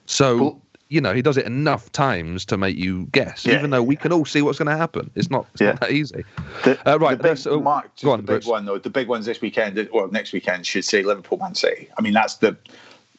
So. 0.06 0.60
you 0.90 1.00
know, 1.00 1.14
he 1.14 1.22
does 1.22 1.38
it 1.38 1.46
enough 1.46 1.90
times 1.92 2.44
to 2.44 2.58
make 2.58 2.76
you 2.76 3.06
guess, 3.10 3.46
Yeah, 3.46 3.54
even 3.54 3.70
though 3.70 3.82
we 3.82 3.96
can 3.96 4.12
all 4.12 4.26
see 4.26 4.42
what's 4.42 4.58
going 4.58 4.70
to 4.70 4.76
happen. 4.76 5.10
It's 5.14 5.30
not, 5.30 5.46
it's 5.52 5.62
Yeah. 5.62 5.70
not 5.70 5.80
that 5.80 5.90
easy. 5.90 6.24
The, 6.62 6.78
Uh, 6.88 6.98
right, 6.98 7.16
the 7.16 7.22
big, 7.34 7.46
oh, 7.48 7.58
Mark, 7.60 7.90
just 7.94 8.04
go 8.04 8.12
on, 8.12 8.18
the 8.18 8.22
big 8.22 8.42
Bruce. 8.42 8.46
one 8.46 8.66
though. 8.66 8.78
The 8.78 8.90
big 8.90 9.08
ones 9.08 9.24
this 9.24 9.40
weekend, 9.40 9.88
or 9.92 10.08
next 10.08 10.32
weekend, 10.34 10.66
should 10.66 10.84
say 10.84 11.02
Liverpool, 11.02 11.38
Man 11.38 11.54
City. 11.54 11.88
I 11.98 12.02
mean, 12.02 12.12
that's 12.12 12.34
the 12.34 12.56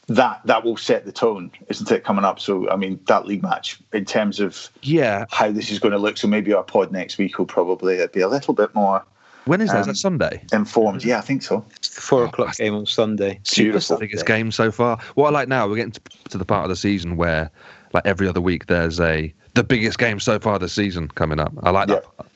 that 0.08 0.42
that 0.46 0.64
will 0.64 0.78
set 0.78 1.06
the 1.06 1.12
tone, 1.12 1.52
isn't 1.70 1.90
it? 1.92 2.04
Coming 2.04 2.26
up, 2.26 2.40
so 2.40 2.70
I 2.70 2.76
mean, 2.76 3.00
that 3.08 3.26
league 3.26 3.42
match 3.44 3.80
in 3.94 4.06
terms 4.06 4.40
of 4.40 4.70
Yeah. 4.82 5.26
how 5.32 5.52
this 5.52 5.72
is 5.72 5.80
going 5.80 5.94
to 5.94 5.98
look. 5.98 6.18
So 6.18 6.28
maybe 6.28 6.54
our 6.54 6.64
pod 6.64 6.92
next 6.92 7.18
week 7.18 7.38
will 7.40 7.46
probably 7.48 8.06
be 8.14 8.22
a 8.22 8.28
little 8.28 8.54
bit 8.54 8.74
more 8.76 9.04
When 9.46 9.62
is 9.62 9.70
that? 9.72 9.82
Is 9.82 9.86
Um, 9.86 9.92
that 9.92 9.98
Sunday? 9.98 10.44
informed. 10.54 11.04
Yeah, 11.06 11.20
I 11.20 11.22
think 11.22 11.44
so. 11.44 11.64
It's 11.76 11.90
the 11.90 12.02
four 12.02 12.22
Oh, 12.24 12.26
o'clock 12.26 12.48
that's- 12.48 12.58
game 12.58 12.74
on 12.74 12.88
Sunday. 12.88 13.40
Beautiful. 13.54 13.98
biggest 14.00 14.26
game 14.26 14.52
so 14.52 14.72
far. 14.72 14.98
What 15.14 15.28
I 15.28 15.32
like 15.32 15.48
now, 15.48 15.68
we're 15.68 15.76
getting 15.76 15.92
to, 15.92 16.02
to 16.30 16.38
the 16.40 16.46
part 16.46 16.64
of 16.64 16.70
the 16.70 16.76
season 16.76 17.16
where, 17.16 17.52
like 17.94 18.08
every 18.08 18.28
other 18.28 18.42
week, 18.42 18.66
there's 18.66 19.00
a 19.00 19.32
the 19.56 19.64
biggest 19.64 19.98
game 19.98 20.20
so 20.20 20.38
far 20.38 20.60
this 20.60 20.74
season 20.74 21.08
coming 21.08 21.40
up. 21.40 21.54
I 21.64 21.72
like 21.72 21.88
that. 21.88 22.04
part. 22.04 22.30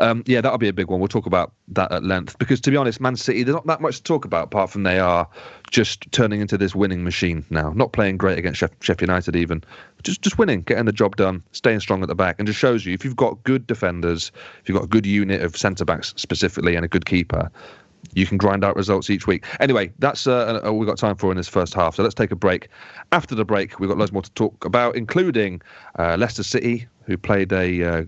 Um, 0.00 0.22
yeah, 0.26 0.40
that'll 0.40 0.58
be 0.58 0.68
a 0.68 0.72
big 0.72 0.88
one. 0.88 1.00
We'll 1.00 1.08
talk 1.08 1.24
about 1.26 1.52
that 1.68 1.90
at 1.90 2.04
length 2.04 2.38
because, 2.38 2.60
to 2.62 2.70
be 2.70 2.76
honest, 2.76 3.00
Man 3.00 3.16
City 3.16 3.42
there's 3.42 3.54
not 3.54 3.66
that 3.66 3.80
much 3.80 3.96
to 3.96 4.02
talk 4.02 4.24
about 4.24 4.44
apart 4.44 4.70
from 4.70 4.82
they 4.82 4.98
are 4.98 5.26
just 5.70 6.10
turning 6.12 6.40
into 6.40 6.58
this 6.58 6.74
winning 6.74 7.02
machine 7.02 7.44
now. 7.48 7.72
Not 7.72 7.92
playing 7.92 8.18
great 8.18 8.38
against 8.38 8.60
Sheff- 8.60 8.82
Sheffield 8.82 9.08
United, 9.08 9.36
even 9.36 9.64
just 10.02 10.20
just 10.20 10.36
winning, 10.36 10.62
getting 10.62 10.84
the 10.84 10.92
job 10.92 11.16
done, 11.16 11.42
staying 11.52 11.80
strong 11.80 12.02
at 12.02 12.08
the 12.08 12.14
back, 12.14 12.36
and 12.38 12.46
just 12.46 12.58
shows 12.58 12.84
you 12.84 12.92
if 12.92 13.04
you've 13.04 13.16
got 13.16 13.42
good 13.44 13.66
defenders, 13.66 14.30
if 14.60 14.68
you've 14.68 14.76
got 14.76 14.84
a 14.84 14.88
good 14.88 15.06
unit 15.06 15.40
of 15.40 15.56
centre 15.56 15.84
backs 15.84 16.12
specifically, 16.16 16.76
and 16.76 16.84
a 16.84 16.88
good 16.88 17.06
keeper, 17.06 17.50
you 18.12 18.26
can 18.26 18.38
grind 18.38 18.64
out 18.64 18.76
results 18.76 19.10
each 19.10 19.26
week. 19.26 19.44
Anyway, 19.60 19.92
that's 19.98 20.26
uh, 20.26 20.60
all 20.64 20.78
we've 20.78 20.88
got 20.88 20.98
time 20.98 21.16
for 21.16 21.30
in 21.30 21.36
this 21.36 21.48
first 21.48 21.74
half. 21.74 21.96
So 21.96 22.02
let's 22.02 22.14
take 22.14 22.30
a 22.30 22.36
break. 22.36 22.68
After 23.12 23.34
the 23.34 23.44
break, 23.44 23.80
we've 23.80 23.88
got 23.88 23.98
loads 23.98 24.12
more 24.12 24.22
to 24.22 24.30
talk 24.32 24.64
about, 24.64 24.96
including 24.96 25.62
uh, 25.98 26.16
Leicester 26.18 26.42
City, 26.42 26.86
who 27.06 27.16
played 27.16 27.52
a 27.52 27.82
uh, 27.82 28.04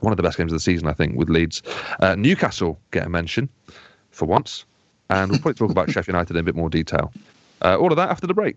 one 0.00 0.12
of 0.12 0.16
the 0.16 0.22
best 0.22 0.38
games 0.38 0.52
of 0.52 0.56
the 0.56 0.60
season, 0.60 0.88
I 0.88 0.92
think, 0.92 1.16
with 1.16 1.28
Leeds. 1.28 1.62
Uh, 2.00 2.14
Newcastle 2.14 2.78
get 2.90 3.06
a 3.06 3.08
mention 3.08 3.48
for 4.10 4.26
once, 4.26 4.64
and 5.10 5.30
we'll 5.30 5.40
probably 5.40 5.54
talk 5.54 5.70
about 5.70 5.90
Sheffield 5.90 6.08
United 6.08 6.36
in 6.36 6.40
a 6.40 6.42
bit 6.44 6.54
more 6.54 6.70
detail. 6.70 7.12
Uh, 7.62 7.76
all 7.76 7.90
of 7.90 7.96
that 7.96 8.10
after 8.10 8.26
the 8.26 8.34
break. 8.34 8.56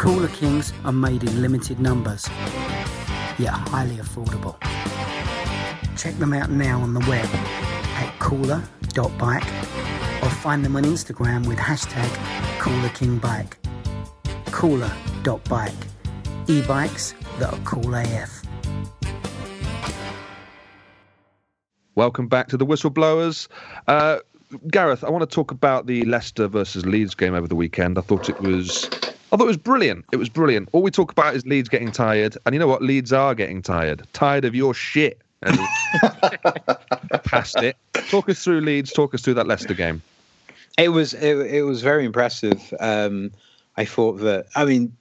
Cooler 0.00 0.28
Kings 0.28 0.72
are 0.86 0.92
made 0.92 1.22
in 1.24 1.42
limited 1.42 1.78
numbers, 1.78 2.26
yet 3.38 3.50
highly 3.50 3.96
affordable. 3.96 4.58
Check 5.94 6.14
them 6.14 6.32
out 6.32 6.48
now 6.48 6.80
on 6.80 6.94
the 6.94 7.00
web 7.00 7.28
at 7.34 8.18
cooler.bike 8.18 9.44
or 10.22 10.30
find 10.30 10.64
them 10.64 10.76
on 10.76 10.84
Instagram 10.84 11.46
with 11.46 11.58
hashtag 11.58 12.08
CoolerKingBike. 12.60 13.52
Cooler.bike. 14.46 15.74
E-bikes 16.46 17.14
that 17.38 17.52
are 17.52 17.60
cool 17.66 17.94
AF. 17.94 18.42
Welcome 21.94 22.26
back 22.26 22.48
to 22.48 22.56
the 22.56 22.64
Whistleblowers. 22.64 23.48
Uh, 23.86 24.20
Gareth, 24.70 25.04
I 25.04 25.10
want 25.10 25.28
to 25.28 25.32
talk 25.32 25.50
about 25.50 25.86
the 25.86 26.06
Leicester 26.06 26.48
versus 26.48 26.86
Leeds 26.86 27.14
game 27.14 27.34
over 27.34 27.46
the 27.46 27.54
weekend. 27.54 27.98
I 27.98 28.00
thought 28.00 28.30
it 28.30 28.40
was, 28.40 28.88
I 29.32 29.36
thought 29.36 29.44
it 29.44 29.46
was 29.46 29.56
brilliant. 29.56 30.04
It 30.10 30.16
was 30.16 30.28
brilliant. 30.28 30.68
All 30.72 30.82
we 30.82 30.90
talk 30.90 31.12
about 31.12 31.36
is 31.36 31.46
Leeds 31.46 31.68
getting 31.68 31.92
tired, 31.92 32.36
and 32.44 32.54
you 32.54 32.58
know 32.58 32.66
what? 32.66 32.82
Leeds 32.82 33.12
are 33.12 33.34
getting 33.34 33.62
tired. 33.62 34.02
Tired 34.12 34.44
of 34.44 34.54
your 34.54 34.74
shit. 34.74 35.20
Past 37.24 37.56
it. 37.56 37.76
Talk 38.10 38.28
us 38.28 38.42
through 38.42 38.60
Leeds. 38.60 38.92
Talk 38.92 39.14
us 39.14 39.22
through 39.22 39.34
that 39.34 39.46
Leicester 39.46 39.74
game. 39.74 40.02
It 40.76 40.88
was 40.88 41.14
it, 41.14 41.36
it 41.52 41.62
was 41.62 41.82
very 41.82 42.04
impressive. 42.04 42.74
Um, 42.80 43.30
I 43.76 43.84
thought 43.84 44.14
that 44.20 44.46
I 44.56 44.64
mean 44.64 44.96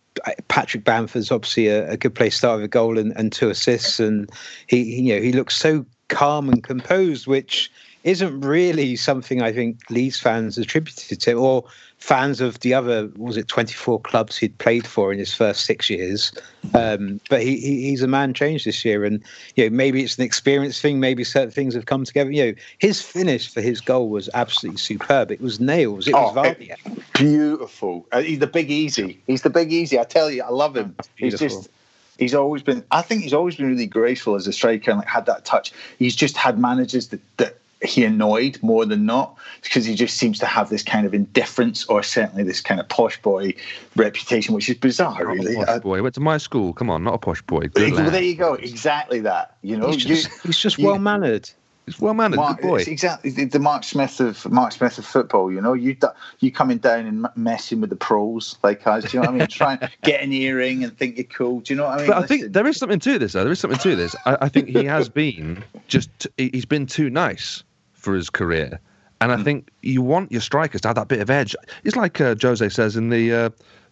Patrick 0.48 0.84
Bamford's 0.84 1.32
obviously 1.32 1.68
a, 1.68 1.92
a 1.92 1.98
good 1.98 2.14
play 2.14 2.30
start 2.30 2.58
with 2.58 2.66
a 2.66 2.70
goal 2.70 2.98
and, 2.98 3.14
and 3.18 3.32
two 3.32 3.50
assists, 3.50 4.00
and 4.00 4.30
he, 4.68 4.84
he 4.84 5.02
you 5.02 5.16
know 5.16 5.22
he 5.22 5.32
looks 5.32 5.56
so 5.56 5.86
calm 6.08 6.50
and 6.50 6.64
composed, 6.64 7.28
which 7.28 7.72
isn't 8.04 8.42
really 8.42 8.96
something 8.96 9.42
I 9.42 9.52
think 9.52 9.80
Leeds 9.90 10.20
fans 10.20 10.58
attributed 10.58 11.20
to, 11.22 11.34
or 11.34 11.66
fans 11.98 12.40
of 12.40 12.60
the 12.62 12.74
other 12.74 13.10
was 13.18 13.36
it 13.36 13.48
24 13.50 14.00
clubs 14.02 14.38
he'd 14.38 14.58
played 14.58 14.88
for 14.88 15.12
in 15.12 15.20
his 15.20 15.34
first 15.34 15.66
six 15.66 15.90
years. 15.90 16.32
Um, 16.74 17.20
but 17.30 17.42
he, 17.42 17.58
he 17.58 17.82
he's 17.90 18.02
a 18.02 18.08
man 18.08 18.34
changed 18.34 18.66
this 18.66 18.86
year, 18.86 19.04
and 19.04 19.22
you 19.56 19.70
know 19.70 19.76
maybe 19.76 20.04
it's 20.04 20.18
an 20.18 20.24
experience 20.24 20.80
thing, 20.80 21.00
maybe 21.00 21.24
certain 21.24 21.52
things 21.52 21.74
have 21.76 21.86
come 21.86 22.06
together. 22.06 22.32
You 22.32 22.46
know 22.46 22.54
his 22.78 23.02
finish 23.02 23.54
for 23.54 23.62
his 23.62 23.82
goal 23.82 24.10
was 24.10 24.30
absolutely 24.34 24.80
superb. 24.80 25.32
It 25.32 25.42
was 25.42 25.60
nails. 25.60 26.08
It 26.08 26.14
was 26.14 26.36
Oh, 26.36 26.42
Vardy. 26.42 26.74
Beautiful. 27.16 28.06
Uh, 28.12 28.22
he's 28.22 28.40
the 28.40 28.48
big 28.48 28.72
easy. 28.72 29.22
He's 29.28 29.42
the 29.42 29.50
big 29.50 29.74
easy. 29.74 30.00
I 30.00 30.04
tell 30.06 30.32
you, 30.32 30.44
I 30.44 30.50
love 30.50 30.76
him. 30.76 30.96
He's 31.16 31.38
just. 31.38 31.70
He's 32.18 32.36
always 32.36 32.62
been. 32.62 32.84
I 32.92 33.02
think 33.02 33.24
he's 33.24 33.34
always 33.34 33.56
been 33.56 33.68
really 33.70 33.88
graceful 33.88 34.36
as 34.36 34.46
a 34.46 34.52
striker 34.52 34.92
and 34.92 35.00
like 35.00 35.08
had 35.08 35.26
that 35.28 35.46
touch. 35.46 35.72
He's 36.00 36.18
just 36.18 36.36
had 36.36 36.60
managers 36.60 37.08
that 37.10 37.22
that 37.38 37.58
he 37.82 38.04
annoyed 38.04 38.60
more 38.62 38.86
than 38.86 39.06
not 39.06 39.38
because 39.64 39.86
he 39.86 39.96
just 39.96 40.18
seems 40.18 40.38
to 40.40 40.46
have 40.46 40.70
this 40.70 40.84
kind 40.84 41.06
of 41.06 41.14
indifference 41.14 41.86
or 41.86 42.04
certainly 42.04 42.44
this 42.44 42.60
kind 42.60 42.80
of 42.80 42.88
posh 42.90 43.22
boy 43.22 43.54
reputation, 43.96 44.54
which 44.54 44.70
is 44.70 44.76
bizarre, 44.78 45.14
Not 45.24 45.28
really. 45.28 45.56
posh 45.56 45.68
Uh, 45.68 45.80
boy. 45.80 45.96
He 45.96 46.02
went 46.02 46.16
to 46.16 46.22
my 46.22 46.38
school. 46.38 46.74
Come 46.74 46.90
on, 46.90 47.04
not 47.04 47.14
a 47.14 47.18
posh 47.20 47.42
boy. 47.44 47.68
Good 47.74 47.94
well, 47.94 48.12
there 48.12 48.22
you 48.22 48.36
go. 48.36 48.56
Exactly 48.56 49.20
that. 49.22 49.56
You 49.62 49.78
know, 49.78 49.92
He's 49.92 50.04
you- 50.04 50.16
just, 50.16 50.42
he's 50.44 50.58
just 50.58 50.78
you- 50.78 50.88
well 50.88 51.00
mannered. 51.00 51.50
He's 51.86 52.00
well 52.00 52.14
mannered. 52.14 52.38
Good 52.38 52.62
boy. 52.62 52.84
exactly 52.86 53.32
the, 53.32 53.58
Mark 53.58 53.84
Smith 53.84 54.20
of 54.20 54.48
Mark 54.52 54.74
Smith 54.74 55.00
of 55.00 55.06
football. 55.08 55.52
You 55.52 55.60
know, 55.60 55.74
you 55.74 55.98
you 56.40 56.52
coming 56.52 56.78
down 56.78 57.08
and 57.08 57.26
messing 57.36 57.82
with 57.82 57.90
the 57.90 57.96
pros 57.96 58.58
like 58.62 58.86
us. 58.86 59.06
Do 59.06 59.18
you 59.18 59.24
know 59.24 59.32
what 59.32 59.36
I 59.36 59.40
mean? 59.40 59.48
Try 59.50 59.78
and 59.82 59.90
get 60.04 60.22
an 60.22 60.32
earring 60.32 60.84
and 60.84 60.96
think 60.96 61.18
you're 61.18 61.24
cool. 61.24 61.62
Do 61.62 61.74
you 61.74 61.78
know 61.80 61.86
what 61.86 61.94
I 61.94 61.98
mean? 61.98 62.08
But 62.08 62.18
I 62.18 62.20
Listen, 62.20 62.38
think 62.42 62.54
there 62.54 62.68
is 62.68 62.78
something 62.78 63.00
to 63.00 63.18
this. 63.18 63.34
Though. 63.34 63.44
There 63.44 63.52
is 63.52 63.58
something 63.60 63.80
to 63.80 63.96
this. 63.96 64.16
I, 64.28 64.38
I 64.42 64.50
think 64.50 64.68
he 64.68 64.86
has 64.86 65.10
been 65.10 65.64
just 65.88 66.28
he's 66.38 66.66
been 66.66 66.86
too 66.86 67.10
nice 67.10 67.64
for 68.00 68.16
his 68.16 68.30
career, 68.30 68.80
and 69.22 69.32
I 69.32 69.36
Hmm. 69.38 69.44
think 69.44 69.70
you 69.82 70.02
want 70.02 70.32
your 70.32 70.42
strikers 70.42 70.82
to 70.82 70.88
have 70.90 70.96
that 70.96 71.08
bit 71.08 71.20
of 71.22 71.30
edge. 71.30 71.56
It's 71.84 71.96
like 71.96 72.20
uh, 72.22 72.36
Jose 72.42 72.68
says 72.70 72.96
in 72.96 73.10
the 73.10 73.32
uh, 73.34 73.50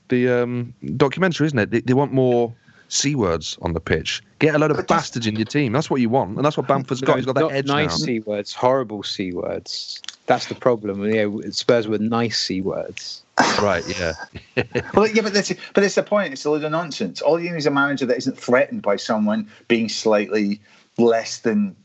the 0.09 0.29
um, 0.29 0.73
documentary, 0.95 1.47
isn't 1.47 1.59
it? 1.59 1.71
They, 1.71 1.81
they 1.81 1.93
want 1.93 2.13
more 2.13 2.53
c 2.89 3.15
words 3.15 3.57
on 3.61 3.73
the 3.73 3.81
pitch. 3.81 4.23
Get 4.39 4.55
a 4.55 4.57
load 4.57 4.71
of 4.71 4.77
But 4.77 4.87
that's- 4.87 5.07
bastards 5.07 5.27
in 5.27 5.35
your 5.35 5.45
team. 5.45 5.73
That's 5.73 5.89
what 5.89 5.99
you 5.99 6.09
want, 6.09 6.37
and 6.37 6.45
that's 6.45 6.55
what 6.57 6.67
Bamford's 6.67 7.01
got. 7.01 7.17
He's 7.17 7.25
got 7.25 7.35
that 7.35 7.41
Not 7.41 7.51
edge 7.51 7.65
nice 7.67 7.99
now. 7.99 8.05
c 8.05 8.19
words, 8.21 8.53
horrible 8.53 9.03
c 9.03 9.33
words. 9.33 10.01
That's 10.25 10.47
the 10.47 10.55
problem. 10.55 11.03
Yeah, 11.05 11.25
know, 11.25 11.41
Spurs 11.51 11.87
were 11.87 11.97
nice 11.99 12.37
c 12.39 12.61
words. 12.61 13.23
Right? 13.61 13.83
Yeah. 13.99 14.13
Well, 14.95 15.07
yeah, 15.07 15.21
but 15.21 15.33
that's 15.33 15.53
but 15.73 15.81
that's 15.81 15.95
the 15.95 16.01
point. 16.03 16.33
It's 16.33 16.45
a 16.45 16.49
load 16.49 16.63
of 16.63 16.71
nonsense. 16.71 17.21
All 17.21 17.39
you 17.39 17.51
need 17.51 17.57
is 17.57 17.65
a 17.67 17.71
manager 17.71 18.05
that 18.07 18.17
isn't 18.17 18.37
threatened 18.39 18.81
by 18.81 18.95
someone 18.95 19.47
being 19.67 19.89
slightly 19.89 20.59
less 20.97 21.39
than 21.39 21.75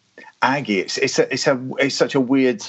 Aggie. 0.43 0.81
It's 0.81 0.99
it's 0.99 1.19
a, 1.19 1.33
it's 1.33 1.47
a 1.47 1.61
it's 1.79 1.95
such 1.95 2.15
a 2.15 2.21
weird 2.21 2.63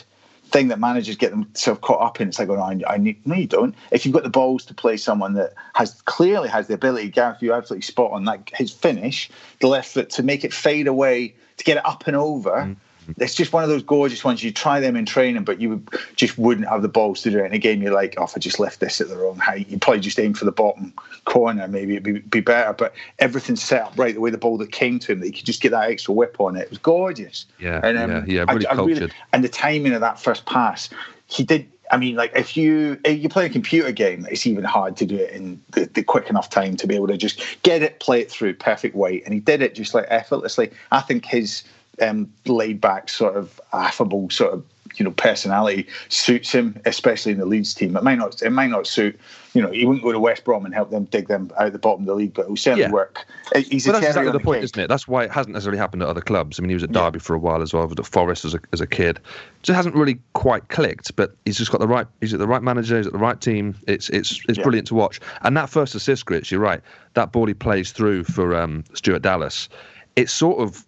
thing 0.45 0.67
that 0.67 0.79
managers 0.79 1.15
get 1.15 1.31
themselves 1.31 1.79
caught 1.81 2.01
up 2.01 2.21
in. 2.21 2.27
It's 2.29 2.37
like, 2.37 2.49
oh, 2.49 2.55
I, 2.55 2.79
I 2.87 2.97
need 2.97 3.25
no, 3.25 3.35
you 3.35 3.47
don't. 3.47 3.75
If 3.91 4.05
you've 4.05 4.13
got 4.13 4.23
the 4.23 4.29
balls 4.29 4.63
to 4.65 4.73
play 4.73 4.97
someone 4.97 5.33
that 5.33 5.53
has 5.73 6.01
clearly 6.03 6.47
has 6.49 6.67
the 6.67 6.75
ability, 6.75 7.09
Gareth, 7.09 7.41
you 7.41 7.53
absolutely 7.53 7.81
spot 7.81 8.11
on 8.11 8.25
that 8.25 8.51
his 8.53 8.71
finish, 8.71 9.29
the 9.59 9.67
left 9.67 9.91
foot 9.91 10.09
to 10.11 10.23
make 10.23 10.43
it 10.45 10.53
fade 10.53 10.87
away, 10.87 11.33
to 11.57 11.63
get 11.63 11.77
it 11.77 11.85
up 11.85 12.07
and 12.07 12.15
over. 12.15 12.51
Mm. 12.51 12.75
It's 13.17 13.35
just 13.35 13.53
one 13.53 13.63
of 13.63 13.69
those 13.69 13.83
gorgeous 13.83 14.23
ones. 14.23 14.43
You 14.43 14.51
try 14.51 14.79
them 14.79 14.95
in 14.95 15.05
training, 15.05 15.43
but 15.43 15.59
you 15.61 15.83
just 16.15 16.37
wouldn't 16.37 16.67
have 16.67 16.81
the 16.81 16.87
balls 16.87 17.21
to 17.23 17.31
do 17.31 17.39
it 17.39 17.45
in 17.45 17.53
a 17.53 17.57
game. 17.57 17.81
You're 17.81 17.93
like, 17.93 18.15
oh, 18.17 18.23
if 18.23 18.33
I 18.35 18.39
just 18.39 18.59
left 18.59 18.79
this 18.79 19.01
at 19.01 19.09
the 19.09 19.17
wrong 19.17 19.37
height, 19.37 19.69
you 19.69 19.77
probably 19.79 20.01
just 20.01 20.19
aim 20.19 20.33
for 20.33 20.45
the 20.45 20.51
bottom 20.51 20.93
corner. 21.25 21.67
Maybe 21.67 21.93
it'd 21.93 22.03
be, 22.03 22.19
be 22.19 22.39
better. 22.41 22.73
But 22.73 22.93
everything's 23.19 23.61
set 23.61 23.81
up 23.81 23.93
right 23.97 24.13
the 24.13 24.21
way 24.21 24.29
the 24.31 24.37
ball 24.37 24.57
that 24.57 24.71
came 24.71 24.99
to 24.99 25.11
him, 25.11 25.19
that 25.19 25.25
he 25.25 25.31
could 25.31 25.45
just 25.45 25.61
get 25.61 25.71
that 25.71 25.89
extra 25.89 26.13
whip 26.13 26.39
on 26.39 26.55
it. 26.55 26.61
It 26.63 26.69
was 26.69 26.79
gorgeous. 26.79 27.45
Yeah, 27.59 27.81
and, 27.83 27.97
um, 27.97 28.11
yeah, 28.11 28.23
yeah, 28.27 28.45
I- 28.47 28.53
really 28.53 28.67
I 28.67 28.75
cultured. 28.75 29.13
and 29.31 29.43
the 29.43 29.49
timing 29.49 29.93
of 29.93 30.01
that 30.01 30.19
first 30.19 30.45
pass, 30.45 30.89
he 31.27 31.43
did. 31.43 31.69
I 31.91 31.97
mean, 31.97 32.15
like 32.15 32.31
if 32.35 32.57
you 32.57 32.99
if 33.03 33.21
you 33.21 33.29
play 33.29 33.45
a 33.45 33.49
computer 33.49 33.91
game, 33.91 34.25
it's 34.31 34.47
even 34.47 34.63
hard 34.63 34.97
to 34.97 35.05
do 35.05 35.15
it 35.15 35.31
in 35.31 35.61
the, 35.73 35.85
the 35.85 36.01
quick 36.01 36.27
enough 36.29 36.49
time 36.49 36.75
to 36.77 36.87
be 36.87 36.95
able 36.95 37.07
to 37.07 37.17
just 37.17 37.43
get 37.61 37.83
it, 37.83 37.99
play 37.99 38.21
it 38.21 38.31
through, 38.31 38.55
perfect 38.55 38.95
weight, 38.95 39.23
and 39.25 39.33
he 39.33 39.39
did 39.39 39.61
it 39.61 39.75
just 39.75 39.93
like 39.93 40.07
effortlessly. 40.09 40.71
I 40.91 41.01
think 41.01 41.25
his 41.25 41.63
um, 42.01 42.31
laid 42.45 42.81
back, 42.81 43.09
sort 43.09 43.35
of 43.35 43.59
affable, 43.71 44.29
sort 44.29 44.53
of 44.53 44.63
you 44.95 45.03
know 45.05 45.11
personality 45.11 45.87
suits 46.09 46.51
him, 46.51 46.79
especially 46.85 47.31
in 47.31 47.39
the 47.39 47.45
Leeds 47.47 47.73
team. 47.73 47.95
It 47.97 48.03
might 48.03 48.17
not 48.17 48.41
it 48.41 48.51
might 48.51 48.69
not 48.69 48.85
suit. 48.85 49.19
You 49.55 49.61
know, 49.61 49.71
he 49.71 49.85
wouldn't 49.85 50.03
go 50.03 50.11
to 50.11 50.19
West 50.19 50.43
Brom 50.43 50.65
and 50.65 50.73
help 50.73 50.89
them 50.89 51.05
dig 51.05 51.27
them 51.27 51.51
out 51.59 51.67
of 51.67 51.73
the 51.73 51.79
bottom 51.79 52.01
of 52.03 52.07
the 52.07 52.15
league, 52.15 52.33
but 52.33 52.43
it 52.43 52.49
will 52.49 52.57
certainly 52.57 52.83
Yeah. 52.85 52.91
work. 52.91 53.23
He's 53.55 53.85
But 53.85 53.91
a 53.91 53.93
that's 53.93 54.07
exactly 54.07 54.31
the 54.31 54.39
point, 54.39 54.57
cake. 54.57 54.63
isn't 54.65 54.79
it? 54.79 54.87
That's 54.87 55.07
why 55.07 55.23
it 55.25 55.31
hasn't 55.31 55.53
necessarily 55.53 55.77
happened 55.77 56.01
at 56.01 56.09
other 56.09 56.21
clubs. 56.21 56.59
I 56.59 56.63
mean, 56.63 56.69
he 56.69 56.73
was 56.75 56.83
at 56.83 56.91
Yeah. 56.91 57.01
Derby 57.03 57.19
for 57.19 57.35
a 57.35 57.39
while 57.39 57.61
as 57.61 57.71
well, 57.71 57.87
was 57.87 57.95
at 57.99 58.05
Forest 58.07 58.45
as 58.45 58.55
a, 58.55 58.59
as 58.71 58.81
a 58.81 58.87
kid. 58.87 59.19
Just 59.61 59.75
hasn't 59.75 59.93
really 59.95 60.17
quite 60.33 60.69
clicked, 60.69 61.15
but 61.15 61.35
he's 61.45 61.57
just 61.57 61.71
got 61.71 61.81
the 61.81 61.87
right. 61.87 62.07
He's 62.21 62.33
at 62.33 62.39
the 62.39 62.47
right 62.47 62.63
manager. 62.63 62.97
He's 62.97 63.05
at 63.05 63.13
the 63.13 63.19
right 63.19 63.39
team. 63.39 63.75
It's 63.87 64.09
it's 64.09 64.41
it's 64.49 64.57
Yeah. 64.57 64.63
brilliant 64.63 64.87
to 64.87 64.95
watch. 64.95 65.19
And 65.43 65.55
that 65.55 65.69
first 65.69 65.93
assist, 65.93 66.25
Grits, 66.25 66.51
you're 66.51 66.59
right. 66.61 66.81
That 67.13 67.31
ball 67.31 67.45
he 67.45 67.53
plays 67.53 67.91
through 67.91 68.23
for 68.23 68.55
um, 68.55 68.83
Stuart 68.95 69.21
Dallas. 69.21 69.69
It's 70.15 70.31
sort 70.33 70.59
of 70.59 70.83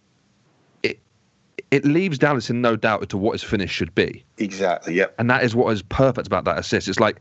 it 1.72 1.86
leaves 1.86 2.18
Dallas 2.18 2.50
in 2.50 2.62
no 2.62 2.76
doubt 2.76 3.02
as 3.02 3.08
to 3.10 3.18
what 3.18 3.34
his 3.34 3.44
finish 3.44 3.72
should 3.72 3.94
be. 3.96 4.24
Exactly. 4.38 4.94
Yep. 4.96 5.16
And 5.18 5.30
that 5.30 5.44
is 5.44 5.56
what 5.56 5.72
is 5.74 5.82
perfect 5.82 6.28
about 6.28 6.46
that 6.46 6.58
assist. 6.58 6.88
It's 6.88 7.00
like 7.00 7.20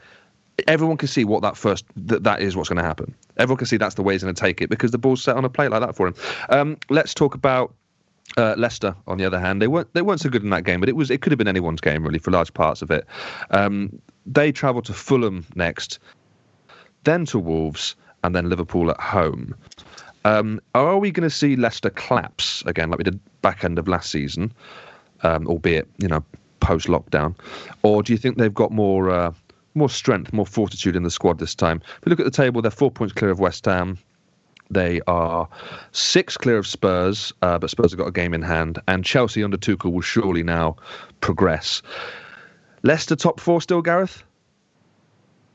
everyone 0.68 0.96
can 0.96 1.08
see 1.08 1.24
what 1.24 1.42
that 1.42 1.56
first 1.56 1.84
that 1.96 2.22
that 2.24 2.40
is 2.40 2.56
what's 2.56 2.68
going 2.68 2.78
to 2.78 2.84
happen. 2.84 3.14
Everyone 3.36 3.58
can 3.58 3.66
see 3.66 3.76
that's 3.76 3.94
the 3.94 4.02
way 4.02 4.14
he's 4.14 4.22
going 4.22 4.34
to 4.34 4.40
take 4.40 4.60
it 4.60 4.70
because 4.70 4.90
the 4.90 4.98
ball's 4.98 5.22
set 5.22 5.36
on 5.36 5.44
a 5.44 5.48
plate 5.48 5.70
like 5.70 5.80
that 5.80 5.96
for 5.96 6.06
him. 6.06 6.14
Um, 6.50 6.76
let's 6.90 7.14
talk 7.14 7.34
about 7.34 7.74
uh, 8.36 8.54
Leicester. 8.56 8.94
On 9.06 9.18
the 9.18 9.24
other 9.24 9.40
hand, 9.40 9.60
they 9.60 9.68
weren't 9.68 9.92
they 9.94 10.02
weren't 10.02 10.20
so 10.20 10.28
good 10.28 10.42
in 10.42 10.50
that 10.50 10.64
game, 10.64 10.80
but 10.80 10.88
it 10.88 10.96
was 10.96 11.10
it 11.10 11.20
could 11.20 11.32
have 11.32 11.38
been 11.38 11.48
anyone's 11.48 11.80
game 11.80 12.04
really 12.04 12.18
for 12.18 12.30
large 12.30 12.52
parts 12.54 12.82
of 12.82 12.90
it. 12.90 13.06
Um, 13.50 14.00
they 14.26 14.52
travel 14.52 14.82
to 14.82 14.92
Fulham 14.92 15.46
next, 15.54 15.98
then 17.04 17.26
to 17.26 17.38
Wolves, 17.38 17.96
and 18.22 18.34
then 18.34 18.48
Liverpool 18.48 18.90
at 18.90 19.00
home. 19.00 19.54
Um, 20.24 20.60
are 20.74 20.98
we 20.98 21.10
going 21.10 21.28
to 21.28 21.34
see 21.34 21.56
Leicester 21.56 21.90
collapse 21.90 22.62
again, 22.66 22.90
like 22.90 22.98
we 22.98 23.04
did 23.04 23.20
back 23.42 23.62
end 23.62 23.78
of 23.78 23.88
last 23.88 24.10
season, 24.10 24.52
um, 25.22 25.46
albeit 25.46 25.88
you 25.98 26.08
know 26.08 26.24
post 26.60 26.86
lockdown, 26.86 27.34
or 27.82 28.02
do 28.02 28.12
you 28.12 28.18
think 28.18 28.38
they've 28.38 28.54
got 28.54 28.72
more 28.72 29.10
uh, 29.10 29.32
more 29.74 29.90
strength, 29.90 30.32
more 30.32 30.46
fortitude 30.46 30.96
in 30.96 31.02
the 31.02 31.10
squad 31.10 31.38
this 31.38 31.54
time? 31.54 31.82
If 31.84 32.06
you 32.06 32.10
look 32.10 32.20
at 32.20 32.24
the 32.24 32.30
table, 32.30 32.62
they're 32.62 32.70
four 32.70 32.90
points 32.90 33.12
clear 33.12 33.30
of 33.30 33.38
West 33.38 33.66
Ham. 33.66 33.98
They 34.70 35.02
are 35.06 35.46
six 35.92 36.38
clear 36.38 36.56
of 36.56 36.66
Spurs, 36.66 37.32
uh, 37.42 37.58
but 37.58 37.68
Spurs 37.68 37.92
have 37.92 37.98
got 37.98 38.08
a 38.08 38.12
game 38.12 38.32
in 38.32 38.42
hand, 38.42 38.80
and 38.88 39.04
Chelsea 39.04 39.44
under 39.44 39.58
Tuchel 39.58 39.92
will 39.92 40.00
surely 40.00 40.42
now 40.42 40.76
progress. 41.20 41.82
Leicester 42.82 43.14
top 43.14 43.40
four 43.40 43.60
still, 43.60 43.82
Gareth? 43.82 44.24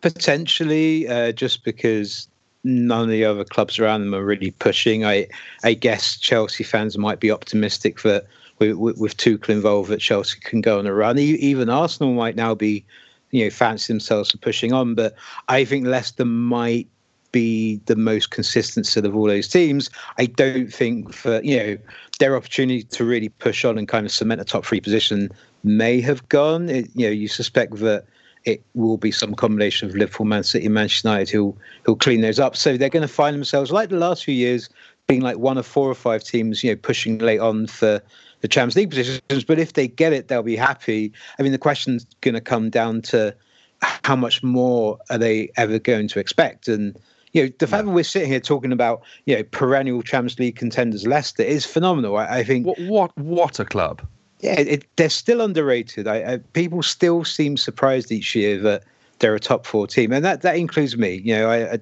Potentially, 0.02 1.08
uh, 1.08 1.32
just 1.32 1.64
because 1.64 2.29
none 2.64 3.04
of 3.04 3.10
the 3.10 3.26
other 3.26 3.44
clubs 3.44 3.80
around 3.80 4.02
them 4.02 4.16
are 4.16 4.24
really 4.24 4.52
pushing. 4.52 5.06
I 5.06 5.28
I 5.64 5.74
guess 5.74 6.18
Chelsea 6.18 6.64
fans 6.64 6.98
might 6.98 7.20
be 7.20 7.32
optimistic 7.32 8.02
that 8.02 8.26
with, 8.60 8.98
with, 8.98 9.18
Tuchel 9.18 9.50
involved, 9.50 9.90
that 9.90 10.02
Chelsea 10.02 10.38
can 10.42 10.62
go 10.62 10.80
on 10.80 10.88
a 10.88 10.94
run. 10.94 11.18
Even 11.18 11.70
Arsenal 11.70 12.14
might 12.14 12.36
now 12.36 12.54
be, 12.54 12.84
you 13.32 13.46
know, 13.46 13.50
fancy 13.50 13.94
themselves 13.94 14.32
for 14.32 14.38
pushing 14.38 14.74
on. 14.74 14.96
But 14.96 15.16
I 15.48 15.64
think 15.64 15.88
Leicester 15.88 16.26
might 16.26 16.90
be 17.32 17.80
the 17.86 17.96
most 17.96 18.32
consistent 18.32 18.98
of 18.98 19.16
all 19.16 19.28
those 19.28 19.48
teams. 19.48 19.90
I 20.18 20.26
don't 20.26 20.74
think 20.74 21.14
for 21.14 21.42
you 21.42 21.58
know 21.58 21.78
their 22.20 22.36
opportunity 22.36 22.84
to 22.84 23.06
really 23.06 23.30
push 23.30 23.64
on 23.64 23.78
and 23.78 23.88
kind 23.88 24.06
of 24.06 24.12
cement 24.12 24.42
a 24.42 24.44
top 24.44 24.66
three 24.66 24.82
position 24.82 25.30
may 25.64 26.02
have 26.02 26.28
gone. 26.30 26.70
It, 26.70 26.90
you 26.96 27.06
know, 27.06 27.12
you 27.12 27.28
suspect 27.28 27.76
that 27.78 28.06
it 28.46 28.64
will 28.74 28.98
be 28.98 29.12
some 29.12 29.36
combination 29.36 29.90
of 29.90 29.96
Liverpool, 29.96 30.26
Man 30.26 30.44
City, 30.44 30.68
Manchester 30.70 31.10
United 31.10 31.30
who'll 31.30 31.58
who'll 31.84 31.96
clean 31.96 32.22
those 32.22 32.40
up. 32.40 32.56
So 32.56 32.78
they're 32.78 32.90
going 32.90 33.02
to 33.02 33.08
find 33.08 33.36
themselves 33.36 33.72
like 33.72 33.90
the 33.90 33.98
last 33.98 34.24
few 34.24 34.34
years 34.34 34.70
being 35.08 35.22
like 35.22 35.38
one 35.38 35.58
of 35.58 35.66
four 35.66 35.90
or 35.90 35.96
five 35.96 36.24
teams, 36.24 36.64
you 36.64 36.72
know, 36.72 36.76
pushing 36.76 37.18
late 37.18 37.40
on 37.40 37.68
for 37.68 38.02
the 38.42 38.48
Champions 38.48 38.76
League 38.76 38.90
positions. 38.90 39.44
But 39.44 39.60
if 39.60 39.74
they 39.74 39.88
get 39.88 40.14
it, 40.14 40.28
they'll 40.28 40.44
be 40.44 40.56
happy. 40.56 41.12
I 41.38 41.44
mean, 41.44 41.52
the 41.52 41.58
question's 41.58 42.06
going 42.22 42.36
to 42.36 42.42
come 42.42 42.70
down 42.70 43.02
to 43.04 43.36
how 43.82 44.16
much 44.16 44.44
more 44.44 44.98
are 45.10 45.18
they 45.18 45.50
ever 45.58 45.80
going 45.80 46.08
to 46.10 46.20
expect? 46.20 46.68
And 46.68 46.98
you 47.34 47.44
know, 47.44 47.54
the 47.60 47.68
fact 47.68 47.86
that 47.86 47.92
we're 47.92 48.04
sitting 48.04 48.30
here 48.30 48.40
talking 48.40 48.72
about 48.72 49.04
you 49.26 49.36
know 49.36 49.44
perennial 49.44 50.02
Champions 50.02 50.40
League 50.40 50.56
contenders 50.56 51.06
Leicester 51.06 51.44
is 51.44 51.66
phenomenal. 51.66 52.18
I, 52.18 52.40
I 52.40 52.44
think 52.44 52.66
What 52.66 52.80
what 52.80 53.18
what 53.18 53.60
a 53.60 53.66
club! 53.66 54.02
Yeah, 54.40 54.60
it, 54.60 54.86
they're 54.96 55.10
still 55.10 55.42
underrated. 55.42 56.08
I, 56.08 56.34
I, 56.34 56.38
people 56.54 56.82
still 56.82 57.24
seem 57.24 57.58
surprised 57.58 58.12
each 58.12 58.36
year 58.36 58.58
that 58.60 58.84
they're 59.20 59.36
a 59.36 59.40
top 59.40 59.66
four 59.66 59.86
team, 59.86 60.14
and 60.14 60.24
that, 60.24 60.42
that 60.44 60.56
includes 60.56 60.98
me. 60.98 61.22
You 61.24 61.36
know, 61.36 61.50
I, 61.50 61.74
I 61.74 61.80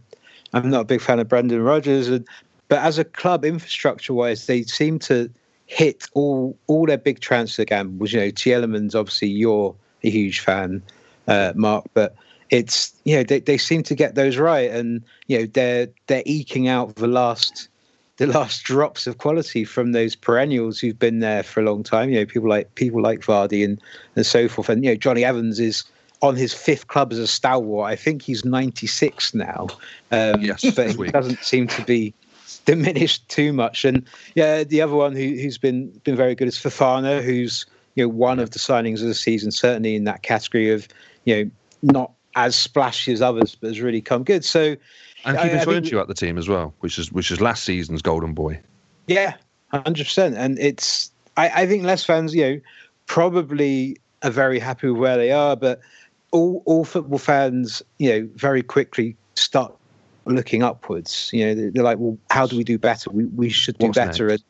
I'm 0.53 0.69
not 0.69 0.81
a 0.81 0.85
big 0.85 1.01
fan 1.01 1.19
of 1.19 1.27
Brendan 1.27 1.61
Rodgers, 1.61 2.07
and, 2.07 2.27
but 2.67 2.79
as 2.79 2.97
a 2.97 3.03
club, 3.03 3.45
infrastructure 3.45 4.13
wise, 4.13 4.47
they 4.47 4.63
seem 4.63 4.99
to 4.99 5.29
hit 5.67 6.07
all 6.13 6.57
all 6.67 6.85
their 6.85 6.97
big 6.97 7.19
transfer 7.19 7.65
gambles. 7.65 8.11
You 8.11 8.21
know, 8.21 8.27
Tielemans, 8.27 8.95
obviously, 8.95 9.29
you're 9.29 9.75
a 10.03 10.09
huge 10.09 10.39
fan, 10.39 10.81
uh, 11.27 11.53
Mark, 11.55 11.85
but 11.93 12.15
it's 12.49 12.93
you 13.03 13.17
know 13.17 13.23
they, 13.23 13.39
they 13.39 13.57
seem 13.57 13.83
to 13.83 13.95
get 13.95 14.15
those 14.15 14.37
right, 14.37 14.71
and 14.71 15.03
you 15.27 15.39
know 15.39 15.45
they're 15.45 15.89
they're 16.07 16.23
eking 16.25 16.67
out 16.67 16.95
the 16.95 17.07
last 17.07 17.69
the 18.17 18.27
last 18.27 18.63
drops 18.63 19.07
of 19.07 19.19
quality 19.19 19.63
from 19.63 19.91
those 19.91 20.15
perennials 20.15 20.79
who've 20.79 20.97
been 20.97 21.19
there 21.19 21.43
for 21.43 21.61
a 21.61 21.63
long 21.63 21.83
time. 21.83 22.09
You 22.09 22.19
know, 22.19 22.25
people 22.25 22.49
like 22.49 22.73
people 22.75 23.01
like 23.01 23.21
Vardy 23.21 23.63
and 23.63 23.79
and 24.15 24.25
so 24.25 24.47
forth. 24.47 24.69
And 24.69 24.83
you 24.83 24.91
know, 24.91 24.95
Jonny 24.95 25.23
Evans 25.23 25.59
is 25.59 25.83
on 26.21 26.35
his 26.35 26.53
fifth 26.53 26.87
club 26.87 27.11
as 27.11 27.19
a 27.19 27.27
stalwart. 27.27 27.91
I 27.91 27.95
think 27.95 28.23
he's 28.23 28.43
96 28.43 29.35
now. 29.35 29.67
Um, 30.11 30.41
Yes, 30.41 30.65
but 30.75 30.95
he 30.95 31.11
doesn't 31.11 31.43
seem 31.43 31.67
to 31.67 31.83
be 31.83 32.13
diminished 32.65 33.27
too 33.29 33.53
much. 33.53 33.85
And 33.85 34.05
yeah, 34.35 34.63
the 34.63 34.81
other 34.81 34.95
one 34.95 35.15
who, 35.15 35.21
who's 35.21 35.57
been 35.57 35.89
been 36.03 36.15
very 36.15 36.33
good 36.33 36.47
is 36.47 36.57
Fofana, 36.57 37.21
who's 37.23 37.65
you 37.95 38.03
know 38.03 38.09
one 38.09 38.39
of 38.39 38.51
the 38.51 38.59
signings 38.59 39.01
of 39.01 39.07
the 39.07 39.15
season, 39.15 39.51
certainly 39.51 39.95
in 39.95 40.05
that 40.05 40.23
category 40.23 40.71
of 40.71 40.87
you 41.25 41.35
know 41.35 41.51
not 41.83 42.11
as 42.35 42.55
splashy 42.55 43.11
as 43.11 43.21
others, 43.21 43.55
but 43.55 43.67
has 43.67 43.81
really 43.81 44.01
come 44.01 44.23
good. 44.23 44.45
So 44.45 44.75
And 45.27 45.37
keeping 45.37 45.59
Soyuncu 45.59 45.99
at 46.01 46.07
the 46.07 46.13
team 46.13 46.37
as 46.37 46.47
well, 46.47 46.73
which 46.79 46.97
is 46.97 47.11
which 47.11 47.31
is 47.31 47.41
last 47.41 47.63
season's 47.63 48.01
golden 48.01 48.33
boy. 48.33 48.59
Yeah, 49.07 49.35
hundred 49.71 50.05
percent. 50.05 50.35
And 50.35 50.57
it's 50.59 51.11
I, 51.35 51.63
I 51.63 51.67
think 51.67 51.83
less 51.83 52.03
fans, 52.05 52.33
you 52.33 52.43
know, 52.43 52.61
probably 53.05 53.97
are 54.23 54.31
very 54.31 54.59
happy 54.59 54.89
with 54.89 54.99
where 54.99 55.17
they 55.17 55.31
are, 55.31 55.55
but 55.55 55.79
all 56.31 56.61
all 56.65 56.85
football 56.85 57.19
fans, 57.19 57.81
you 57.99 58.09
know, 58.09 58.29
very 58.35 58.61
quickly 58.63 59.15
start 59.35 59.73
looking 60.25 60.61
upwards. 60.63 61.29
You 61.33 61.45
know, 61.47 61.55
they're- 61.55 61.71
they're 61.71 61.83
like, 61.83 61.99
well, 61.99 62.17
how 62.29 62.47
do 62.47 62.57
we 62.57 62.63
do 62.63 62.77
better? 62.77 63.09
We 63.09 63.25
we 63.25 63.49
should 63.49 63.77
do 63.77 63.87
What's 63.87 63.97
better. 63.97 64.27
next? 64.27 64.43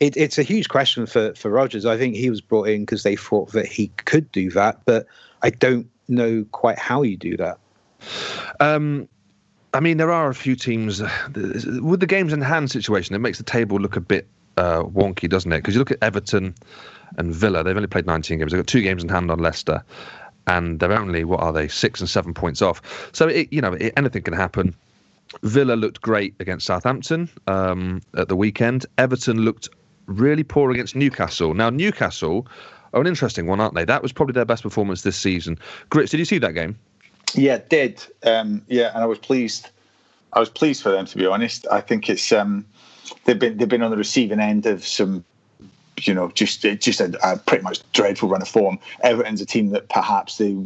It, 0.00 0.16
it's 0.16 0.38
a 0.38 0.42
huge 0.42 0.68
question 0.68 1.06
for 1.06 1.34
for 1.34 1.50
Rodgers. 1.50 1.84
I 1.86 1.96
think 1.98 2.14
he 2.16 2.30
was 2.30 2.40
brought 2.40 2.68
in 2.68 2.82
because 2.82 3.02
they 3.02 3.16
thought 3.16 3.52
that 3.52 3.66
he 3.66 3.88
could 4.04 4.30
do 4.32 4.50
that, 4.50 4.80
but 4.84 5.06
I 5.42 5.50
don't 5.50 5.88
know 6.08 6.44
quite 6.52 6.78
how 6.78 7.02
you 7.02 7.16
do 7.16 7.36
that. 7.36 7.58
Um, 8.60 9.08
I 9.74 9.80
mean, 9.80 9.98
there 9.98 10.10
are 10.10 10.28
a 10.28 10.34
few 10.34 10.56
teams 10.56 11.00
uh, 11.00 11.10
with 11.82 12.00
the 12.00 12.06
games 12.06 12.32
in 12.32 12.40
hand 12.40 12.70
situation. 12.70 13.14
It 13.14 13.18
makes 13.18 13.38
the 13.38 13.44
table 13.44 13.78
look 13.78 13.96
a 13.96 14.00
bit 14.00 14.26
uh, 14.56 14.82
wonky, 14.82 15.28
doesn't 15.28 15.52
it? 15.52 15.58
Because 15.58 15.74
you 15.74 15.78
look 15.78 15.90
at 15.90 16.02
Everton 16.02 16.54
and 17.16 17.34
Villa; 17.34 17.62
they've 17.62 17.76
only 17.76 17.88
played 17.88 18.06
19 18.06 18.38
games. 18.38 18.52
They've 18.52 18.58
got 18.58 18.66
two 18.66 18.82
games 18.82 19.02
in 19.02 19.08
hand 19.08 19.30
on 19.30 19.38
Leicester, 19.38 19.82
and 20.46 20.80
they're 20.80 20.98
only 20.98 21.24
what 21.24 21.40
are 21.40 21.52
they 21.52 21.68
six 21.68 22.00
and 22.00 22.08
seven 22.08 22.32
points 22.32 22.62
off. 22.62 23.10
So 23.12 23.28
it, 23.28 23.52
you 23.52 23.60
know, 23.60 23.74
it, 23.74 23.92
anything 23.96 24.22
can 24.22 24.34
happen. 24.34 24.74
Villa 25.42 25.74
looked 25.74 26.00
great 26.00 26.34
against 26.40 26.64
Southampton 26.64 27.28
um, 27.46 28.00
at 28.16 28.28
the 28.28 28.36
weekend. 28.36 28.86
Everton 28.96 29.42
looked 29.42 29.68
really 30.06 30.44
poor 30.44 30.70
against 30.70 30.96
Newcastle. 30.96 31.52
Now 31.52 31.68
Newcastle 31.68 32.48
are 32.94 33.00
an 33.02 33.06
interesting 33.06 33.46
one, 33.46 33.60
aren't 33.60 33.74
they? 33.74 33.84
That 33.84 34.02
was 34.02 34.12
probably 34.12 34.32
their 34.32 34.46
best 34.46 34.62
performance 34.62 35.02
this 35.02 35.16
season. 35.18 35.58
Grits, 35.90 36.10
did 36.10 36.18
you 36.18 36.24
see 36.24 36.38
that 36.38 36.54
game? 36.54 36.78
Yeah, 37.34 37.56
it 37.56 37.68
did. 37.68 38.02
Um, 38.24 38.62
yeah, 38.68 38.90
and 38.94 39.02
I 39.02 39.06
was 39.06 39.18
pleased. 39.18 39.68
I 40.32 40.40
was 40.40 40.48
pleased 40.48 40.82
for 40.82 40.90
them 40.90 41.06
to 41.06 41.16
be 41.16 41.26
honest. 41.26 41.66
I 41.70 41.80
think 41.80 42.08
it's 42.08 42.32
um, 42.32 42.64
they've 43.24 43.38
been 43.38 43.56
they've 43.56 43.68
been 43.68 43.82
on 43.82 43.90
the 43.90 43.96
receiving 43.96 44.40
end 44.40 44.66
of 44.66 44.86
some, 44.86 45.24
you 46.02 46.14
know, 46.14 46.30
just 46.30 46.62
just 46.62 47.00
a, 47.00 47.18
a 47.22 47.38
pretty 47.38 47.62
much 47.62 47.80
dreadful 47.92 48.28
run 48.28 48.42
of 48.42 48.48
form. 48.48 48.78
Everton's 49.02 49.40
a 49.40 49.46
team 49.46 49.70
that 49.70 49.88
perhaps 49.88 50.38
they 50.38 50.56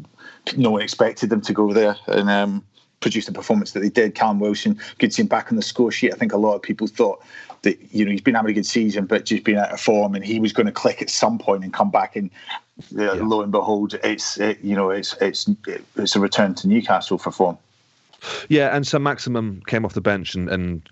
no 0.56 0.70
one 0.70 0.82
expected 0.82 1.30
them 1.30 1.40
to 1.42 1.52
go 1.52 1.72
there 1.72 1.96
and 2.06 2.28
um, 2.28 2.64
produce 3.00 3.26
the 3.26 3.32
performance 3.32 3.72
that 3.72 3.80
they 3.80 3.88
did. 3.88 4.14
Callum 4.14 4.40
Wilson, 4.40 4.78
good 4.98 5.10
to 5.10 5.14
see 5.14 5.22
him 5.22 5.28
back 5.28 5.50
on 5.50 5.56
the 5.56 5.62
score 5.62 5.92
sheet. 5.92 6.12
I 6.12 6.16
think 6.16 6.32
a 6.32 6.38
lot 6.38 6.54
of 6.54 6.62
people 6.62 6.86
thought 6.86 7.22
that 7.62 7.78
you 7.92 8.04
know 8.04 8.10
he's 8.10 8.20
been 8.20 8.34
having 8.34 8.50
a 8.50 8.54
good 8.54 8.66
season, 8.66 9.06
but 9.06 9.24
just 9.24 9.44
been 9.44 9.58
out 9.58 9.72
of 9.72 9.80
form, 9.80 10.14
and 10.14 10.24
he 10.24 10.40
was 10.40 10.52
going 10.52 10.66
to 10.66 10.72
click 10.72 11.02
at 11.02 11.10
some 11.10 11.38
point 11.38 11.64
and 11.64 11.72
come 11.72 11.90
back 11.90 12.16
and 12.16 12.30
uh, 12.98 13.14
lo 13.14 13.42
and 13.42 13.52
behold, 13.52 13.94
it's 14.02 14.38
it, 14.38 14.58
you 14.62 14.74
know 14.74 14.90
it's 14.90 15.14
it's 15.20 15.48
it's 15.96 16.16
a 16.16 16.20
return 16.20 16.54
to 16.56 16.68
Newcastle 16.68 17.18
for 17.18 17.30
form. 17.30 17.58
Yeah, 18.48 18.74
and 18.74 18.86
Saint-Maximin 18.86 19.62
came 19.66 19.84
off 19.84 19.94
the 19.94 20.00
bench 20.00 20.34
and, 20.34 20.48
and 20.48 20.88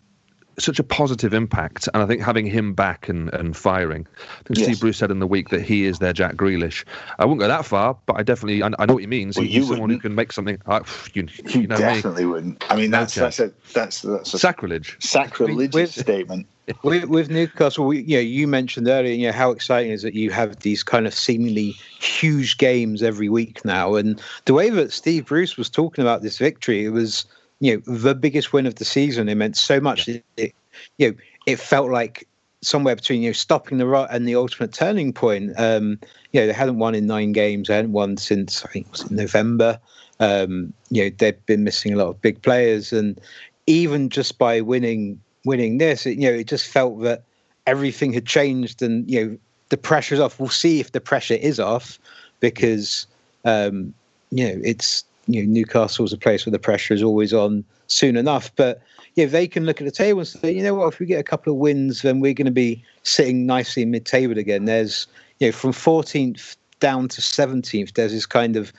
such 0.64 0.78
a 0.78 0.84
positive 0.84 1.32
impact. 1.34 1.88
And 1.94 2.02
I 2.02 2.06
think 2.06 2.22
having 2.22 2.46
him 2.46 2.74
back 2.74 3.08
and, 3.08 3.32
and 3.34 3.56
firing, 3.56 4.06
I 4.18 4.42
think 4.44 4.58
Yes. 4.58 4.66
Steve 4.66 4.80
Bruce 4.80 4.98
said 4.98 5.10
in 5.10 5.18
the 5.18 5.26
week 5.26 5.48
that 5.50 5.62
he 5.62 5.84
is 5.84 5.98
their 5.98 6.12
Jack 6.12 6.34
Grealish. 6.36 6.84
I 7.18 7.24
wouldn't 7.24 7.40
go 7.40 7.48
that 7.48 7.64
far, 7.64 7.96
but 8.06 8.14
I 8.16 8.22
definitely 8.22 8.62
I, 8.62 8.70
I 8.78 8.86
know 8.86 8.94
what 8.94 9.00
he 9.02 9.06
means. 9.06 9.36
Well, 9.36 9.44
He's 9.46 9.54
you 9.54 9.62
someone 9.62 9.78
who 9.78 9.82
wouldn't. 9.96 10.02
can 10.02 10.14
make 10.14 10.32
something. 10.32 10.58
Uh, 10.66 10.80
I, 10.84 10.88
you, 11.14 11.28
You 11.46 11.60
you 11.62 11.66
know 11.66 11.76
me, 11.76 11.80
definitely 11.82 12.26
wouldn't. 12.26 12.64
I 12.70 12.76
mean, 12.76 12.90
No 12.90 13.00
that's 13.00 13.14
chance. 13.14 13.36
that's 13.38 13.52
a 13.52 13.72
that's 13.72 14.02
that's 14.02 14.34
a 14.34 14.38
sacrilege. 14.38 14.96
sacrilegious 15.00 15.74
With- 15.74 15.90
statement. 15.92 16.46
with, 16.84 17.04
with, 17.06 17.30
Newcastle, 17.30 17.84
we, 17.84 18.02
you 18.02 18.16
know, 18.18 18.20
you 18.20 18.46
mentioned 18.46 18.86
earlier, 18.86 19.12
you 19.12 19.26
know, 19.26 19.32
how 19.32 19.50
exciting 19.50 19.90
is 19.90 20.02
that 20.02 20.14
you 20.14 20.30
have 20.30 20.60
these 20.60 20.84
kind 20.84 21.04
of 21.04 21.12
seemingly 21.12 21.70
huge 21.98 22.58
games 22.58 23.02
every 23.02 23.28
week 23.28 23.64
now, 23.64 23.96
and 23.96 24.22
the 24.44 24.54
way 24.54 24.70
that 24.70 24.92
Steve 24.92 25.26
Bruce 25.26 25.56
was 25.56 25.68
talking 25.68 26.02
about 26.02 26.22
this 26.22 26.38
victory, 26.38 26.84
it 26.84 26.90
was, 26.90 27.24
you 27.60 27.76
know, 27.76 27.94
the 28.00 28.14
biggest 28.14 28.52
win 28.52 28.66
of 28.66 28.76
the 28.76 28.84
season. 28.84 29.28
It 29.28 29.36
meant 29.36 29.56
so 29.56 29.80
much. 29.80 30.08
Yeah. 30.08 30.18
It, 30.36 30.54
you 30.98 31.10
know, 31.10 31.16
it 31.46 31.56
felt 31.58 31.90
like 31.90 32.26
somewhere 32.62 32.94
between 32.94 33.22
you 33.22 33.30
know 33.30 33.34
stopping 33.34 33.78
the 33.78 33.86
rut 33.86 34.08
and 34.10 34.26
the 34.26 34.34
ultimate 34.34 34.72
turning 34.72 35.12
point. 35.12 35.52
Um, 35.58 35.98
you 36.32 36.40
know, 36.40 36.46
they 36.46 36.52
hadn't 36.52 36.78
won 36.78 36.94
in 36.94 37.06
nine 37.06 37.32
games. 37.32 37.68
They 37.68 37.74
hadn't 37.74 37.92
won 37.92 38.16
since 38.16 38.64
I 38.64 38.68
think 38.68 38.86
it 38.86 38.92
was 38.92 39.10
in 39.10 39.16
November. 39.16 39.78
Um, 40.20 40.72
you 40.90 41.04
know, 41.04 41.16
they've 41.18 41.46
been 41.46 41.64
missing 41.64 41.92
a 41.92 41.96
lot 41.96 42.08
of 42.08 42.20
big 42.20 42.42
players, 42.42 42.92
and 42.92 43.20
even 43.66 44.08
just 44.08 44.38
by 44.38 44.60
winning 44.60 45.20
winning 45.44 45.78
this, 45.78 46.06
it, 46.06 46.18
you 46.18 46.30
know, 46.30 46.36
it 46.36 46.46
just 46.46 46.66
felt 46.66 47.00
that 47.02 47.24
everything 47.66 48.12
had 48.12 48.26
changed, 48.26 48.82
and 48.82 49.10
you 49.10 49.24
know, 49.24 49.38
the 49.70 49.76
pressure's 49.76 50.20
off. 50.20 50.38
We'll 50.38 50.48
see 50.48 50.80
if 50.80 50.92
the 50.92 51.00
pressure 51.00 51.34
is 51.34 51.58
off, 51.58 51.98
because 52.40 53.06
um, 53.44 53.94
you 54.30 54.46
know, 54.46 54.60
it's 54.62 55.04
you 55.26 55.42
know, 55.42 55.52
Newcastle's 55.52 56.12
a 56.12 56.18
place 56.18 56.44
where 56.44 56.52
the 56.52 56.58
pressure 56.58 56.94
is 56.94 57.02
always 57.02 57.32
on 57.32 57.64
soon 57.86 58.16
enough, 58.16 58.54
but 58.56 58.80
yeah, 59.14 59.26
they 59.26 59.46
can 59.46 59.66
look 59.66 59.80
at 59.80 59.84
the 59.84 59.90
table 59.90 60.20
and 60.20 60.28
say, 60.28 60.52
you 60.52 60.62
know 60.62 60.74
what, 60.74 60.92
if 60.92 61.00
we 61.00 61.06
get 61.06 61.20
a 61.20 61.24
couple 61.24 61.52
of 61.52 61.58
wins, 61.58 62.02
then 62.02 62.20
we're 62.20 62.34
going 62.34 62.46
to 62.46 62.52
be 62.52 62.82
sitting 63.02 63.46
nicely 63.46 63.84
mid-table 63.84 64.38
again. 64.38 64.64
There's, 64.64 65.06
you 65.38 65.48
know, 65.48 65.52
from 65.52 65.72
14th 65.72 66.56
down 66.78 67.08
to 67.08 67.20
17th, 67.20 67.94
there's 67.94 68.12
this 68.12 68.26
kind 68.26 68.56
of 68.56 68.72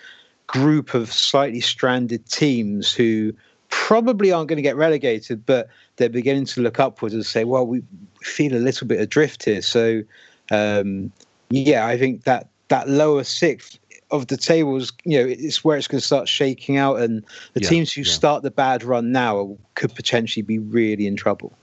group 0.47 0.93
of 0.93 1.11
slightly 1.11 1.61
stranded 1.61 2.25
teams 2.27 2.93
who 2.93 3.33
probably 3.69 4.31
aren't 4.31 4.49
going 4.49 4.57
to 4.57 4.63
get 4.63 4.75
relegated, 4.75 5.45
but 5.45 5.69
they're 5.95 6.09
beginning 6.09 6.45
to 6.45 6.61
look 6.61 6.79
upwards 6.79 7.13
and 7.13 7.25
say, 7.25 7.43
well, 7.43 7.65
we 7.65 7.81
feel 8.21 8.55
a 8.55 8.59
little 8.59 8.87
bit 8.87 8.99
adrift 8.99 9.45
here. 9.45 9.61
So, 9.61 10.03
um, 10.51 11.11
yeah, 11.49 11.85
I 11.85 11.97
think 11.97 12.23
that 12.23 12.49
that 12.67 12.87
lower 12.87 13.23
sixth 13.23 13.79
of 14.11 14.27
the 14.27 14.37
tables, 14.37 14.91
you 15.05 15.17
know, 15.17 15.25
it's 15.25 15.63
where 15.63 15.77
it's 15.77 15.87
going 15.87 15.99
to 15.99 16.05
start 16.05 16.27
shaking 16.27 16.77
out, 16.77 16.99
and 16.99 17.23
the 17.53 17.61
yeah, 17.61 17.69
teams 17.69 17.93
who 17.93 18.01
yeah. 18.01 18.11
start 18.11 18.43
the 18.43 18.51
bad 18.51 18.83
run 18.83 19.11
now 19.11 19.57
could 19.75 19.95
potentially 19.95 20.43
be 20.43 20.59
really 20.59 21.07
in 21.07 21.15
trouble. 21.15 21.53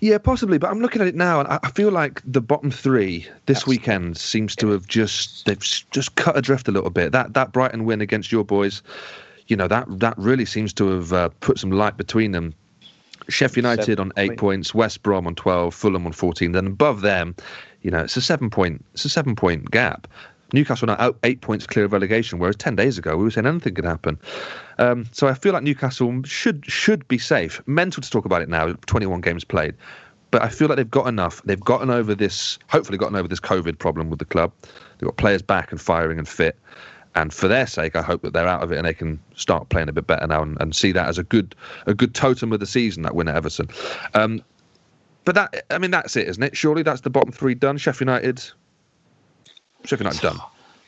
Yeah, 0.00 0.18
possibly. 0.18 0.58
But 0.58 0.70
I'm 0.70 0.80
looking 0.80 1.02
at 1.02 1.08
it 1.08 1.14
now, 1.14 1.40
and 1.40 1.48
I 1.48 1.70
feel 1.74 1.90
like 1.90 2.22
the 2.24 2.40
bottom 2.40 2.70
three 2.70 3.26
this 3.46 3.66
weekend 3.66 4.16
seems 4.16 4.54
to 4.56 4.68
have 4.70 4.86
just 4.86 5.46
they've 5.46 5.58
just 5.58 6.14
cut 6.14 6.36
adrift 6.36 6.68
a 6.68 6.72
little 6.72 6.90
bit. 6.90 7.12
That 7.12 7.34
that 7.34 7.52
Brighton 7.52 7.84
win 7.84 8.00
against 8.00 8.30
your 8.30 8.44
boys, 8.44 8.82
you 9.48 9.56
know, 9.56 9.68
that 9.68 9.86
that 10.00 10.16
really 10.16 10.44
seems 10.46 10.72
to 10.74 10.88
have 10.90 11.12
uh, 11.12 11.28
put 11.40 11.58
some 11.58 11.70
light 11.70 11.96
between 11.96 12.32
them. 12.32 12.54
Sheffield 13.28 13.64
United 13.64 13.84
seven 13.84 13.98
on 14.00 14.12
eight 14.16 14.28
point. 14.30 14.38
points, 14.38 14.74
West 14.74 15.02
Brom 15.02 15.26
on 15.26 15.34
twelve, 15.34 15.74
Fulham 15.74 16.06
on 16.06 16.12
fourteen. 16.12 16.52
Then 16.52 16.66
above 16.66 17.02
them, 17.02 17.36
you 17.82 17.90
know, 17.90 18.00
it's 18.00 18.16
a 18.16 18.22
seven 18.22 18.50
point 18.50 18.84
it's 18.94 19.04
a 19.04 19.08
seven 19.08 19.36
point 19.36 19.70
gap. 19.70 20.08
Newcastle 20.52 20.90
are 20.90 20.96
now 20.96 21.14
eight 21.22 21.40
points 21.40 21.66
clear 21.66 21.84
of 21.84 21.92
relegation, 21.92 22.38
whereas 22.38 22.56
ten 22.56 22.76
days 22.76 22.98
ago 22.98 23.16
we 23.16 23.24
were 23.24 23.30
saying 23.30 23.46
anything 23.46 23.74
could 23.74 23.84
happen. 23.84 24.18
Um, 24.78 25.06
so 25.12 25.28
I 25.28 25.34
feel 25.34 25.52
like 25.52 25.62
Newcastle 25.62 26.22
should 26.24 26.64
should 26.66 27.06
be 27.08 27.18
safe. 27.18 27.60
Mental 27.66 28.02
to 28.02 28.10
talk 28.10 28.24
about 28.24 28.42
it 28.42 28.48
now. 28.48 28.72
Twenty 28.86 29.06
one 29.06 29.20
games 29.20 29.44
played, 29.44 29.74
but 30.30 30.42
I 30.42 30.48
feel 30.48 30.68
like 30.68 30.76
they've 30.76 30.90
got 30.90 31.06
enough. 31.06 31.42
They've 31.44 31.60
gotten 31.60 31.90
over 31.90 32.14
this. 32.14 32.58
Hopefully, 32.68 32.98
gotten 32.98 33.16
over 33.16 33.28
this 33.28 33.40
COVID 33.40 33.78
problem 33.78 34.10
with 34.10 34.18
the 34.18 34.24
club. 34.24 34.52
They've 34.98 35.06
got 35.06 35.16
players 35.16 35.42
back 35.42 35.72
and 35.72 35.80
firing 35.80 36.18
and 36.18 36.28
fit. 36.28 36.58
And 37.16 37.34
for 37.34 37.48
their 37.48 37.66
sake, 37.66 37.96
I 37.96 38.02
hope 38.02 38.22
that 38.22 38.34
they're 38.34 38.46
out 38.46 38.62
of 38.62 38.70
it 38.70 38.78
and 38.78 38.86
they 38.86 38.94
can 38.94 39.18
start 39.34 39.68
playing 39.68 39.88
a 39.88 39.92
bit 39.92 40.06
better 40.06 40.26
now 40.28 40.42
and, 40.42 40.56
and 40.60 40.76
see 40.76 40.92
that 40.92 41.08
as 41.08 41.18
a 41.18 41.24
good 41.24 41.56
a 41.86 41.94
good 41.94 42.14
totem 42.14 42.52
of 42.52 42.60
the 42.60 42.66
season 42.66 43.02
that 43.02 43.16
win 43.16 43.26
at 43.26 43.34
Everton. 43.34 43.68
Um, 44.14 44.42
but 45.24 45.34
that 45.34 45.64
I 45.70 45.78
mean 45.78 45.90
that's 45.90 46.16
it, 46.16 46.28
isn't 46.28 46.42
it? 46.42 46.56
Surely 46.56 46.82
that's 46.82 47.00
the 47.00 47.10
bottom 47.10 47.32
three 47.32 47.54
done. 47.54 47.78
Sheffield 47.78 48.08
United 48.08 48.44
Sheffield 49.84 50.12
United 50.12 50.22
done. 50.22 50.38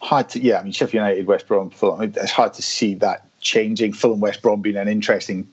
Hard 0.01 0.29
to, 0.31 0.41
yeah. 0.41 0.59
I 0.59 0.63
mean, 0.63 0.73
Sheffield 0.73 0.95
United, 0.95 1.27
West 1.27 1.47
Brom, 1.47 1.71
Fulham. 1.71 2.13
It's 2.17 2.33
hard 2.33 2.55
to 2.55 2.63
see 2.63 2.95
that 2.97 3.27
changing. 3.41 3.93
Fulham, 3.93 4.21
West 4.21 4.43
Brom 4.43 4.61
being 4.61 4.77
an 4.77 4.89
interesting 4.89 5.49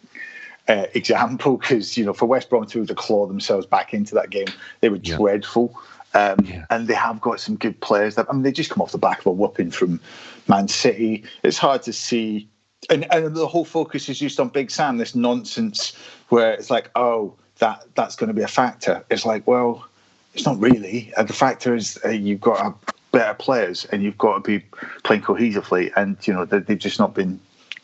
uh, 0.68 0.86
example 0.94 1.58
because 1.58 1.98
you 1.98 2.06
know 2.06 2.14
for 2.14 2.26
West 2.26 2.50
Brom 2.50 2.66
to, 2.68 2.86
to 2.86 2.96
claw 2.96 3.26
themselves 3.26 3.66
back 3.66 3.94
into 3.94 4.16
that 4.16 4.30
game, 4.30 4.48
they 4.82 4.90
were 4.90 5.00
yeah. 5.04 5.18
dreadful. 5.18 5.78
Um, 6.16 6.40
yeah. 6.44 6.66
And 6.72 6.88
they 6.88 6.96
have 6.96 7.22
got 7.22 7.40
some 7.40 7.56
good 7.56 7.80
players. 7.82 8.16
That 8.16 8.28
I 8.30 8.34
mean, 8.34 8.44
they 8.44 8.52
just 8.52 8.72
come 8.72 8.82
off 8.82 8.92
the 8.92 8.98
back 8.98 9.20
of 9.20 9.28
a 9.28 9.32
whooping 9.32 9.72
from 9.72 10.00
Man 10.48 10.68
City. 10.68 11.24
It's 11.44 11.58
hard 11.58 11.84
to 11.84 11.94
see, 11.94 12.48
and, 12.90 13.12
and 13.14 13.36
the 13.36 13.46
whole 13.46 13.66
focus 13.66 14.10
is 14.10 14.18
just 14.18 14.40
on 14.40 14.50
Big 14.50 14.72
Sam. 14.72 14.98
This 14.98 15.14
nonsense 15.14 15.96
where 16.30 16.54
it's 16.54 16.72
like, 16.72 16.90
oh, 16.96 17.36
that 17.60 17.84
that's 17.94 18.16
going 18.16 18.30
to 18.30 18.34
be 18.34 18.42
a 18.42 18.48
factor. 18.48 19.04
It's 19.12 19.26
like, 19.26 19.46
well, 19.46 19.86
it's 20.34 20.46
not 20.46 20.60
really. 20.60 21.14
And 21.18 21.28
the 21.28 21.34
factor 21.34 21.76
is 21.76 22.00
uh, 22.04 22.10
you've 22.10 22.42
got 22.42 22.66
a 22.66 22.92
better 23.12 23.34
players, 23.34 23.86
and 23.86 24.04
you've 24.04 24.18
got 24.18 24.36
to 24.36 24.40
be 24.42 24.66
playing 25.04 25.22
cohesively. 25.22 25.92
And 25.96 26.18
you 26.28 26.34
know 26.34 26.46
they've 26.46 26.78
just 26.78 27.00
not 27.00 27.14
been 27.14 27.40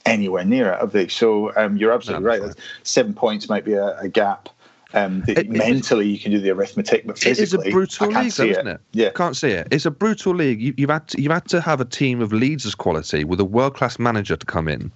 anywhere 0.05 0.45
near 0.45 0.71
it, 0.71 0.79
have 0.79 0.91
they? 0.91 1.07
So 1.07 1.55
um, 1.55 1.77
you're 1.77 1.91
absolutely 1.91 2.25
right. 2.25 2.41
right. 2.41 2.55
Seven 2.83 3.13
points 3.13 3.49
might 3.49 3.65
be 3.65 3.73
a, 3.73 3.97
a 3.99 4.07
gap. 4.07 4.49
Um, 4.93 5.25
it, 5.27 5.49
mentally, 5.49 6.07
you 6.07 6.17
can 6.17 6.31
do 6.31 6.39
the 6.39 6.51
arithmetic, 6.51 7.05
but 7.05 7.19
physically, 7.19 7.67
it 7.67 7.67
is 7.67 7.71
a 7.71 7.71
brutal 7.71 8.07
league, 8.07 8.31
though, 8.31 8.45
isn't 8.45 8.67
it? 8.67 8.81
Yeah, 8.93 9.09
can't 9.09 9.35
see 9.35 9.49
it. 9.49 9.67
It's 9.69 9.85
a 9.85 9.91
brutal 9.91 10.33
league. 10.33 10.61
You, 10.61 10.73
have 10.87 10.89
had 10.89 11.07
to, 11.09 11.21
you've 11.21 11.33
had 11.33 11.47
to 11.49 11.59
have 11.59 11.81
a 11.81 11.85
team 11.85 12.21
of 12.21 12.31
Leeds' 12.31 12.73
quality 12.75 13.25
with 13.25 13.41
a 13.41 13.45
world 13.45 13.75
class 13.75 13.99
manager 13.99 14.37
to 14.37 14.45
come 14.45 14.69
in 14.69 14.91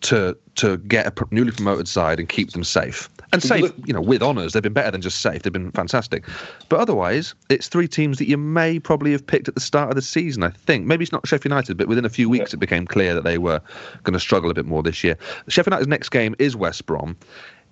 to 0.00 0.36
to 0.56 0.76
get 0.78 1.06
a 1.06 1.24
newly 1.30 1.52
promoted 1.52 1.88
side 1.88 2.18
and 2.18 2.28
keep 2.28 2.52
them 2.52 2.64
safe 2.64 3.08
and 3.32 3.42
safe. 3.42 3.72
You 3.84 3.92
know, 3.92 4.00
with 4.00 4.22
honours, 4.22 4.52
they've 4.52 4.62
been 4.62 4.72
better 4.72 4.90
than 4.90 5.00
just 5.00 5.20
safe. 5.20 5.42
They've 5.42 5.52
been 5.52 5.70
fantastic. 5.72 6.24
But 6.68 6.80
otherwise, 6.80 7.34
it's 7.48 7.68
three 7.68 7.88
teams 7.88 8.18
that 8.18 8.28
you 8.28 8.36
may 8.36 8.78
probably 8.78 9.12
have 9.12 9.26
picked 9.26 9.48
at 9.48 9.54
the 9.54 9.60
start 9.60 9.90
of 9.90 9.96
the 9.96 10.02
season. 10.02 10.42
I 10.42 10.50
think 10.50 10.86
maybe 10.86 11.02
it's 11.02 11.12
not 11.12 11.26
Sheffield 11.26 11.52
United, 11.52 11.76
but 11.76 11.88
within 11.88 12.04
a 12.04 12.10
few 12.10 12.28
weeks, 12.28 12.52
yeah. 12.52 12.56
it 12.56 12.60
became 12.60 12.86
clear 12.86 13.14
that 13.14 13.24
they 13.24 13.38
were 13.38 13.60
going 14.04 14.14
to 14.14 14.20
struggle 14.20 14.50
a 14.50 14.54
bit 14.54 14.66
more 14.66 14.82
this 14.82 15.04
year. 15.04 15.16
Sheffield 15.48 15.72
United's 15.72 15.88
next 15.88 16.08
game 16.10 16.34
is 16.38 16.56
West 16.56 16.86
Brom. 16.86 17.16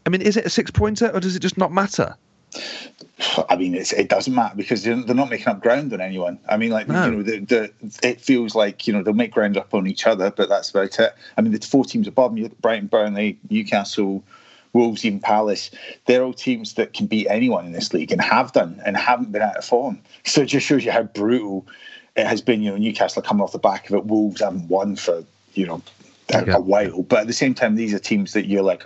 I 0.05 0.11
mean, 0.11 0.23
is 0.23 0.37
it 0.37 0.47
a 0.47 0.51
six 0.51 0.71
pointer 0.71 1.11
or 1.13 1.21
does 1.21 1.35
it 1.35 1.41
just 1.41 1.59
not 1.59 1.73
matter? 1.73 2.17
I 3.49 3.57
mean, 3.57 3.75
it 3.75 4.09
doesn't 4.09 4.35
matter 4.35 4.57
because 4.57 4.83
they're, 4.83 4.97
they're, 4.97 5.15
not 5.15 5.31
making 5.31 5.49
up 5.49 5.61
ground 5.61 5.93
on 5.93 6.01
anyone. 6.01 6.39
I 6.49 6.57
mean, 6.57 6.71
like 6.71 6.89
no. 6.89 7.07
you 7.07 7.11
know, 7.11 7.23
the, 7.23 7.39
the, 7.39 7.73
it 8.03 8.21
feels 8.21 8.55
like 8.55 8.87
you 8.87 8.93
know 8.93 9.03
they'll 9.03 9.15
make 9.15 9.33
ground 9.33 9.57
up 9.57 9.73
on 9.73 9.87
each 9.87 10.07
other, 10.07 10.31
but 10.31 10.49
that's 10.49 10.71
about 10.71 10.99
it. 10.99 11.15
I 11.37 11.41
mean, 11.41 11.53
the 11.53 11.67
four 11.67 11.85
teams 11.85 12.07
above 12.07 12.35
me: 12.35 12.49
Brighton, 12.61 12.89
Burnley, 12.89 13.39
Newcastle, 13.49 14.23
Wolves, 14.73 15.05
even 15.05 15.21
Palace. 15.21 15.71
They're 16.07 16.23
all 16.23 16.35
teams 16.35 16.75
that 16.75 16.93
can 16.93 17.07
beat 17.07 17.27
anyone 17.29 17.67
in 17.67 17.73
this 17.73 17.93
league 17.95 18.13
and 18.13 18.21
have 18.21 18.53
done 18.53 18.81
and 18.85 18.97
haven't 18.97 19.33
been 19.33 19.43
out 19.43 19.57
of 19.57 19.65
form. 19.65 19.99
So 20.25 20.43
it 20.43 20.47
just 20.47 20.67
shows 20.67 20.85
you 20.85 20.93
how 20.93 21.05
brutal 21.05 21.67
it 22.17 22.27
has 22.27 22.43
been. 22.43 22.63
You 22.63 22.73
know, 22.73 22.77
Newcastle 22.77 23.23
coming 23.23 23.43
off 23.43 23.53
the 23.53 23.59
back 23.59 23.89
of 23.89 23.97
it. 23.97 24.05
Wolves 24.05 24.41
haven't 24.41 24.69
won 24.69 24.97
for 24.97 25.25
you 25.55 25.67
know 25.67 25.83
a, 26.33 26.47
yeah. 26.47 26.57
a, 26.57 26.61
while. 26.61 27.03
But 27.03 27.21
at 27.21 27.27
the 27.27 27.33
same 27.33 27.55
time, 27.55 27.77
these 27.77 27.95
are 27.95 27.99
teams 27.99 28.33
that 28.33 28.47
you're 28.47 28.63
like, 28.63 28.85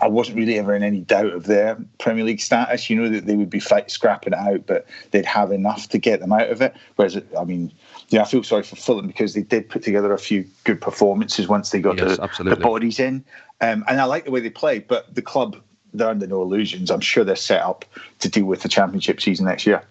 I 0.00 0.08
wasn't 0.08 0.38
really 0.38 0.58
ever 0.58 0.74
in 0.74 0.82
any 0.82 1.00
doubt 1.00 1.32
of 1.32 1.44
their 1.44 1.76
Premier 1.98 2.24
League 2.24 2.40
status. 2.40 2.88
You 2.88 2.96
know 2.96 3.08
that 3.08 3.26
they 3.26 3.36
would 3.36 3.50
be 3.50 3.60
fight, 3.60 3.90
scrapping 3.90 4.32
it 4.32 4.38
out, 4.38 4.66
but 4.66 4.86
they'd 5.10 5.26
have 5.26 5.52
enough 5.52 5.88
to 5.90 5.98
get 5.98 6.20
them 6.20 6.32
out 6.32 6.48
of 6.48 6.62
it. 6.62 6.74
Whereas, 6.96 7.20
I 7.38 7.44
mean, 7.44 7.72
yeah, 8.08 8.22
I 8.22 8.24
feel 8.24 8.42
sorry 8.42 8.62
for 8.62 8.76
Fulham 8.76 9.06
because 9.06 9.34
they 9.34 9.42
did 9.42 9.68
put 9.68 9.82
together 9.82 10.12
a 10.12 10.18
few 10.18 10.46
good 10.64 10.80
performances 10.80 11.48
once 11.48 11.70
they 11.70 11.80
got 11.80 11.98
yes, 11.98 12.16
the, 12.38 12.44
the, 12.44 12.56
bodies 12.56 12.98
in. 12.98 13.24
Um, 13.60 13.84
and 13.88 14.00
I 14.00 14.04
like 14.04 14.24
the 14.24 14.30
way 14.30 14.40
they 14.40 14.50
play, 14.50 14.78
but 14.78 15.14
the 15.14 15.22
club, 15.22 15.56
they're 15.92 16.08
under 16.08 16.26
no 16.26 16.42
illusions. 16.42 16.90
I'm 16.90 17.00
sure 17.00 17.24
they're 17.24 17.36
set 17.36 17.60
up 17.60 17.84
to 18.20 18.28
deal 18.28 18.46
with 18.46 18.62
the 18.62 18.68
championship 18.68 19.20
season 19.20 19.46
next 19.46 19.66
year. 19.66 19.82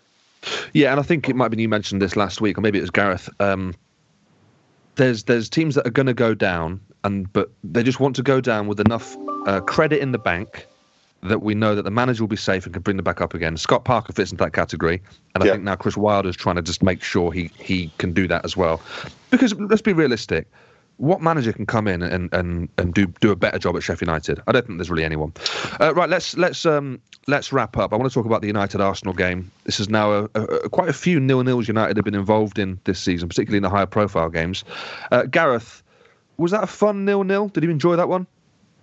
Yeah, 0.73 0.91
and 0.91 0.99
I 0.99 1.03
think 1.03 1.27
it 1.29 1.35
might 1.35 1.45
have 1.45 1.51
been 1.51 1.59
you 1.59 1.69
mentioned 1.69 2.01
this 2.01 2.15
last 2.15 2.41
week, 2.41 2.57
or 2.57 2.61
maybe 2.61 2.77
it 2.77 2.81
was 2.81 2.89
Gareth. 2.89 3.29
Um, 3.39 3.75
there's 4.95 5.23
there's 5.23 5.49
teams 5.49 5.75
that 5.75 5.87
are 5.87 5.91
going 5.91 6.07
to 6.07 6.13
go 6.13 6.33
down, 6.33 6.81
and 7.03 7.31
but 7.33 7.51
they 7.63 7.83
just 7.83 7.99
want 7.99 8.15
to 8.15 8.23
go 8.23 8.41
down 8.41 8.67
with 8.67 8.79
enough 8.79 9.15
uh, 9.45 9.61
credit 9.61 10.01
in 10.01 10.11
the 10.11 10.17
bank 10.17 10.67
that 11.23 11.41
we 11.41 11.55
know 11.55 11.73
that 11.73 11.83
the 11.83 11.91
manager 11.91 12.23
will 12.23 12.27
be 12.27 12.35
safe 12.35 12.65
and 12.65 12.73
can 12.73 12.83
bring 12.83 12.95
them 12.95 13.03
back 13.03 13.21
up 13.21 13.33
again. 13.33 13.57
Scott 13.57 13.85
Parker 13.85 14.13
fits 14.13 14.31
into 14.31 14.43
that 14.43 14.53
category, 14.53 15.01
and 15.33 15.43
I 15.43 15.47
think 15.47 15.63
now 15.63 15.75
Chris 15.75 15.97
Wilder 15.97 16.29
is 16.29 16.35
trying 16.35 16.57
to 16.57 16.61
just 16.61 16.83
make 16.83 17.01
sure 17.01 17.31
he 17.31 17.51
he 17.59 17.91
can 17.97 18.13
do 18.13 18.27
that 18.27 18.45
as 18.45 18.55
well. 18.55 18.81
Because 19.31 19.53
let's 19.55 19.81
be 19.81 19.93
realistic, 19.93 20.47
what 20.97 21.21
manager 21.21 21.53
can 21.53 21.65
come 21.65 21.87
in 21.87 22.01
and, 22.01 22.33
and, 22.33 22.69
and 22.77 22.93
do 22.93 23.07
do 23.07 23.31
a 23.31 23.35
better 23.35 23.59
job 23.59 23.75
at 23.75 23.83
Sheffield 23.83 24.07
United? 24.07 24.41
I 24.47 24.51
don't 24.51 24.65
think 24.65 24.79
there's 24.79 24.89
really 24.89 25.03
anyone. 25.03 25.33
Uh, 25.79 25.93
right, 25.93 26.09
let's 26.09 26.35
let's 26.37 26.65
um, 26.65 26.99
let's 27.27 27.53
wrap 27.53 27.77
up. 27.77 27.93
I 27.93 27.95
want 27.95 28.09
to 28.09 28.13
talk 28.13 28.25
about 28.25 28.41
the 28.41 28.47
United 28.47 28.81
Arsenal 28.81 29.13
game. 29.13 29.51
This 29.63 29.79
is 29.79 29.89
now 29.89 30.11
a, 30.11 30.23
a, 30.35 30.69
quite 30.69 30.89
a 30.89 30.93
few 30.93 31.19
nil 31.19 31.43
nils 31.43 31.67
United 31.67 31.97
have 31.97 32.05
been 32.05 32.15
involved 32.15 32.59
in 32.59 32.79
this 32.85 32.99
season, 32.99 33.29
particularly 33.29 33.57
in 33.57 33.63
the 33.63 33.69
higher 33.69 33.85
profile 33.85 34.29
games. 34.29 34.63
Uh, 35.11 35.23
Gareth, 35.23 35.83
was 36.37 36.51
that 36.51 36.63
a 36.63 36.67
fun 36.67 37.05
nil 37.05 37.23
nil? 37.23 37.49
Did 37.49 37.63
you 37.63 37.69
enjoy 37.69 37.95
that 37.95 38.09
one? 38.09 38.27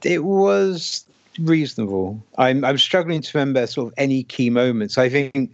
It 0.02 0.24
was 0.24 1.04
reasonable. 1.38 2.22
I'm 2.38 2.64
I'm 2.64 2.78
struggling 2.78 3.22
to 3.22 3.38
remember 3.38 3.66
sort 3.66 3.88
of 3.88 3.94
any 3.96 4.22
key 4.24 4.50
moments. 4.50 4.98
I 4.98 5.08
think 5.08 5.52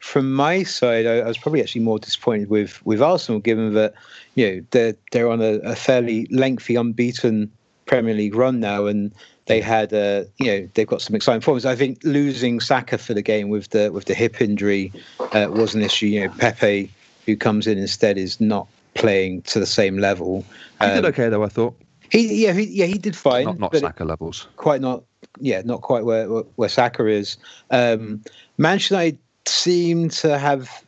from 0.00 0.32
my 0.32 0.62
side, 0.62 1.06
I, 1.06 1.18
I, 1.18 1.26
was 1.26 1.38
probably 1.38 1.60
actually 1.60 1.80
more 1.80 1.98
disappointed 1.98 2.50
with 2.50 2.84
with 2.86 3.02
Arsenal, 3.02 3.40
given 3.40 3.74
that 3.74 3.94
you 4.34 4.48
know 4.48 4.64
they're 4.70 4.94
they're 5.12 5.30
on 5.30 5.40
a, 5.40 5.54
a 5.60 5.74
fairly 5.74 6.26
lengthy 6.30 6.76
unbeaten 6.76 7.50
Premier 7.86 8.14
League 8.14 8.34
run 8.34 8.60
now, 8.60 8.86
and 8.86 9.12
they 9.46 9.60
had 9.60 9.92
uh, 9.92 10.24
you 10.38 10.46
know 10.46 10.68
they've 10.74 10.86
got 10.86 11.02
some 11.02 11.16
exciting 11.16 11.40
forms. 11.40 11.64
I 11.64 11.74
think 11.74 11.98
losing 12.04 12.60
Saka 12.60 12.98
for 12.98 13.14
the 13.14 13.22
game 13.22 13.48
with 13.48 13.70
the 13.70 13.90
with 13.90 14.04
the 14.04 14.14
hip 14.14 14.40
injury 14.40 14.92
uh, 15.32 15.48
was 15.50 15.74
an 15.74 15.82
issue. 15.82 16.06
You 16.06 16.28
know, 16.28 16.34
Pepe, 16.38 16.90
who 17.26 17.36
comes 17.36 17.66
in 17.66 17.78
instead, 17.78 18.18
is 18.18 18.40
not 18.40 18.68
playing 18.94 19.42
to 19.42 19.60
the 19.60 19.66
same 19.66 19.98
level. 19.98 20.44
He 20.80 20.86
did 20.86 20.98
Um, 20.98 21.04
okay 21.06 21.28
though, 21.28 21.44
I 21.44 21.48
thought. 21.48 21.74
He 22.10 22.44
yeah 22.46 22.52
he, 22.52 22.64
yeah 22.64 22.86
he 22.86 22.98
did 22.98 23.14
fine, 23.14 23.44
Not 23.44 23.58
not 23.58 23.76
Saka 23.76 24.04
levels. 24.04 24.46
quite 24.56 24.80
not 24.80 25.04
yeah 25.40 25.62
not 25.64 25.82
quite 25.82 26.04
where 26.04 26.28
where, 26.28 26.42
where 26.56 26.68
Saka 26.68 27.06
is. 27.06 27.36
Um, 27.70 28.22
Manchester 28.56 28.94
United 28.94 29.18
seem 29.46 30.08
to 30.08 30.38
have 30.38 30.82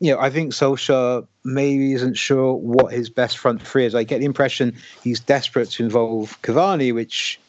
you 0.00 0.12
know 0.12 0.20
I 0.20 0.30
think 0.30 0.52
Solskjaer 0.52 1.26
maybe 1.44 1.92
isn't 1.94 2.14
sure 2.16 2.54
what 2.54 2.92
his 2.92 3.10
best 3.10 3.38
front 3.38 3.60
three 3.62 3.86
is. 3.86 3.94
I 3.94 4.04
get 4.04 4.18
the 4.20 4.24
impression 4.26 4.76
he's 5.02 5.20
desperate 5.20 5.70
to 5.72 5.84
involve 5.84 6.40
Cavani, 6.42 6.94
which 6.94 7.40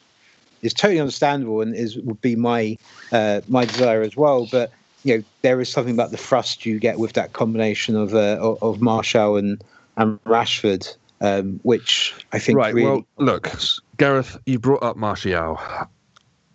is 0.61 0.73
totally 0.73 0.99
understandable 0.99 1.61
and 1.61 1.75
is 1.75 1.97
would 1.97 2.21
be 2.21 2.35
my 2.35 2.77
uh, 3.11 3.41
my 3.47 3.65
desire 3.65 4.01
as 4.01 4.15
well. 4.17 4.47
But 4.51 4.71
you 5.03 5.17
know 5.17 5.23
there 5.41 5.59
is 5.61 5.71
something 5.71 5.93
about 5.93 6.11
the 6.11 6.17
thrust 6.17 6.65
you 6.65 6.79
get 6.79 6.99
with 6.99 7.13
that 7.13 7.33
combination 7.33 7.95
of 7.95 8.13
uh, 8.13 8.55
of, 8.61 8.81
Martial 8.81 9.37
and 9.37 9.63
and 9.97 10.21
Rashford. 10.23 10.95
Um, 11.23 11.59
which 11.61 12.15
I 12.31 12.39
think 12.39 12.57
Right. 12.57 12.73
really 12.73 12.87
Well, 12.87 13.03
look, 13.19 13.51
Gareth, 13.97 14.39
you 14.47 14.57
brought 14.57 14.81
up 14.81 14.97
Martial. 14.97 15.59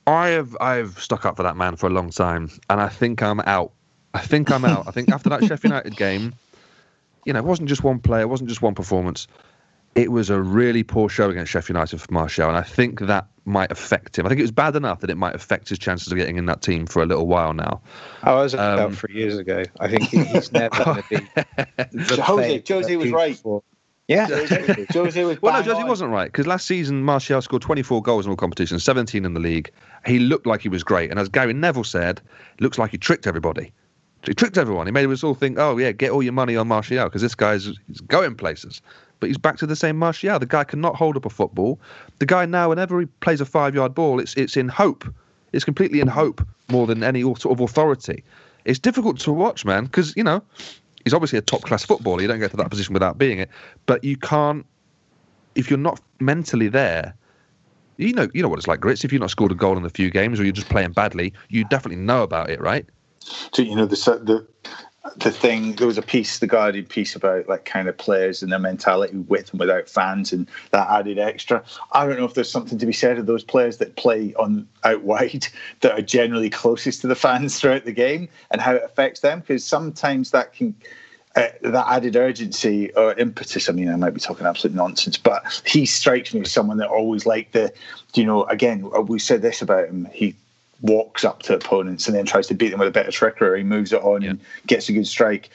I 0.09 0.29
have 0.29 0.57
I've 0.61 0.99
stuck 1.01 1.25
up 1.25 1.37
for 1.37 1.45
that 1.45 1.57
man 1.57 1.77
for 1.77 1.87
a 1.87 1.91
long 1.91 2.11
time, 2.11 2.51
and 2.69 2.81
I 2.81 2.89
think 2.89 3.23
I'm 3.23 3.41
out. 3.41 3.73
I 4.15 4.21
think 4.21 4.51
I'm 4.51 4.65
out. 4.65 4.89
I 4.89 4.91
think 4.91 5.11
after 5.11 5.29
that 5.29 5.41
Sheffield 5.45 5.65
United 5.73 5.97
game, 5.97 6.33
you 7.25 7.33
know, 7.33 7.39
it 7.39 7.45
wasn't 7.45 7.69
just 7.69 7.85
one 7.85 8.01
player, 8.01 8.23
it 8.23 8.29
wasn't 8.29 8.49
just 8.49 8.63
one 8.63 8.75
performance. 8.75 9.27
It 9.97 10.13
was 10.13 10.29
a 10.31 10.41
really 10.41 10.83
poor 10.83 11.09
show 11.09 11.31
against 11.31 11.51
Sheffield 11.51 11.77
United 11.77 12.01
for 12.01 12.13
Martial, 12.13 12.49
and 12.49 12.57
I 12.57 12.63
think 12.63 13.01
that 13.01 13.27
might 13.47 13.73
affect 13.73 14.19
him. 14.19 14.27
I 14.27 14.29
think 14.29 14.39
it 14.41 14.43
was 14.45 14.51
bad 14.53 14.77
enough 14.77 15.01
that 15.01 15.09
it 15.11 15.17
might 15.17 15.35
affect 15.35 15.69
his 15.69 15.79
chances 15.79 16.13
of 16.13 16.19
getting 16.19 16.37
in 16.37 16.47
that 16.47 16.61
team 16.63 16.85
for 16.87 17.03
a 17.03 17.07
little 17.07 17.27
while 17.27 17.55
now. 17.55 17.81
I 18.23 18.35
was 18.35 18.55
Um, 18.55 18.61
about 18.61 18.95
three 18.95 19.15
years 19.15 19.39
ago. 19.39 19.63
I 19.81 19.89
think 19.89 20.03
he's 20.05 20.53
never 20.53 20.85
going 20.85 21.03
to 21.03 21.09
be. 21.09 21.17
the 21.93 22.23
Jose- 22.23 22.63
Jose 22.69 22.97
was 22.97 23.11
right. 23.11 23.37
thought. 23.37 23.65
Yeah, 24.09 24.27
Jose, 24.29 24.87
Jose 24.93 25.25
was 25.25 25.43
Well, 25.43 25.53
no, 25.55 25.59
bang 25.61 25.65
Josie 25.65 25.83
on. 25.83 25.89
wasn't 25.89 26.11
right 26.13 26.27
because 26.31 26.47
last 26.47 26.67
season 26.67 27.03
Martial 27.03 27.41
scored 27.43 27.63
24 27.63 28.03
goals 28.03 28.25
in 28.27 28.31
all 28.31 28.37
competitions, 28.37 28.85
17 28.85 29.25
in 29.25 29.35
the 29.35 29.41
league. 29.41 29.71
He 30.05 30.19
looked 30.21 30.47
like 30.47 30.61
he 30.61 30.69
was 30.69 30.85
great, 30.85 31.11
and 31.11 31.19
as 31.19 31.29
Gary 31.29 31.53
Neville 31.55 31.83
said, 31.85 32.21
looks 32.61 32.79
like 32.79 32.91
he 32.93 32.99
tricked 32.99 33.27
everybody. 33.27 33.73
He 34.25 34.35
tricked 34.35 34.59
everyone. 34.59 34.87
He 34.87 34.93
made 34.93 35.07
us 35.09 35.25
all 35.25 35.35
think, 35.35 35.59
"Oh 35.59 35.77
yeah, 35.79 35.91
get 35.93 36.11
all 36.11 36.23
your 36.23 36.33
money 36.33 36.57
on 36.57 36.69
Martial 36.69 37.05
because 37.05 37.23
this 37.23 37.35
guy's 37.35 37.65
he's 37.89 38.01
going 38.01 38.35
places." 38.37 38.81
But 39.21 39.29
he's 39.29 39.39
back 39.39 39.57
to 39.59 39.67
the 39.67 39.77
same 39.77 39.97
Martial. 39.97 40.39
The 40.39 40.47
guy 40.47 40.65
cannot 40.65 40.95
hold 40.95 41.17
up 41.17 41.25
a 41.25 41.31
football. 41.31 41.81
The 42.19 42.27
guy 42.27 42.45
now, 42.45 42.69
whenever 42.69 43.01
he 43.01 43.07
plays 43.07 43.41
a 43.41 43.47
five-yard 43.47 43.95
ball, 43.95 44.21
it's 44.21 44.35
it's 44.35 44.57
in 44.57 44.69
hope. 44.69 45.05
It's 45.53 45.65
completely 45.65 46.01
in 46.01 46.09
hope 46.09 46.47
more 46.69 46.87
than 46.87 47.03
any 47.03 47.23
sort 47.23 47.47
of 47.47 47.61
authority. 47.61 48.23
It's 48.65 48.79
difficult 48.79 49.19
to 49.21 49.33
watch, 49.33 49.65
man, 49.65 49.85
because 49.85 50.15
you 50.17 50.25
know 50.25 50.43
he's 51.05 51.15
obviously 51.15 51.39
a 51.39 51.43
top-class 51.43 51.85
footballer. 51.85 52.21
You 52.21 52.29
don't 52.29 52.41
get 52.41 52.51
to 52.51 52.57
that 52.59 52.71
position 52.71 52.93
without 52.93 53.17
being 53.17 53.39
it, 53.39 53.49
but 53.87 54.05
you 54.05 54.17
can't 54.17 54.67
if 55.57 55.71
you're 55.71 55.79
not 55.79 56.01
mentally 56.21 56.69
there, 56.69 57.15
you 57.97 58.13
know 58.13 58.29
you 58.35 58.43
know 58.43 58.49
what 58.49 58.59
it's 58.59 58.69
like, 58.69 58.81
Grits. 58.81 59.05
If 59.05 59.13
you've 59.13 59.21
not 59.21 59.31
scored 59.31 59.53
a 59.53 59.55
goal 59.55 59.77
in 59.77 59.85
a 59.85 59.91
few 59.91 60.11
games 60.11 60.39
or 60.39 60.45
you're 60.45 60.53
just 60.53 60.69
playing 60.69 60.93
badly, 60.93 61.33
you 61.49 61.65
definitely 61.65 62.03
know 62.03 62.23
about 62.23 62.51
it, 62.51 62.61
right? 62.61 62.87
So, 63.53 63.63
you 63.63 63.75
know 63.75 63.87
the 63.87 63.97
the 63.97 64.47
the 65.17 65.31
thing 65.31 65.75
there 65.77 65.87
was 65.87 65.99
a 65.99 66.03
piece 66.03 66.39
the 66.39 66.47
guardian 66.47 66.85
piece 66.85 67.15
about 67.15 67.49
like 67.49 67.65
kind 67.65 67.89
of 67.89 67.97
players 67.97 68.43
and 68.43 68.53
their 68.53 68.59
mentality 68.59 69.17
with 69.17 69.51
and 69.51 69.61
without 69.61 69.89
fans 69.89 70.33
and 70.33 70.49
that 70.71 70.89
added 70.91 71.19
extra 71.19 71.63
i 71.93 72.07
don't 72.07 72.19
know 72.19 72.25
if 72.25 72.35
there's 72.35 72.51
something 72.51 72.79
to 72.79 72.87
be 72.87 72.93
said 72.93 73.19
of 73.19 73.27
those 73.27 73.45
players 73.45 73.79
that 73.79 73.97
play 73.97 74.35
on 74.35 74.67
out 74.85 75.03
wide 75.03 75.47
that 75.81 75.99
are 75.99 76.03
generally 76.03 76.51
closest 76.51 77.01
to 77.01 77.07
the 77.07 77.15
fans 77.15 77.61
throughout 77.61 77.85
the 77.85 77.93
game 77.93 78.29
and 78.51 78.61
how 78.61 78.75
it 78.75 78.83
affects 78.85 79.21
them 79.21 79.41
because 79.41 79.65
sometimes 79.65 80.31
that 80.31 80.53
can 80.53 80.75
uh, 81.37 81.49
that 81.61 81.87
added 81.87 82.17
urgency 82.17 82.91
or 82.95 83.13
impetus. 83.13 83.69
I 83.69 83.73
mean, 83.75 83.91
I 83.91 83.97
might 83.97 84.15
be 84.15 84.21
talking 84.21 84.47
absolute 84.47 84.75
nonsense, 84.75 85.19
but 85.19 85.63
he 85.67 85.85
strikes 85.85 86.33
me 86.33 86.41
as 86.41 86.51
someone 86.51 86.79
that 86.79 86.89
always 86.89 87.27
like 87.27 87.53
the, 87.53 87.75
you 88.15 88.25
know, 88.25 88.45
again, 88.45 88.91
we 89.07 89.19
said 89.19 89.43
this 89.43 89.61
about 89.61 89.87
him. 89.87 90.09
He 90.15 90.35
walks 90.81 91.25
up 91.25 91.43
to 91.43 91.55
opponents 91.55 92.07
and 92.07 92.17
then 92.17 92.27
tries 92.27 92.47
to 92.49 92.55
beat 92.55 92.71
them 92.71 92.79
with 92.79 92.89
a 92.89 92.93
bit 92.93 93.07
of 93.07 93.15
trickery. 93.15 93.59
He 93.59 93.65
moves 93.65 93.93
it 93.93 94.03
on 94.03 94.23
and 94.23 94.41
gets 94.67 94.89
a 94.89 94.93
good 94.93 95.07
strike. 95.07 95.51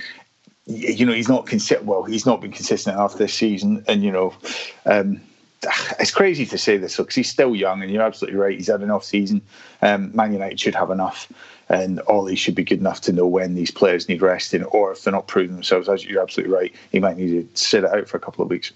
You 0.65 1.05
know, 1.05 1.13
he's 1.13 1.29
not 1.29 1.47
consistent. 1.47 1.85
Well, 1.85 2.03
he's 2.03 2.25
not 2.25 2.41
been 2.41 2.51
consistent 2.51 2.95
enough 2.95 3.17
this 3.17 3.33
season, 3.33 3.83
and 3.87 4.03
you 4.03 4.11
know, 4.11 4.33
um, 4.85 5.21
it's 5.99 6.11
crazy 6.11 6.45
to 6.45 6.57
say 6.57 6.77
this 6.77 6.97
because 6.97 7.15
he's 7.15 7.29
still 7.29 7.55
young, 7.55 7.81
and 7.81 7.91
you're 7.91 8.03
absolutely 8.03 8.39
right. 8.39 8.57
He's 8.57 8.67
had 8.67 8.81
an 8.81 8.91
off 8.91 9.03
season. 9.03 9.41
Um, 9.81 10.15
Man 10.15 10.33
United 10.33 10.59
should 10.59 10.75
have 10.75 10.91
enough, 10.91 11.31
and 11.69 11.99
Ollie 12.07 12.35
should 12.35 12.55
be 12.55 12.63
good 12.63 12.79
enough 12.79 13.01
to 13.01 13.11
know 13.11 13.25
when 13.25 13.55
these 13.55 13.71
players 13.71 14.07
need 14.07 14.21
resting, 14.21 14.63
or 14.65 14.91
if 14.91 15.03
they're 15.03 15.11
not 15.11 15.27
proving 15.27 15.55
themselves. 15.55 15.89
As 15.89 16.05
you're 16.05 16.21
absolutely 16.21 16.53
right, 16.53 16.73
he 16.91 16.99
might 16.99 17.17
need 17.17 17.53
to 17.53 17.61
sit 17.61 17.83
it 17.83 17.89
out 17.89 18.07
for 18.07 18.17
a 18.17 18.21
couple 18.21 18.43
of 18.43 18.49
weeks. 18.49 18.71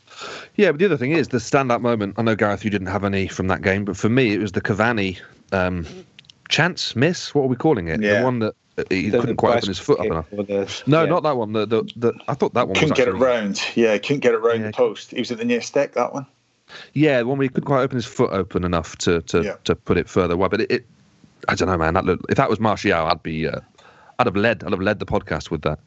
Yeah, 0.56 0.72
but 0.72 0.80
the 0.80 0.86
other 0.86 0.98
thing 0.98 1.12
is 1.12 1.30
the 1.30 1.40
stand-up 1.40 1.82
moment. 1.82 2.16
I 2.18 2.24
know 2.24 2.36
Gareth, 2.36 2.64
you 2.64 2.72
didn't 2.72 2.88
have 2.88 3.04
any 3.04 3.28
from 3.28 3.48
that 3.48 3.62
game, 3.62 3.86
but 3.86 3.96
for 3.96 4.10
me, 4.10 4.34
it 4.34 4.40
was 4.40 4.54
the 4.54 4.62
Cavani 4.62 5.20
um, 5.52 5.86
chance 6.50 6.96
miss. 6.96 7.34
What 7.36 7.44
are 7.44 7.48
we 7.48 7.56
calling 7.56 7.88
it? 7.88 8.02
Yeah. 8.02 8.20
The 8.20 8.24
one 8.26 8.40
that 8.40 8.54
uh, 8.78 8.84
he 8.90 9.10
The- 9.10 9.20
couldn't 9.20 9.38
quite 9.38 9.58
open 9.58 9.70
his 9.70 9.80
foot 9.80 10.00
up 10.00 10.06
enough. 10.06 10.30
the- 10.32 10.84
No, 10.88 11.04
yeah. 11.04 11.10
not 11.10 11.24
that 11.24 11.38
one. 11.38 11.54
The, 11.54 11.66
the, 11.66 11.84
the 11.96 12.14
I 12.28 12.34
thought 12.34 12.54
that 12.54 12.68
one 12.68 12.76
Couldn't 12.76 12.96
get 12.98 13.08
it 13.08 13.14
round. 13.14 13.62
Yeah, 13.76 13.98
couldn't 13.98 14.20
get 14.20 14.34
it 14.34 14.40
round 14.40 14.62
Yeah. 14.62 14.68
the 14.68 14.74
post. 14.74 15.12
He 15.12 15.20
was 15.20 15.32
at 15.32 15.38
the 15.38 15.46
near 15.46 15.62
stick. 15.62 15.94
That 15.94 16.14
one. 16.14 16.26
Yeah, 16.94 17.20
the 17.20 17.28
one 17.28 17.38
where 17.38 17.44
he 17.46 17.50
couldn't 17.50 17.66
quite 17.68 17.82
open 17.82 17.96
his 17.96 18.06
foot 18.06 18.32
open 18.32 18.64
enough 18.64 18.98
to 19.00 19.22
to, 19.22 19.44
Yeah. 19.44 19.56
to 19.66 19.76
put 19.76 19.98
it 19.98 20.10
further 20.10 20.34
away. 20.34 20.48
But 20.50 20.62
it, 20.62 20.72
it 20.72 20.86
I 21.48 21.56
don't 21.56 21.68
know, 21.68 21.78
man. 21.78 21.94
That 21.94 22.06
looked, 22.06 22.26
if 22.30 22.38
that 22.38 22.50
was 22.50 22.60
Martial, 22.60 22.94
I'd 23.06 23.22
be, 23.22 23.48
uh, 23.48 23.60
I'd 24.18 24.26
have 24.26 24.36
led, 24.36 24.64
I'd 24.64 24.72
have 24.72 24.82
led 24.82 24.98
the 25.00 25.06
podcast 25.06 25.52
with 25.52 25.62
that. 25.62 25.80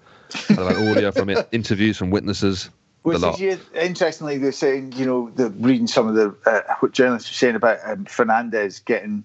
I'd 0.51 0.57
have 0.59 0.69
had 0.77 0.89
audio 0.89 1.11
from 1.11 1.31
it, 1.31 1.49
interviews 1.53 1.97
from 1.97 2.11
witnesses, 2.11 2.71
Which 3.03 3.17
is 3.19 3.41
yeah, 3.41 3.57
interestingly, 3.75 4.39
they're 4.39 4.53
saying 4.53 4.93
you 4.97 5.05
know 5.05 5.31
the 5.35 5.51
reading 5.51 5.87
some 5.89 6.07
of 6.07 6.15
the 6.15 6.35
uh, 6.47 6.61
what 6.81 6.93
journalists 6.93 7.31
are 7.31 7.35
saying 7.35 7.57
about 7.57 7.79
um, 7.85 8.05
Fernandes 8.05 8.85
getting 8.85 9.25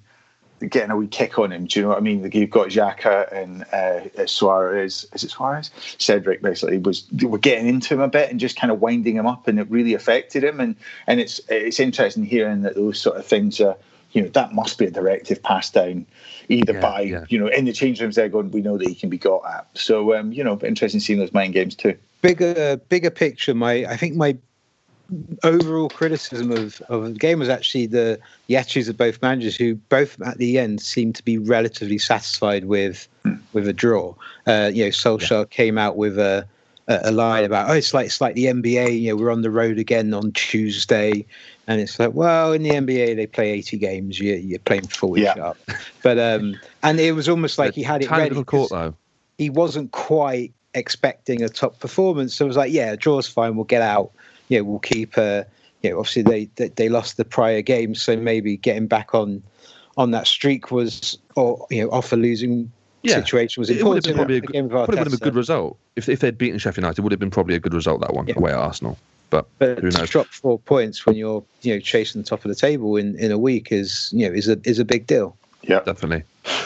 getting 0.69 0.91
a 0.91 0.95
wee 0.95 1.07
kick 1.07 1.39
on 1.39 1.51
him. 1.51 1.65
Do 1.65 1.79
you 1.79 1.83
know 1.83 1.89
what 1.89 1.97
I 1.97 2.01
mean? 2.01 2.21
Like 2.23 2.35
you've 2.35 2.49
got 2.49 2.69
Xhaka 2.69 3.31
and 3.31 3.63
uh, 3.73 4.25
Suarez. 4.25 5.05
Is 5.13 5.23
it 5.23 5.31
Suarez? 5.31 5.71
Cedric 5.99 6.41
basically 6.41 6.77
was 6.77 7.05
were 7.23 7.37
getting 7.37 7.67
into 7.67 7.93
him 7.93 8.01
a 8.01 8.07
bit 8.07 8.29
and 8.31 8.39
just 8.39 8.55
kind 8.55 8.71
of 8.71 8.81
winding 8.81 9.15
him 9.15 9.27
up, 9.27 9.47
and 9.47 9.59
it 9.59 9.69
really 9.69 9.93
affected 9.93 10.43
him. 10.43 10.59
And 10.59 10.75
and 11.07 11.19
it's 11.19 11.39
it's 11.49 11.79
interesting 11.79 12.25
hearing 12.25 12.61
that 12.61 12.75
those 12.75 12.99
sort 12.99 13.17
of 13.17 13.25
things 13.25 13.59
are. 13.61 13.77
You 14.11 14.21
know 14.21 14.27
that 14.29 14.53
must 14.53 14.77
be 14.77 14.85
a 14.85 14.91
directive 14.91 15.41
passed 15.41 15.73
down, 15.73 16.05
either 16.47 16.73
Yeah, 16.73 16.79
by 16.79 17.01
yeah. 17.01 17.25
you 17.29 17.39
know 17.39 17.47
in 17.47 17.65
the 17.65 17.73
change 17.73 17.99
rooms 17.99 18.15
they're 18.15 18.29
going. 18.29 18.51
We 18.51 18.61
know 18.61 18.77
that 18.77 18.87
he 18.87 18.93
can 18.93 19.09
be 19.09 19.17
got 19.17 19.41
at. 19.43 19.67
So 19.73 20.13
um, 20.15 20.31
you 20.31 20.43
know, 20.43 20.59
interesting 20.61 20.99
seeing 20.99 21.17
those 21.17 21.33
mind 21.33 21.53
games 21.53 21.73
too. 21.75 21.97
bigger 22.21 22.77
bigger 22.89 23.09
picture 23.09 23.53
my 23.53 23.85
i 23.85 23.97
think 23.97 24.15
my 24.15 24.37
overall 25.43 25.89
criticism 25.89 26.51
of, 26.51 26.81
of 26.89 27.03
the 27.05 27.19
game 27.19 27.39
was 27.39 27.49
actually 27.49 27.85
the 27.85 28.19
the 28.47 28.55
attitudes 28.55 28.87
of 28.87 28.97
both 28.97 29.21
managers 29.21 29.55
who 29.55 29.75
both 29.75 30.19
at 30.21 30.37
the 30.37 30.57
end 30.57 30.81
seemed 30.81 31.15
to 31.15 31.23
be 31.23 31.37
relatively 31.37 31.97
satisfied 31.97 32.65
with 32.65 33.07
with 33.51 33.67
a 33.67 33.73
draw 33.73 34.13
uh 34.47 34.71
you 34.73 34.83
know 34.83 34.89
Solskjaer 34.89 35.49
came 35.49 35.77
out 35.77 35.97
with 35.97 36.17
a 36.17 36.47
a 36.87 37.11
line 37.11 37.43
about 37.45 37.69
oh 37.69 37.73
it's 37.73 37.93
like 37.93 38.07
it's 38.07 38.19
like 38.21 38.35
the 38.35 38.45
NBA 38.45 38.99
you 39.01 39.09
know 39.09 39.15
we're 39.15 39.31
on 39.31 39.41
the 39.41 39.51
road 39.51 39.77
again 39.77 40.13
on 40.13 40.31
Tuesday 40.33 41.25
and 41.67 41.79
it's 41.79 41.99
like 41.99 42.13
well 42.13 42.51
in 42.53 42.63
the 42.63 42.71
NBA 42.71 43.15
they 43.15 43.27
play 43.27 43.51
80 43.51 43.77
games 43.77 44.19
you 44.19 44.33
you're 44.35 44.59
playing 44.59 44.87
full 44.87 45.17
Yeah. 45.17 45.33
up 45.33 45.57
but 46.03 46.17
um 46.17 46.59
and 46.81 46.99
it 46.99 47.13
was 47.13 47.29
almost 47.29 47.57
like 47.57 47.73
he 47.73 47.83
had 47.83 48.01
it 48.01 48.09
ready 48.09 48.29
little 48.29 48.43
court 48.45 48.71
though. 48.71 48.95
he 49.37 49.49
wasn't 49.49 49.91
quite 49.91 50.53
expecting 50.75 51.43
a 51.43 51.49
top 51.49 51.79
performance. 51.79 52.33
So 52.33 52.45
it 52.45 52.47
was 52.47 52.57
like, 52.57 52.71
yeah, 52.71 52.95
draw's 52.95 53.27
fine. 53.27 53.55
We'll 53.55 53.65
get 53.65 53.81
out. 53.83 54.11
Yeah, 54.49 54.61
we'll 54.61 54.79
keep. 54.79 55.17
Uh, 55.17 55.43
you 55.81 55.89
know, 55.89 55.99
obviously 55.99 56.21
they, 56.21 56.45
they 56.55 56.69
they 56.69 56.89
lost 56.89 57.17
the 57.17 57.25
prior 57.25 57.61
game, 57.61 57.95
so 57.95 58.15
maybe 58.15 58.57
getting 58.57 58.87
back 58.87 59.13
on 59.13 59.43
on 59.97 60.11
that 60.11 60.27
streak 60.27 60.71
was, 60.71 61.17
or 61.35 61.67
you 61.69 61.83
know, 61.83 61.89
off 61.91 62.11
a 62.11 62.15
losing 62.15 62.71
Yeah. 63.03 63.15
situation 63.15 63.61
was 63.61 63.69
important. 63.69 63.81
It 63.81 63.89
would 63.89 63.95
have 63.95 64.03
been 64.03 64.15
probably 64.15 64.37
a, 64.37 64.41
good, 64.41 64.87
would 64.87 64.97
have 64.97 65.05
been 65.05 65.13
a 65.13 65.17
good 65.17 65.35
result 65.35 65.77
if 65.95 66.09
if 66.09 66.19
they'd 66.19 66.37
beaten 66.37 66.57
Sheffield 66.57 66.83
United. 66.83 67.01
Would 67.01 67.11
have 67.11 67.19
been 67.19 67.31
probably 67.31 67.55
a 67.55 67.59
good 67.59 67.73
result 67.73 68.01
that 68.01 68.13
one 68.13 68.27
Yeah. 68.27 68.35
away 68.37 68.51
at 68.51 68.57
Arsenal. 68.57 68.97
But 69.29 69.47
But 69.59 69.79
who 69.79 69.89
knows? 69.91 70.09
drop 70.09 70.27
four 70.27 70.59
points 70.59 71.05
when 71.05 71.15
you're 71.15 71.43
you 71.61 71.73
know 71.73 71.79
chasing 71.79 72.21
the 72.21 72.27
top 72.27 72.45
of 72.45 72.49
the 72.49 72.55
table 72.55 72.95
in, 72.97 73.17
in 73.19 73.31
a 73.31 73.37
week 73.37 73.71
is 73.71 74.09
you 74.13 74.27
know 74.27 74.33
is 74.33 74.47
a 74.47 74.57
is 74.63 74.79
a 74.79 74.85
big 74.85 75.05
deal. 75.07 75.35
Yeah. 75.63 75.79
Definitely. 75.79 76.23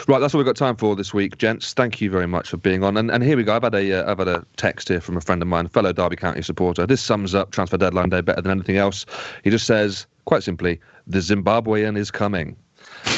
Right, 0.08 0.18
that's 0.18 0.34
all 0.34 0.38
we've 0.38 0.46
got 0.46 0.56
time 0.56 0.76
for 0.76 0.96
this 0.96 1.14
week, 1.14 1.38
gents. 1.38 1.72
Thank 1.72 2.00
you 2.00 2.10
very 2.10 2.26
much 2.26 2.48
for 2.48 2.56
being 2.56 2.82
on. 2.82 2.96
And, 2.96 3.10
and 3.10 3.22
here 3.22 3.36
we 3.36 3.44
go. 3.44 3.54
I've 3.54 3.62
had 3.62 3.74
a 3.74 3.92
uh, 3.92 4.10
I've 4.10 4.18
had 4.18 4.28
a 4.28 4.44
text 4.56 4.88
here 4.88 5.00
from 5.00 5.16
a 5.16 5.20
friend 5.20 5.40
of 5.40 5.48
mine, 5.48 5.68
fellow 5.68 5.92
Derby 5.92 6.16
County 6.16 6.42
supporter. 6.42 6.86
This 6.86 7.00
sums 7.00 7.34
up 7.34 7.52
transfer 7.52 7.76
deadline 7.76 8.08
day 8.08 8.20
better 8.20 8.42
than 8.42 8.50
anything 8.50 8.76
else. 8.76 9.06
He 9.44 9.50
just 9.50 9.66
says, 9.66 10.06
quite 10.24 10.42
simply, 10.42 10.80
the 11.06 11.18
Zimbabwean 11.18 11.96
is 11.96 12.10
coming. 12.10 12.56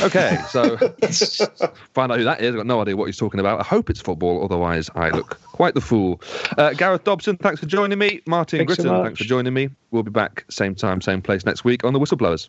Okay, 0.02 0.38
so 0.50 0.76
find 1.94 2.12
out 2.12 2.18
who 2.18 2.24
that 2.24 2.40
is. 2.40 2.50
I've 2.50 2.56
got 2.56 2.66
no 2.66 2.80
idea 2.80 2.96
what 2.96 3.06
he's 3.06 3.16
talking 3.16 3.40
about. 3.40 3.60
I 3.60 3.64
hope 3.64 3.88
it's 3.88 4.00
football, 4.00 4.44
otherwise 4.44 4.90
I 4.94 5.10
look 5.10 5.40
quite 5.44 5.74
the 5.74 5.80
fool. 5.80 6.20
Uh, 6.58 6.72
Gareth 6.72 7.04
Dobson, 7.04 7.36
thanks 7.36 7.60
for 7.60 7.66
joining 7.66 7.98
me. 7.98 8.20
Martin 8.26 8.58
Thanks 8.58 8.76
Gritton, 8.76 8.90
much. 8.90 9.04
thanks 9.04 9.18
for 9.18 9.24
joining 9.24 9.54
me. 9.54 9.70
We'll 9.90 10.02
be 10.02 10.10
back 10.10 10.44
same 10.50 10.74
time, 10.74 11.00
same 11.00 11.22
place 11.22 11.44
next 11.46 11.64
week 11.64 11.84
on 11.84 11.92
the 11.92 12.00
Whistleblowers. 12.00 12.48